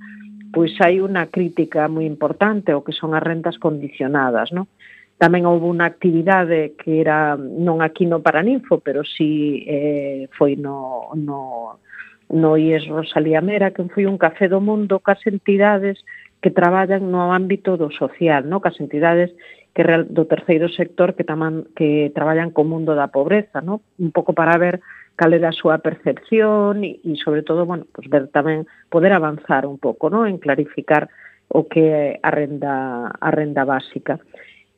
pois 0.52 0.76
hai 0.84 1.00
unha 1.00 1.32
crítica 1.32 1.88
moi 1.88 2.04
importante 2.04 2.76
o 2.76 2.84
que 2.84 2.92
son 2.92 3.16
as 3.16 3.24
rentas 3.24 3.56
condicionadas, 3.56 4.52
non? 4.52 4.68
Tamén 5.16 5.48
houve 5.48 5.66
unha 5.66 5.88
actividade 5.88 6.76
que 6.76 7.00
era 7.00 7.34
non 7.40 7.80
aquí 7.80 8.04
no 8.04 8.20
Paraninfo, 8.20 8.84
pero 8.84 9.02
si 9.02 9.16
sí, 9.16 9.32
eh, 9.66 10.28
foi 10.36 10.60
no, 10.60 11.10
no, 11.16 11.80
no 12.28 12.50
IES 12.60 12.88
Rosalía 12.92 13.40
Mera, 13.40 13.72
que 13.72 13.82
foi 13.88 14.04
un 14.04 14.20
café 14.20 14.46
do 14.46 14.60
mundo 14.60 15.00
cas 15.00 15.24
entidades 15.24 16.04
que 16.42 16.50
traballan 16.50 17.08
no 17.08 17.30
ámbito 17.30 17.78
do 17.78 17.88
social, 17.94 18.44
no 18.44 18.58
cas 18.58 18.76
entidades 18.82 19.30
que 19.72 19.82
real, 19.86 20.04
do 20.10 20.28
terceiro 20.28 20.68
sector 20.68 21.14
que 21.14 21.24
tamán 21.24 21.70
que 21.78 22.12
traballan 22.12 22.52
co 22.52 22.66
mundo 22.66 22.92
da 22.92 23.08
pobreza, 23.08 23.64
no? 23.64 23.80
Un 23.96 24.10
pouco 24.12 24.36
para 24.36 24.58
ver 24.58 24.84
cal 25.16 25.32
era 25.34 25.50
a 25.50 25.56
súa 25.56 25.78
percepción 25.78 26.84
e, 26.84 27.00
e 27.04 27.16
sobre 27.20 27.42
todo, 27.42 27.66
bueno, 27.66 27.84
pues 27.92 28.08
ver 28.08 28.28
tamén 28.32 28.64
poder 28.88 29.12
avanzar 29.12 29.66
un 29.68 29.76
pouco, 29.76 30.08
¿no? 30.08 30.24
En 30.26 30.38
clarificar 30.40 31.08
o 31.52 31.68
que 31.68 31.84
é 31.84 32.06
a 32.24 32.30
renda 32.32 33.12
a 33.12 33.30
renda 33.30 33.64
básica 33.68 34.16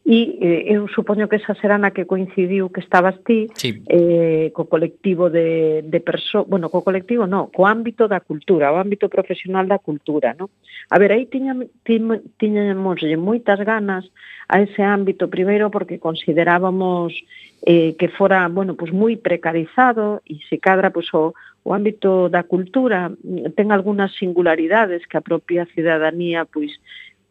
e 0.05 0.36
eh, 0.36 0.76
eu 0.76 0.84
supoño 0.92 1.32
que 1.32 1.40
esa 1.40 1.57
será 1.57 1.80
na 1.80 1.96
que 1.96 2.05
coincidiu 2.05 2.68
que 2.68 2.84
estabas 2.84 3.16
ti 3.24 3.48
sí. 3.57 3.80
eh, 3.88 4.52
co 4.52 4.68
colectivo 4.68 5.32
de, 5.32 5.80
de 5.80 6.00
perso 6.05 6.44
bueno, 6.44 6.68
co 6.68 6.84
colectivo 6.84 7.24
no, 7.24 7.48
co 7.48 7.64
ámbito 7.64 8.05
da 8.05 8.20
cultura, 8.20 8.68
o 8.68 8.76
ámbito 8.76 9.09
profesional 9.09 9.64
da 9.64 9.80
cultura, 9.80 10.36
no? 10.36 10.52
A 10.92 11.00
ver, 11.00 11.16
aí 11.16 11.24
tiñam, 11.24 11.64
tiñamos 11.88 13.00
moitas 13.16 13.64
ganas 13.64 14.05
a 14.44 14.61
ese 14.61 14.84
ámbito, 14.84 15.32
primeiro 15.32 15.72
porque 15.72 15.96
considerábamos 15.96 17.16
eh, 17.64 17.96
que 17.96 18.12
fora, 18.12 18.44
bueno, 18.52 18.76
pues 18.76 18.92
moi 18.92 19.16
precarizado 19.16 20.20
e 20.28 20.36
se 20.52 20.61
cadra, 20.61 20.92
pues, 20.92 21.09
o, 21.16 21.32
o 21.64 21.72
ámbito 21.72 22.28
da 22.28 22.44
cultura 22.44 23.09
ten 23.57 23.72
algunhas 23.72 24.12
singularidades 24.20 25.09
que 25.09 25.16
a 25.16 25.24
propia 25.24 25.64
cidadanía 25.72 26.44
pois 26.44 26.76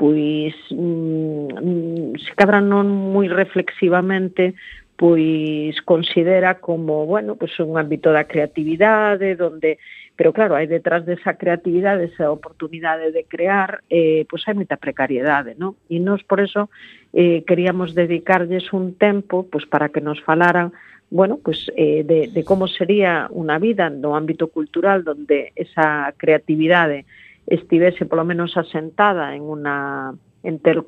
pois 0.03 0.53
mm, 0.69 1.47
mm, 1.63 2.19
se 2.19 2.35
cadra 2.35 2.59
non 2.59 2.91
moi 3.15 3.31
reflexivamente 3.31 4.51
pois 4.99 5.79
considera 5.87 6.59
como, 6.59 7.07
bueno, 7.07 7.39
pois 7.39 7.55
un 7.63 7.79
ámbito 7.79 8.11
da 8.11 8.27
creatividade, 8.27 9.39
donde 9.39 9.79
pero 10.19 10.35
claro, 10.35 10.59
hai 10.59 10.67
detrás 10.67 11.07
desa 11.07 11.39
creatividade, 11.39 12.11
esa 12.11 12.35
oportunidade 12.35 13.15
de 13.15 13.23
crear, 13.23 13.79
eh, 13.87 14.27
pois 14.27 14.43
hai 14.43 14.51
moita 14.51 14.75
precariedade, 14.75 15.55
non? 15.55 15.79
E 15.87 16.03
nós 16.03 16.19
por 16.27 16.43
eso 16.43 16.67
eh, 17.15 17.47
queríamos 17.47 17.95
dedicarlles 17.95 18.75
un 18.75 18.99
tempo 18.99 19.47
pois 19.47 19.63
para 19.63 19.87
que 19.87 20.03
nos 20.03 20.19
falaran 20.19 20.75
bueno, 21.13 21.39
pues, 21.39 21.71
eh, 21.77 22.03
de, 22.03 22.27
de 22.27 22.41
como 22.43 22.67
sería 22.67 23.31
unha 23.31 23.55
vida 23.55 23.87
no 23.87 24.19
ámbito 24.19 24.51
cultural 24.51 25.07
donde 25.07 25.55
esa 25.55 26.11
creatividade 26.19 27.07
estivese 27.47 28.05
polo 28.05 28.23
menos 28.23 28.55
asentada 28.55 29.35
en 29.35 29.43
unha 29.43 30.15
en 30.43 30.59
ter 30.59 30.83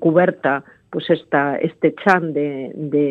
esta, 1.09 1.57
este 1.59 1.95
chan 1.95 2.33
de, 2.33 2.71
de, 2.75 3.07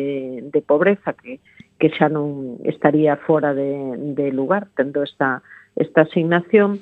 de 0.49 0.61
pobreza 0.61 1.13
que, 1.13 1.39
que 1.77 1.89
xa 1.93 2.09
non 2.09 2.57
estaría 2.65 3.17
fora 3.17 3.53
de, 3.53 3.97
de 4.17 4.33
lugar 4.33 4.69
tendo 4.73 5.03
esta, 5.03 5.41
esta 5.75 6.05
asignación 6.05 6.81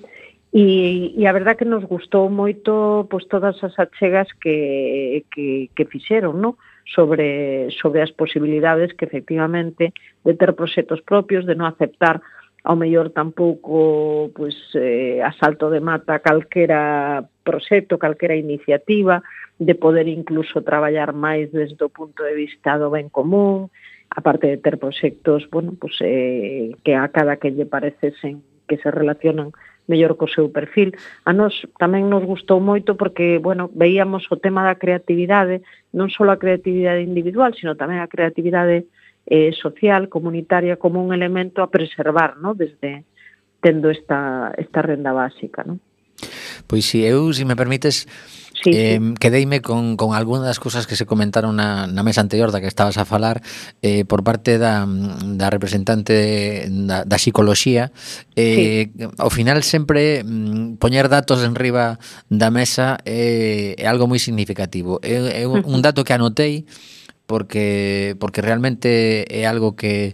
e, 0.54 1.12
e 1.18 1.24
a 1.26 1.34
verdad 1.34 1.58
que 1.58 1.66
nos 1.66 1.84
gustou 1.84 2.30
moito 2.30 3.08
pois, 3.10 3.26
todas 3.28 3.58
as 3.66 3.76
achegas 3.80 4.30
que, 4.38 5.26
que, 5.34 5.74
que 5.74 5.90
fixeron, 5.90 6.40
¿no? 6.40 6.56
sobre, 6.86 7.72
sobre 7.82 8.04
as 8.04 8.12
posibilidades 8.12 8.94
que 8.94 9.06
efectivamente 9.06 9.94
de 10.24 10.34
ter 10.36 10.54
proxectos 10.54 11.02
propios, 11.02 11.48
de 11.48 11.56
non 11.56 11.68
aceptar 11.68 12.22
ao 12.64 12.80
mellor 12.80 13.12
tampouco 13.12 14.32
pois, 14.32 14.56
eh, 14.74 15.20
asalto 15.20 15.68
de 15.68 15.84
mata 15.84 16.24
calquera 16.24 17.28
proxecto, 17.44 18.00
calquera 18.00 18.40
iniciativa, 18.40 19.22
de 19.60 19.76
poder 19.76 20.08
incluso 20.08 20.64
traballar 20.64 21.12
máis 21.12 21.52
desde 21.52 21.84
o 21.84 21.92
punto 21.92 22.24
de 22.24 22.34
vista 22.34 22.80
do 22.80 22.88
ben 22.88 23.12
común, 23.12 23.68
aparte 24.10 24.48
de 24.48 24.58
ter 24.58 24.80
proxectos 24.80 25.44
bueno, 25.52 25.76
pois, 25.76 26.00
eh, 26.00 26.72
que 26.88 26.96
a 26.96 27.12
cada 27.12 27.36
que 27.36 27.52
lle 27.52 27.68
parecesen 27.68 28.42
que 28.64 28.80
se 28.80 28.90
relacionan 28.90 29.52
mellor 29.88 30.16
co 30.16 30.32
seu 30.32 30.48
perfil. 30.48 30.96
A 31.28 31.36
nos 31.36 31.68
tamén 31.76 32.08
nos 32.08 32.24
gustou 32.24 32.64
moito 32.64 32.96
porque, 32.96 33.44
bueno, 33.44 33.68
veíamos 33.76 34.24
o 34.32 34.40
tema 34.40 34.64
da 34.64 34.80
creatividade, 34.80 35.60
non 35.92 36.08
só 36.08 36.24
a 36.32 36.40
creatividade 36.40 37.04
individual, 37.04 37.52
sino 37.52 37.76
tamén 37.76 38.00
a 38.00 38.08
creatividade 38.08 38.88
eh, 38.88 39.03
eh, 39.26 39.52
social, 39.54 40.10
comunitaria, 40.10 40.78
como 40.78 41.04
un 41.04 41.14
elemento 41.14 41.62
a 41.62 41.70
preservar, 41.70 42.38
¿no? 42.38 42.54
desde 42.54 43.04
tendo 43.62 43.90
esta, 43.90 44.54
esta 44.58 44.82
renda 44.82 45.14
básica. 45.14 45.64
¿no? 45.64 45.80
Pois 46.68 46.86
si 46.86 47.06
eu, 47.06 47.34
se 47.34 47.44
si 47.44 47.46
me 47.46 47.56
permites, 47.56 48.08
sí, 48.64 48.72
eh, 48.74 49.00
sí. 49.02 49.14
quedeime 49.20 49.62
con, 49.62 49.98
con 49.98 50.16
algunha 50.16 50.46
das 50.46 50.60
cousas 50.60 50.88
que 50.88 50.96
se 50.96 51.06
comentaron 51.06 51.58
na, 51.60 51.88
na 51.88 52.04
mesa 52.06 52.24
anterior 52.24 52.52
da 52.52 52.62
que 52.64 52.72
estabas 52.72 52.96
a 52.98 53.06
falar 53.06 53.44
eh, 53.82 54.06
por 54.06 54.24
parte 54.24 54.58
da, 54.58 54.88
da 54.88 55.50
representante 55.50 56.70
da, 56.70 57.04
da 57.04 57.18
psicología 57.20 57.92
eh, 58.40 58.90
sí. 58.96 59.04
ao 59.20 59.30
final 59.30 59.62
sempre 59.64 60.24
mm, 60.24 60.80
poñer 60.80 61.12
datos 61.12 61.44
en 61.44 61.58
riba 61.58 62.00
da 62.32 62.50
mesa 62.54 62.98
eh, 63.04 63.76
é 63.76 63.86
algo 63.90 64.08
moi 64.08 64.22
significativo 64.22 65.04
é, 65.04 65.44
é 65.44 65.50
un, 65.50 65.66
un 65.68 65.80
dato 65.84 66.08
que 66.08 66.16
anotei 66.16 66.64
porque 67.34 68.14
porque 68.22 68.46
realmente 68.46 69.26
é 69.26 69.50
algo 69.50 69.74
que 69.74 70.14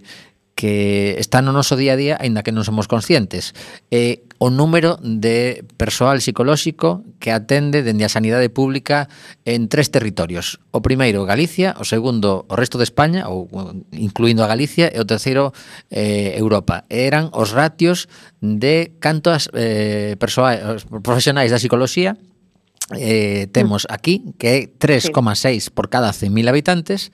que 0.56 1.16
está 1.20 1.40
no 1.40 1.52
noso 1.52 1.76
día 1.76 1.96
a 1.96 2.00
día, 2.00 2.16
aínda 2.20 2.44
que 2.44 2.52
non 2.52 2.68
somos 2.68 2.92
conscientes. 2.92 3.56
Eh, 3.96 4.28
o 4.44 4.52
número 4.52 5.00
de 5.00 5.64
persoal 5.80 6.20
psicolóxico 6.20 7.04
que 7.20 7.32
atende 7.32 7.80
dende 7.80 8.04
a 8.04 8.12
sanidade 8.12 8.48
pública 8.52 9.08
en 9.48 9.72
tres 9.72 9.88
territorios. 9.88 10.60
O 10.76 10.84
primeiro, 10.84 11.24
Galicia, 11.24 11.80
o 11.80 11.88
segundo, 11.88 12.44
o 12.48 12.56
resto 12.60 12.76
de 12.76 12.88
España, 12.88 13.32
ou 13.32 13.48
incluindo 13.96 14.44
a 14.44 14.52
Galicia, 14.52 14.92
e 14.92 15.00
o 15.00 15.08
terceiro, 15.08 15.56
eh, 15.92 16.36
Europa. 16.36 16.84
Eran 16.92 17.32
os 17.32 17.56
ratios 17.56 18.12
de 18.44 18.96
cantos 19.00 19.48
eh, 19.56 20.20
persoal, 20.20 20.80
profesionais 21.04 21.56
da 21.56 21.60
psicoloxía 21.60 22.20
eh, 22.98 23.48
temos 23.52 23.88
mm. 23.90 23.94
aquí 23.94 24.24
que 24.38 24.48
é 24.48 24.60
3,6 24.68 25.60
sí. 25.60 25.70
por 25.70 25.90
cada 25.90 26.12
100.000 26.12 26.50
habitantes 26.50 27.12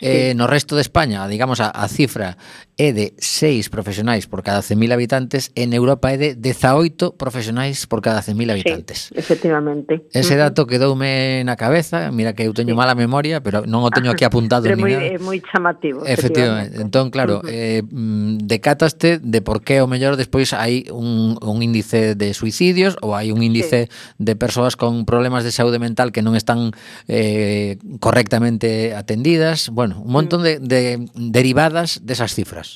Eh, 0.00 0.30
sí. 0.32 0.36
no 0.36 0.48
resto 0.48 0.74
de 0.74 0.82
España, 0.82 1.26
digamos, 1.28 1.60
a, 1.60 1.70
a 1.70 1.86
cifra 1.86 2.36
é 2.76 2.92
de 2.92 3.14
6 3.18 3.70
profesionais 3.70 4.26
por 4.26 4.42
cada 4.42 4.60
100.000 4.60 4.92
habitantes, 4.92 5.52
en 5.54 5.72
Europa 5.72 6.10
é 6.10 6.18
de 6.18 6.34
18 6.34 7.14
profesionais 7.14 7.86
por 7.86 8.02
cada 8.02 8.20
100.000 8.20 8.50
habitantes. 8.50 8.98
Sí, 9.10 9.14
efectivamente. 9.14 10.02
Ese 10.10 10.34
dato 10.34 10.66
quedoume 10.66 11.42
na 11.46 11.54
cabeza, 11.54 12.10
mira 12.10 12.34
que 12.34 12.42
eu 12.42 12.54
teño 12.54 12.74
sí. 12.74 12.78
mala 12.78 12.98
memoria, 12.98 13.38
pero 13.46 13.62
non 13.62 13.86
o 13.86 13.90
teño 13.94 14.10
aquí 14.10 14.26
apuntado. 14.26 14.66
Pero 14.66 14.80
ni 14.80 14.82
moi, 14.82 14.94
é 14.96 15.18
moi 15.22 15.38
chamativo. 15.38 16.02
Efectivamente. 16.02 16.74
efectivamente. 16.74 16.82
Entón, 16.82 17.14
claro, 17.14 17.40
uh 17.40 17.46
-huh. 17.46 17.52
eh, 17.52 17.82
mm, 17.86 18.48
decataste 18.48 19.22
de 19.22 19.40
por 19.42 19.62
que 19.62 19.78
o 19.78 19.86
mellor 19.86 20.18
despois 20.18 20.50
hai 20.50 20.90
un, 20.90 21.38
un 21.38 21.58
índice 21.62 22.18
de 22.18 22.34
suicidios 22.34 22.98
ou 23.04 23.14
hai 23.14 23.30
un 23.30 23.38
índice 23.44 23.86
sí. 23.86 23.94
de 24.18 24.34
persoas 24.34 24.74
con 24.74 25.06
problemas 25.06 25.46
de 25.46 25.54
saúde 25.54 25.78
mental 25.78 26.10
que 26.10 26.26
non 26.26 26.34
están 26.34 26.74
eh, 27.06 27.78
correctamente 28.02 28.98
atendidas. 28.98 29.70
Bueno, 29.70 30.02
un 30.02 30.10
montón 30.10 30.42
mm. 30.42 30.46
de, 30.46 30.52
de 30.58 30.82
derivadas 31.14 32.02
desas 32.02 32.34
cifras 32.34 32.73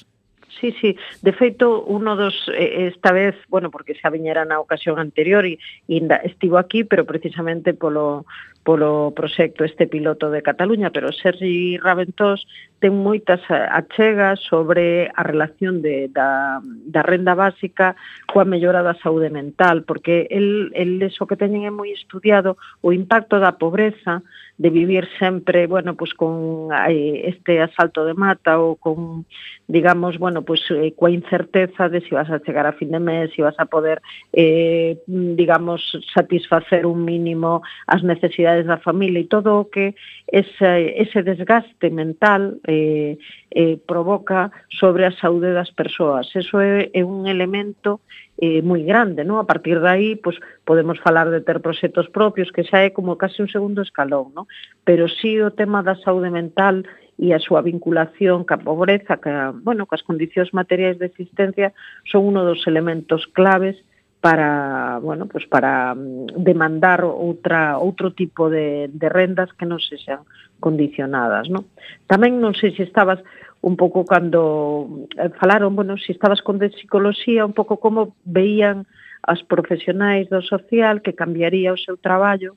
sí, 0.60 0.74
sí. 0.80 0.96
De 1.22 1.32
feito, 1.32 1.84
uno 1.84 2.16
dos, 2.16 2.34
eh, 2.54 2.90
esta 2.92 3.12
vez, 3.12 3.34
bueno, 3.48 3.70
porque 3.70 3.94
xa 3.94 4.10
viñera 4.10 4.44
na 4.44 4.60
ocasión 4.60 4.98
anterior 4.98 5.46
e, 5.46 5.58
e 5.88 5.98
estivo 6.24 6.58
aquí, 6.58 6.84
pero 6.84 7.04
precisamente 7.04 7.74
polo, 7.74 8.26
polo 8.68 9.12
proxecto 9.16 9.64
este 9.64 9.86
piloto 9.86 10.30
de 10.30 10.42
Cataluña, 10.42 10.90
pero 10.90 11.08
Sergi 11.12 11.78
Raventós 11.78 12.44
ten 12.78 12.92
moitas 12.94 13.40
achegas 13.48 14.38
sobre 14.44 15.08
a 15.16 15.22
relación 15.24 15.80
de, 15.80 16.12
da, 16.12 16.60
da 16.62 17.02
renda 17.02 17.32
básica 17.32 17.96
coa 18.28 18.44
mellora 18.44 18.84
da 18.84 18.94
saúde 19.00 19.32
mental, 19.32 19.88
porque 19.88 20.28
el, 20.28 20.70
el 20.76 21.00
eso 21.00 21.24
que 21.24 21.40
teñen 21.40 21.64
é 21.64 21.72
moi 21.72 21.90
estudiado 21.90 22.60
o 22.84 22.92
impacto 22.92 23.40
da 23.40 23.56
pobreza 23.56 24.20
de 24.58 24.70
vivir 24.70 25.08
sempre, 25.20 25.68
bueno, 25.68 25.94
pues 25.94 26.12
con 26.14 26.68
eh, 26.88 27.28
este 27.28 27.62
asalto 27.62 28.04
de 28.04 28.14
mata 28.14 28.58
ou 28.58 28.74
con, 28.74 29.22
digamos, 29.70 30.18
bueno, 30.18 30.42
pues 30.42 30.66
eh, 30.74 30.90
coa 30.98 31.14
incerteza 31.14 31.86
de 31.86 32.02
se 32.02 32.10
si 32.10 32.14
vas 32.18 32.26
a 32.28 32.42
chegar 32.42 32.66
a 32.66 32.74
fin 32.74 32.90
de 32.90 32.98
mes, 32.98 33.30
se 33.30 33.36
si 33.36 33.42
vas 33.42 33.54
a 33.58 33.70
poder, 33.70 34.02
eh, 34.32 34.98
digamos, 35.06 35.80
satisfacer 36.12 36.86
un 36.86 37.06
mínimo 37.06 37.62
as 37.86 38.02
necesidades 38.02 38.66
da 38.66 38.82
familia 38.82 39.22
e 39.22 39.30
todo 39.30 39.62
o 39.62 39.70
que 39.70 39.94
ese, 40.26 40.98
ese 40.98 41.22
desgaste 41.22 41.90
mental 41.94 42.58
eh, 42.66 43.16
eh, 43.54 43.78
provoca 43.86 44.50
sobre 44.68 45.06
a 45.06 45.14
saúde 45.22 45.54
das 45.54 45.70
persoas. 45.70 46.26
Eso 46.34 46.58
é, 46.58 46.90
é 46.92 47.06
un 47.06 47.30
elemento 47.30 48.02
eh, 48.38 48.62
moi 48.62 48.86
grande, 48.86 49.26
non? 49.26 49.42
A 49.42 49.46
partir 49.50 49.82
de 49.82 49.90
aí, 49.90 50.10
pois, 50.14 50.38
podemos 50.62 51.02
falar 51.02 51.26
de 51.26 51.42
ter 51.42 51.58
proxectos 51.58 52.06
propios, 52.06 52.54
que 52.54 52.62
xa 52.62 52.86
é 52.86 52.94
como 52.94 53.18
casi 53.18 53.42
un 53.42 53.50
segundo 53.50 53.82
escalón, 53.82 54.30
non? 54.30 54.46
Pero 54.86 55.10
sí 55.10 55.42
o 55.42 55.50
tema 55.50 55.82
da 55.82 55.98
saúde 55.98 56.30
mental 56.30 56.86
e 57.18 57.34
a 57.34 57.42
súa 57.42 57.66
vinculación 57.66 58.46
ca 58.46 58.62
pobreza, 58.62 59.18
ca, 59.18 59.50
bueno, 59.50 59.90
cas 59.90 60.06
condicións 60.06 60.54
materiais 60.54 61.02
de 61.02 61.10
existencia, 61.10 61.74
son 62.06 62.30
uno 62.30 62.46
dos 62.46 62.62
elementos 62.70 63.26
claves 63.34 63.74
para, 64.22 64.98
bueno, 65.02 65.26
pues 65.26 65.46
para 65.46 65.94
mm, 65.98 66.38
demandar 66.38 67.02
outra 67.02 67.78
outro 67.78 68.14
tipo 68.14 68.50
de 68.50 68.86
de 68.86 69.08
rendas 69.10 69.50
que 69.58 69.66
non 69.66 69.82
sexan 69.82 70.22
condicionadas, 70.62 71.50
¿no? 71.50 71.66
Tamén 72.06 72.38
non 72.38 72.54
sei 72.54 72.70
se 72.74 72.86
estabas 72.86 73.18
un 73.60 73.76
pouco 73.76 74.04
cando 74.04 75.08
eh, 75.16 75.30
falaron, 75.40 75.74
bueno, 75.74 75.96
se 75.96 76.06
si 76.06 76.12
estabas 76.12 76.42
con 76.42 76.58
de 76.58 76.70
psicología, 76.70 77.46
un 77.46 77.52
pouco 77.52 77.78
como 77.78 78.14
veían 78.24 78.86
as 79.22 79.42
profesionais 79.42 80.30
do 80.30 80.40
social 80.42 81.02
que 81.02 81.18
cambiaría 81.18 81.74
o 81.74 81.80
seu 81.80 81.98
traballo 81.98 82.54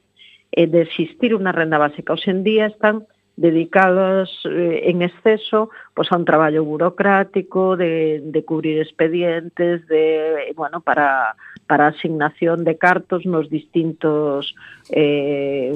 e 0.53 0.67
de 0.69 0.85
existir 0.85 1.33
unha 1.33 1.55
renda 1.55 1.81
básica. 1.81 2.13
Hoxe 2.13 2.29
en 2.29 2.45
día 2.45 2.69
están 2.69 3.09
dedicados 3.33 4.29
eh, 4.45 4.85
en 4.91 5.01
exceso 5.01 5.73
pois, 5.95 6.11
a 6.11 6.17
un 6.17 6.25
traballo 6.25 6.63
burocrático, 6.63 7.75
de, 7.75 8.21
de 8.21 8.45
cubrir 8.45 8.79
expedientes, 8.79 9.87
de, 9.87 10.53
bueno, 10.55 10.81
para, 10.81 11.35
para 11.71 11.87
asignación 11.87 12.65
de 12.65 12.75
cartos 12.75 13.25
nos 13.25 13.49
distintos 13.49 14.53
eh, 14.89 15.71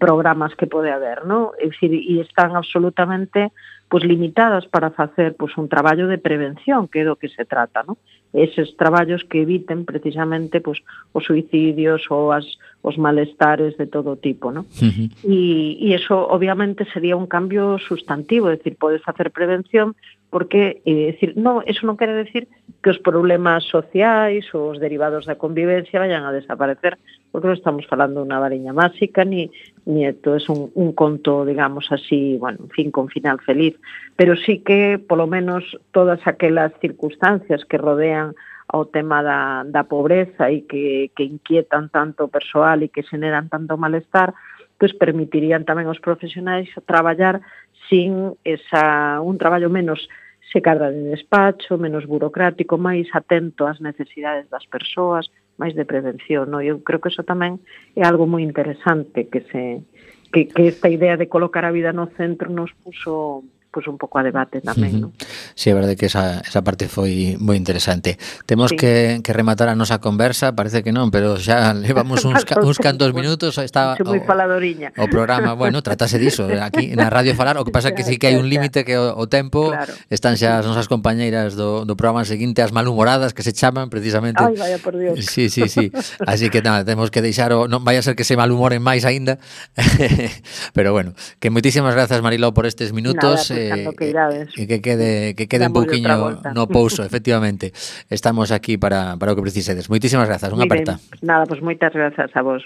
programas 0.00 0.54
que 0.56 0.66
pode 0.66 0.90
haber, 0.90 1.26
¿no? 1.28 1.52
É 1.60 1.68
dicir, 1.68 1.92
e 1.92 2.24
están 2.24 2.56
absolutamente 2.56 3.52
pues, 3.92 4.02
limitadas 4.02 4.64
para 4.64 4.96
facer 4.96 5.36
pues, 5.36 5.52
un 5.60 5.68
traballo 5.68 6.08
de 6.08 6.16
prevención, 6.16 6.88
que 6.88 7.00
é 7.00 7.04
do 7.04 7.20
que 7.20 7.28
se 7.28 7.44
trata, 7.44 7.84
¿no? 7.84 8.00
Uh 8.00 8.15
eses 8.36 8.76
traballos 8.76 9.24
que 9.24 9.42
eviten 9.42 9.88
precisamente 9.88 10.60
pues, 10.60 10.84
os 11.16 11.24
suicidios 11.24 12.04
ou 12.12 12.36
as, 12.36 12.44
os 12.84 13.00
malestares 13.00 13.80
de 13.80 13.88
todo 13.88 14.20
tipo. 14.20 14.52
¿no? 14.52 14.68
Uh 14.76 14.92
-huh. 14.92 15.08
y, 15.24 15.80
y 15.80 15.94
eso 15.96 16.28
obviamente 16.28 16.84
sería 16.92 17.16
un 17.16 17.26
cambio 17.26 17.78
sustantivo, 17.80 18.50
es 18.50 18.58
decir, 18.58 18.76
podes 18.76 19.02
hacer 19.08 19.32
prevención 19.32 19.96
porque 20.30 20.82
eh, 20.84 21.12
decir, 21.12 21.32
no, 21.36 21.62
eso 21.64 21.86
non 21.86 21.96
quere 21.96 22.12
decir 22.12 22.50
que 22.82 22.92
os 22.92 23.00
problemas 23.00 23.64
sociais 23.72 24.44
ou 24.52 24.74
os 24.74 24.78
derivados 24.82 25.24
da 25.24 25.40
convivencia 25.40 26.02
vayan 26.02 26.26
a 26.26 26.34
desaparecer, 26.34 26.98
porque 27.30 27.48
non 27.48 27.56
estamos 27.56 27.88
falando 27.88 28.20
unha 28.20 28.36
variña 28.36 28.76
máxica 28.76 29.24
ni, 29.24 29.48
Nieto 29.86 30.34
es 30.34 30.48
un, 30.48 30.70
un 30.74 30.92
conto, 30.92 31.44
digamos 31.44 31.90
así, 31.90 32.36
bueno, 32.38 32.58
en 32.64 32.70
fin, 32.70 32.90
con 32.90 33.08
final 33.08 33.40
feliz, 33.40 33.78
pero 34.16 34.36
sí 34.36 34.58
que, 34.58 34.98
polo 34.98 35.26
menos, 35.26 35.62
todas 35.92 36.20
aquelas 36.26 36.72
circunstancias 36.80 37.64
que 37.64 37.78
rodean 37.78 38.34
ao 38.66 38.90
tema 38.90 39.22
da, 39.22 39.62
da 39.62 39.86
pobreza 39.86 40.50
e 40.50 40.66
que, 40.66 41.14
que 41.14 41.22
inquietan 41.22 41.86
tanto 41.86 42.26
o 42.26 42.32
persoal 42.32 42.82
e 42.82 42.90
que 42.90 43.06
xeneran 43.06 43.46
tanto 43.46 43.78
malestar, 43.78 44.34
pois 44.74 44.90
permitirían 44.90 45.62
tamén 45.62 45.86
aos 45.86 46.02
profesionais 46.02 46.66
traballar 46.82 47.38
sin 47.86 48.34
esa, 48.42 49.22
un 49.22 49.38
traballo 49.38 49.70
menos 49.70 50.10
se 50.50 50.62
carga 50.62 50.90
de 50.90 51.14
despacho, 51.14 51.78
menos 51.78 52.10
burocrático, 52.10 52.74
máis 52.74 53.06
atento 53.14 53.70
ás 53.70 53.78
necesidades 53.78 54.50
das 54.50 54.66
persoas, 54.66 55.30
máis 55.56 55.74
de 55.74 55.88
prevención, 55.88 56.52
no? 56.52 56.60
Eu 56.60 56.84
creo 56.84 57.00
que 57.00 57.08
eso 57.08 57.24
tamén 57.24 57.60
é 57.96 58.04
algo 58.04 58.28
moi 58.28 58.44
interesante 58.44 59.28
que 59.28 59.40
se 59.48 59.84
que, 60.32 60.48
que 60.52 60.68
esta 60.68 60.88
idea 60.88 61.16
de 61.16 61.30
colocar 61.32 61.64
a 61.64 61.72
vida 61.72 61.96
no 61.96 62.12
centro 62.18 62.52
nos 62.52 62.72
puso 62.84 63.44
pues, 63.76 63.92
un 63.92 64.00
pouco 64.00 64.16
a 64.16 64.24
debate 64.24 64.64
tamén, 64.64 65.04
uh 65.04 65.12
-huh. 65.12 65.12
¿no? 65.12 65.26
Si, 65.52 65.68
sí, 65.68 65.70
é 65.70 65.74
verdade 65.76 66.00
que 66.00 66.08
esa, 66.08 66.40
esa 66.40 66.64
parte 66.64 66.88
foi 66.88 67.36
moi 67.36 67.60
interesante. 67.60 68.16
Temos 68.48 68.72
sí. 68.72 68.80
que, 68.80 69.20
que 69.20 69.32
rematar 69.36 69.68
a 69.68 69.76
nosa 69.76 70.00
conversa, 70.00 70.56
parece 70.56 70.80
que 70.80 70.96
non, 70.96 71.12
pero 71.12 71.36
xa 71.36 71.76
levamos 71.76 72.24
uns, 72.24 72.40
uns 72.48 72.78
cantos 72.80 73.12
minutos, 73.12 73.60
está 73.60 74.00
paladoriña. 74.24 74.96
o 74.96 75.12
programa, 75.12 75.52
bueno, 75.52 75.84
tratase 75.84 76.16
diso, 76.16 76.48
eh, 76.48 76.56
aquí 76.56 76.96
na 76.96 77.12
radio 77.12 77.36
falar, 77.36 77.60
o 77.60 77.68
que 77.68 77.74
pasa 77.74 77.92
que 77.92 78.00
sí 78.00 78.16
que 78.16 78.32
hai 78.32 78.40
un 78.40 78.48
límite 78.48 78.88
que 78.88 78.96
o, 78.96 79.12
o 79.12 79.28
tempo 79.28 79.76
claro. 79.76 79.92
están 80.08 80.40
xa 80.40 80.56
as 80.56 80.64
nosas 80.64 80.88
compañeiras 80.88 81.52
do, 81.52 81.84
do 81.84 82.00
programa 82.00 82.24
seguinte, 82.24 82.64
as 82.64 82.72
malhumoradas 82.72 83.36
que 83.36 83.44
se 83.44 83.52
chaman 83.52 83.92
precisamente. 83.92 84.40
Ai, 84.40 84.56
vaya 84.56 84.80
por 84.80 84.96
Dios. 84.96 85.20
Sí, 85.20 85.52
sí, 85.52 85.68
sí. 85.68 85.92
Así 86.24 86.48
que 86.48 86.64
nada, 86.64 86.80
temos 86.88 87.12
que 87.12 87.20
deixar 87.20 87.52
o, 87.52 87.68
non 87.68 87.84
vai 87.84 88.00
a 88.00 88.02
ser 88.02 88.16
que 88.16 88.24
se 88.24 88.40
malhumoren 88.40 88.80
máis 88.80 89.04
aínda. 89.04 89.36
pero 90.76 90.96
bueno, 90.96 91.12
que 91.40 91.52
moitísimas 91.52 91.92
grazas 91.92 92.24
Mariló 92.24 92.54
por 92.54 92.64
estes 92.64 92.92
minutos. 92.96 93.50
Nada, 93.50 93.58
pues, 93.58 93.65
e, 93.72 93.96
que 93.96 94.06
irades. 94.10 94.52
e 94.54 94.66
que 94.68 94.78
quede 94.78 95.34
que 95.34 95.50
quede 95.50 95.66
un 95.66 95.74
pouquiño 95.74 96.42
no 96.54 96.64
pouso, 96.70 97.02
efectivamente. 97.02 97.72
Estamos 98.10 98.52
aquí 98.54 98.78
para, 98.78 99.16
para 99.16 99.32
o 99.32 99.36
que 99.36 99.42
precisedes. 99.42 99.90
Moitísimas 99.90 100.30
grazas, 100.30 100.52
unha 100.54 100.66
aperta. 100.68 101.02
Nada, 101.24 101.48
pois 101.48 101.60
pues, 101.60 101.66
moitas 101.66 101.92
grazas 101.92 102.30
a 102.34 102.42
vos. 102.42 102.62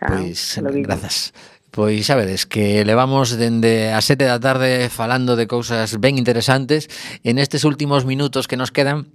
Pois, 0.00 0.60
pues, 0.62 0.76
grazas. 0.86 1.16
Pois 1.70 2.02
xa 2.02 2.18
vedes 2.18 2.50
que 2.50 2.82
levamos 2.82 3.38
dende 3.38 3.94
a 3.94 4.02
sete 4.02 4.26
da 4.26 4.42
tarde 4.42 4.90
falando 4.90 5.38
de 5.38 5.46
cousas 5.46 6.02
ben 6.02 6.18
interesantes 6.18 6.90
en 7.22 7.38
estes 7.38 7.62
últimos 7.62 8.02
minutos 8.02 8.50
que 8.50 8.58
nos 8.58 8.74
quedan 8.74 9.06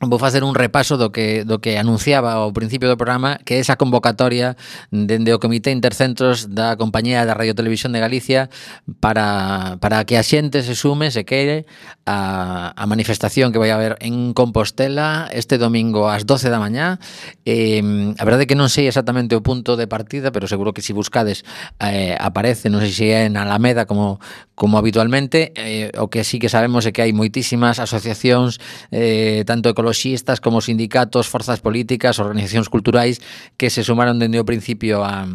Vou 0.00 0.16
facer 0.16 0.44
un 0.48 0.56
repaso 0.56 0.96
do 0.96 1.12
que, 1.12 1.44
do 1.44 1.60
que 1.60 1.76
anunciaba 1.76 2.40
ao 2.40 2.56
principio 2.56 2.88
do 2.88 2.96
programa 2.96 3.36
que 3.44 3.60
esa 3.60 3.76
convocatoria 3.76 4.56
dende 4.88 5.36
o 5.36 5.42
Comité 5.44 5.76
Intercentros 5.76 6.48
da 6.48 6.80
Compañía 6.80 7.28
da 7.28 7.36
Radio 7.36 7.52
Televisión 7.52 7.92
de 7.92 8.00
Galicia 8.00 8.48
para, 9.04 9.76
para 9.76 10.08
que 10.08 10.16
a 10.16 10.24
xente 10.24 10.64
se 10.64 10.72
sume, 10.72 11.12
se 11.12 11.28
quere, 11.28 11.68
a, 12.08 12.72
a 12.72 12.84
manifestación 12.88 13.52
que 13.52 13.60
vai 13.60 13.76
haber 13.76 14.00
en 14.00 14.32
Compostela 14.32 15.28
este 15.36 15.60
domingo 15.60 16.08
ás 16.08 16.24
12 16.24 16.48
da 16.48 16.56
mañá. 16.56 16.96
Eh, 17.44 17.84
a 18.16 18.24
verdade 18.24 18.44
é 18.44 18.48
que 18.48 18.56
non 18.56 18.72
sei 18.72 18.88
exactamente 18.88 19.36
o 19.36 19.44
punto 19.44 19.76
de 19.76 19.84
partida, 19.84 20.32
pero 20.32 20.48
seguro 20.48 20.72
que 20.72 20.80
se 20.80 20.90
si 20.90 20.92
buscades 20.96 21.44
eh, 21.76 22.16
aparece, 22.16 22.72
non 22.72 22.80
sei 22.80 22.92
se 22.96 23.06
é 23.12 23.28
en 23.28 23.36
Alameda 23.36 23.84
como, 23.84 24.16
como 24.56 24.80
habitualmente. 24.80 25.52
Eh, 25.60 25.92
o 26.00 26.08
que 26.08 26.24
sí 26.24 26.40
que 26.40 26.48
sabemos 26.48 26.88
é 26.88 26.90
que 26.96 27.04
hai 27.04 27.12
moitísimas 27.12 27.76
asociacións, 27.76 28.56
eh, 28.88 29.44
tanto 29.44 29.68
ecológicas, 29.68 29.89
ecoloxistas 29.90 30.40
como 30.40 30.60
sindicatos, 30.60 31.28
forzas 31.28 31.60
políticas, 31.60 32.18
organizacións 32.18 32.70
culturais 32.70 33.18
que 33.58 33.70
se 33.70 33.82
sumaron 33.82 34.22
dende 34.22 34.38
o 34.38 34.46
principio 34.46 35.02
a 35.02 35.26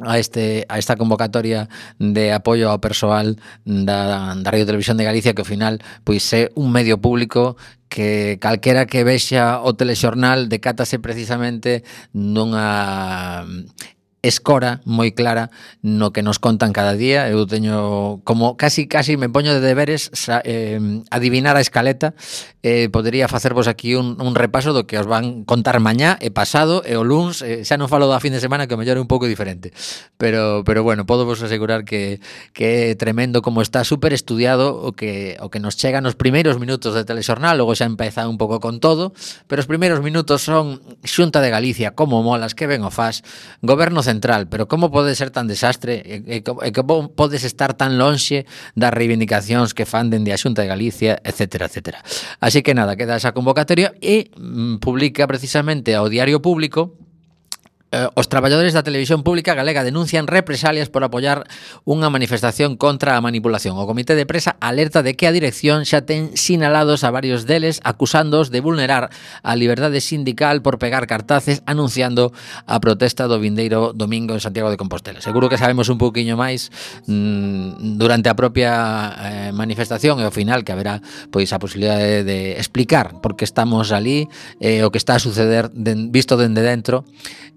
a 0.00 0.16
este 0.16 0.64
a 0.72 0.80
esta 0.80 0.96
convocatoria 0.96 1.68
de 2.00 2.32
apoio 2.32 2.72
ao 2.72 2.80
persoal 2.80 3.36
da, 3.68 4.32
da 4.40 4.48
Radio 4.48 4.64
Televisión 4.64 4.96
de 4.96 5.04
Galicia 5.04 5.36
que 5.36 5.44
ao 5.44 5.52
final 5.52 5.84
pois 6.00 6.24
é 6.32 6.48
un 6.56 6.72
medio 6.72 6.96
público 6.96 7.60
que 7.92 8.40
calquera 8.40 8.88
que 8.88 9.04
vexa 9.04 9.60
o 9.60 9.76
telexornal 9.76 10.48
decátase 10.48 10.96
precisamente 10.96 11.84
nunha 12.16 13.44
escora 14.22 14.80
moi 14.86 15.10
clara 15.12 15.50
no 15.82 16.14
que 16.14 16.22
nos 16.22 16.38
contan 16.38 16.70
cada 16.70 16.94
día. 16.94 17.26
Eu 17.26 17.42
teño 17.50 18.22
como 18.22 18.54
casi 18.56 18.86
casi 18.86 19.18
me 19.18 19.26
poño 19.26 19.50
de 19.50 19.60
deberes 19.60 20.14
sa, 20.14 20.38
eh, 20.46 20.78
adivinar 21.10 21.58
a 21.58 21.62
escaleta. 21.62 22.14
Eh, 22.62 22.86
podería 22.94 23.26
facervos 23.26 23.66
aquí 23.66 23.98
un, 23.98 24.22
un 24.22 24.38
repaso 24.38 24.70
do 24.70 24.86
que 24.86 24.94
os 24.94 25.10
van 25.10 25.42
contar 25.42 25.82
mañá 25.82 26.14
e 26.22 26.30
pasado 26.30 26.86
e 26.86 26.94
o 26.94 27.02
luns. 27.02 27.42
Eh, 27.42 27.66
xa 27.66 27.74
non 27.74 27.90
falo 27.90 28.06
da 28.06 28.22
fin 28.22 28.30
de 28.30 28.38
semana 28.38 28.70
que 28.70 28.74
o 28.74 28.80
mellor 28.80 28.96
é 28.96 29.02
un 29.02 29.10
pouco 29.10 29.26
diferente. 29.26 29.74
Pero 30.14 30.62
pero 30.62 30.86
bueno, 30.86 31.02
podo 31.02 31.26
vos 31.26 31.42
asegurar 31.42 31.82
que 31.82 32.22
que 32.54 32.94
é 32.94 32.94
tremendo 32.94 33.42
como 33.42 33.58
está 33.58 33.82
super 33.82 34.14
estudiado 34.14 34.78
o 34.78 34.94
que 34.94 35.34
o 35.42 35.50
que 35.50 35.58
nos 35.58 35.74
chega 35.74 35.98
nos 35.98 36.14
primeiros 36.14 36.62
minutos 36.62 36.94
de 36.94 37.02
telexornal, 37.02 37.58
logo 37.58 37.74
xa 37.74 37.90
empeza 37.90 38.30
un 38.30 38.38
pouco 38.38 38.62
con 38.62 38.78
todo, 38.78 39.10
pero 39.50 39.58
os 39.58 39.66
primeiros 39.66 39.98
minutos 39.98 40.46
son 40.46 40.78
Xunta 41.02 41.42
de 41.42 41.50
Galicia, 41.50 41.98
como 41.98 42.22
molas, 42.22 42.54
que 42.54 42.70
ben 42.70 42.86
o 42.86 42.94
faz, 42.94 43.26
Goberno 43.58 43.98
Central, 44.02 44.11
central, 44.12 44.46
pero 44.52 44.68
como 44.68 44.92
pode 44.92 45.16
ser 45.16 45.32
tan 45.32 45.48
desastre 45.48 46.04
e, 46.04 46.20
e, 46.28 46.44
e 46.44 46.70
como 46.76 47.16
podes 47.16 47.48
estar 47.48 47.72
tan 47.72 47.96
lonxe 47.96 48.44
das 48.76 48.92
reivindicacións 48.92 49.72
que 49.72 49.88
fan 49.88 50.12
dende 50.12 50.36
a 50.36 50.38
Xunta 50.38 50.60
de 50.60 50.68
Galicia, 50.68 51.16
etcétera, 51.24 51.66
etcétera. 51.66 52.04
Así 52.44 52.60
que 52.60 52.76
nada, 52.76 52.94
queda 53.00 53.16
esa 53.16 53.32
convocatoria 53.32 53.96
e 54.04 54.28
mm, 54.36 54.84
publica 54.84 55.24
precisamente 55.24 55.96
ao 55.96 56.12
Diario 56.12 56.44
Público 56.44 57.01
eh, 57.92 58.08
os 58.16 58.26
traballadores 58.26 58.72
da 58.72 58.82
televisión 58.82 59.20
pública 59.22 59.52
galega 59.54 59.84
denuncian 59.84 60.26
represalias 60.26 60.88
por 60.88 61.04
apoiar 61.04 61.44
unha 61.84 62.08
manifestación 62.08 62.80
contra 62.80 63.14
a 63.14 63.20
manipulación. 63.20 63.76
O 63.76 63.84
comité 63.84 64.16
de 64.16 64.24
presa 64.24 64.56
alerta 64.58 65.04
de 65.04 65.12
que 65.14 65.28
a 65.28 65.36
dirección 65.36 65.84
xa 65.84 66.02
ten 66.08 66.32
sinalados 66.34 67.04
a 67.04 67.12
varios 67.12 67.44
deles 67.44 67.84
acusándoos 67.84 68.48
de 68.48 68.64
vulnerar 68.64 69.12
a 69.44 69.52
liberdade 69.54 70.00
sindical 70.00 70.64
por 70.64 70.80
pegar 70.80 71.04
cartaces 71.04 71.60
anunciando 71.68 72.32
a 72.64 72.80
protesta 72.80 73.28
do 73.28 73.36
vindeiro 73.36 73.92
domingo 73.92 74.32
en 74.32 74.40
Santiago 74.40 74.72
de 74.72 74.80
Compostela. 74.80 75.20
Seguro 75.20 75.52
que 75.52 75.60
sabemos 75.60 75.92
un 75.92 76.00
pouquiño 76.00 76.40
máis 76.40 76.72
mmm, 77.04 78.00
durante 78.00 78.32
a 78.32 78.34
propia 78.34 78.72
eh, 79.20 79.52
manifestación 79.52 80.16
e 80.18 80.24
ao 80.24 80.32
final 80.32 80.64
que 80.64 80.72
haberá 80.72 81.04
pois 81.28 81.52
a 81.52 81.60
posibilidade 81.60 82.24
de, 82.24 82.24
de 82.24 82.38
explicar 82.56 83.20
por 83.20 83.36
que 83.36 83.44
estamos 83.44 83.92
ali, 83.92 84.32
eh, 84.64 84.80
o 84.80 84.88
que 84.88 84.96
está 84.96 85.20
a 85.20 85.22
suceder 85.22 85.68
den, 85.76 86.08
visto 86.08 86.40
dende 86.40 86.64
dentro 86.64 87.04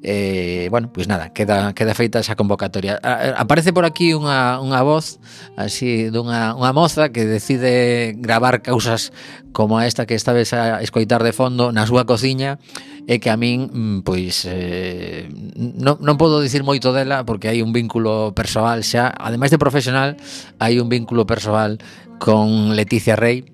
eh, 0.03 0.24
eh, 0.25 0.69
bueno, 0.69 0.87
pois 0.87 1.05
pues 1.05 1.07
nada, 1.07 1.33
queda, 1.33 1.73
queda 1.73 1.93
feita 1.93 2.19
esa 2.19 2.35
convocatoria. 2.35 2.99
A, 3.03 3.27
eh, 3.27 3.33
aparece 3.37 3.73
por 3.73 3.85
aquí 3.85 4.13
unha, 4.13 4.57
unha 4.57 4.81
voz 4.81 5.21
así 5.53 6.09
dunha 6.09 6.57
unha 6.57 6.73
moza 6.73 7.13
que 7.13 7.29
decide 7.29 8.17
gravar 8.17 8.65
causas 8.65 9.13
como 9.53 9.79
esta 9.79 10.05
que 10.05 10.15
estabes 10.15 10.53
a 10.53 10.81
escoitar 10.81 11.21
de 11.21 11.31
fondo 11.31 11.71
na 11.71 11.85
súa 11.85 12.09
cociña 12.09 12.57
e 13.05 13.21
que 13.21 13.29
a 13.29 13.37
min 13.37 13.69
mm, 13.69 13.97
pois 14.01 14.49
eh, 14.49 15.29
non, 15.55 16.01
non 16.01 16.17
podo 16.17 16.41
dicir 16.41 16.65
moito 16.65 16.89
dela 16.89 17.21
porque 17.21 17.47
hai 17.53 17.61
un 17.61 17.69
vínculo 17.69 18.33
persoal 18.33 18.81
xa, 18.81 19.13
ademais 19.13 19.53
de 19.53 19.61
profesional, 19.61 20.17
hai 20.57 20.81
un 20.81 20.89
vínculo 20.89 21.29
persoal 21.29 21.77
con 22.17 22.73
Leticia 22.73 23.13
Rey. 23.13 23.45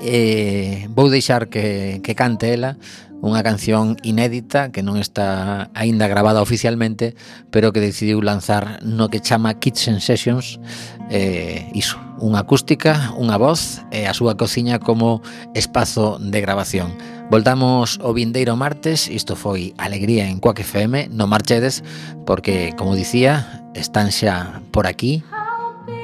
Eh, 0.00 0.88
vou 0.88 1.12
deixar 1.12 1.52
que, 1.52 2.00
que 2.00 2.16
cante 2.16 2.54
ela 2.54 2.80
unha 3.22 3.46
canción 3.46 3.94
inédita 4.02 4.74
que 4.74 4.82
non 4.82 4.98
está 4.98 5.70
aínda 5.78 6.10
gravada 6.10 6.42
oficialmente, 6.42 7.14
pero 7.54 7.70
que 7.70 7.78
decidiu 7.78 8.18
lanzar 8.18 8.82
no 8.82 9.08
que 9.14 9.22
chama 9.22 9.62
Kitchen 9.62 10.02
Sessions, 10.02 10.58
eh, 11.06 11.70
iso, 11.70 12.02
unha 12.18 12.42
acústica, 12.42 13.14
unha 13.14 13.38
voz 13.38 13.86
e 13.94 14.10
a 14.10 14.12
súa 14.12 14.34
cociña 14.34 14.82
como 14.82 15.22
espazo 15.54 16.18
de 16.18 16.42
grabación. 16.42 16.98
Voltamos 17.30 18.02
o 18.02 18.10
vindeiro 18.10 18.58
martes, 18.58 19.06
isto 19.06 19.38
foi 19.38 19.70
Alegría 19.78 20.26
en 20.26 20.42
Coac 20.42 20.58
FM, 20.66 21.14
non 21.14 21.30
marchedes, 21.30 21.86
porque, 22.26 22.74
como 22.74 22.98
dicía, 22.98 23.62
están 23.78 24.10
xa 24.10 24.60
por 24.74 24.90
aquí, 24.90 25.22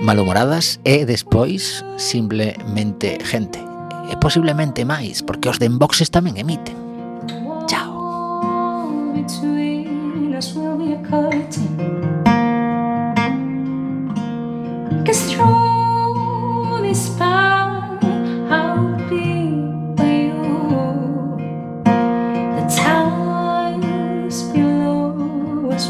malhumoradas 0.00 0.78
e 0.86 1.02
despois 1.02 1.82
simplemente 1.98 3.18
gente 3.26 3.58
e 4.08 4.14
posiblemente 4.16 4.86
máis, 4.86 5.20
porque 5.20 5.50
os 5.52 5.58
de 5.58 5.68
Enboxes 5.68 6.08
tamén 6.08 6.40
emiten. 6.40 6.87
between 9.28 10.34
us 10.34 10.54
will 10.54 10.78
be 10.78 10.94
a 10.94 11.02
curtain. 11.04 11.76
Cause 15.04 15.32
through 15.32 15.67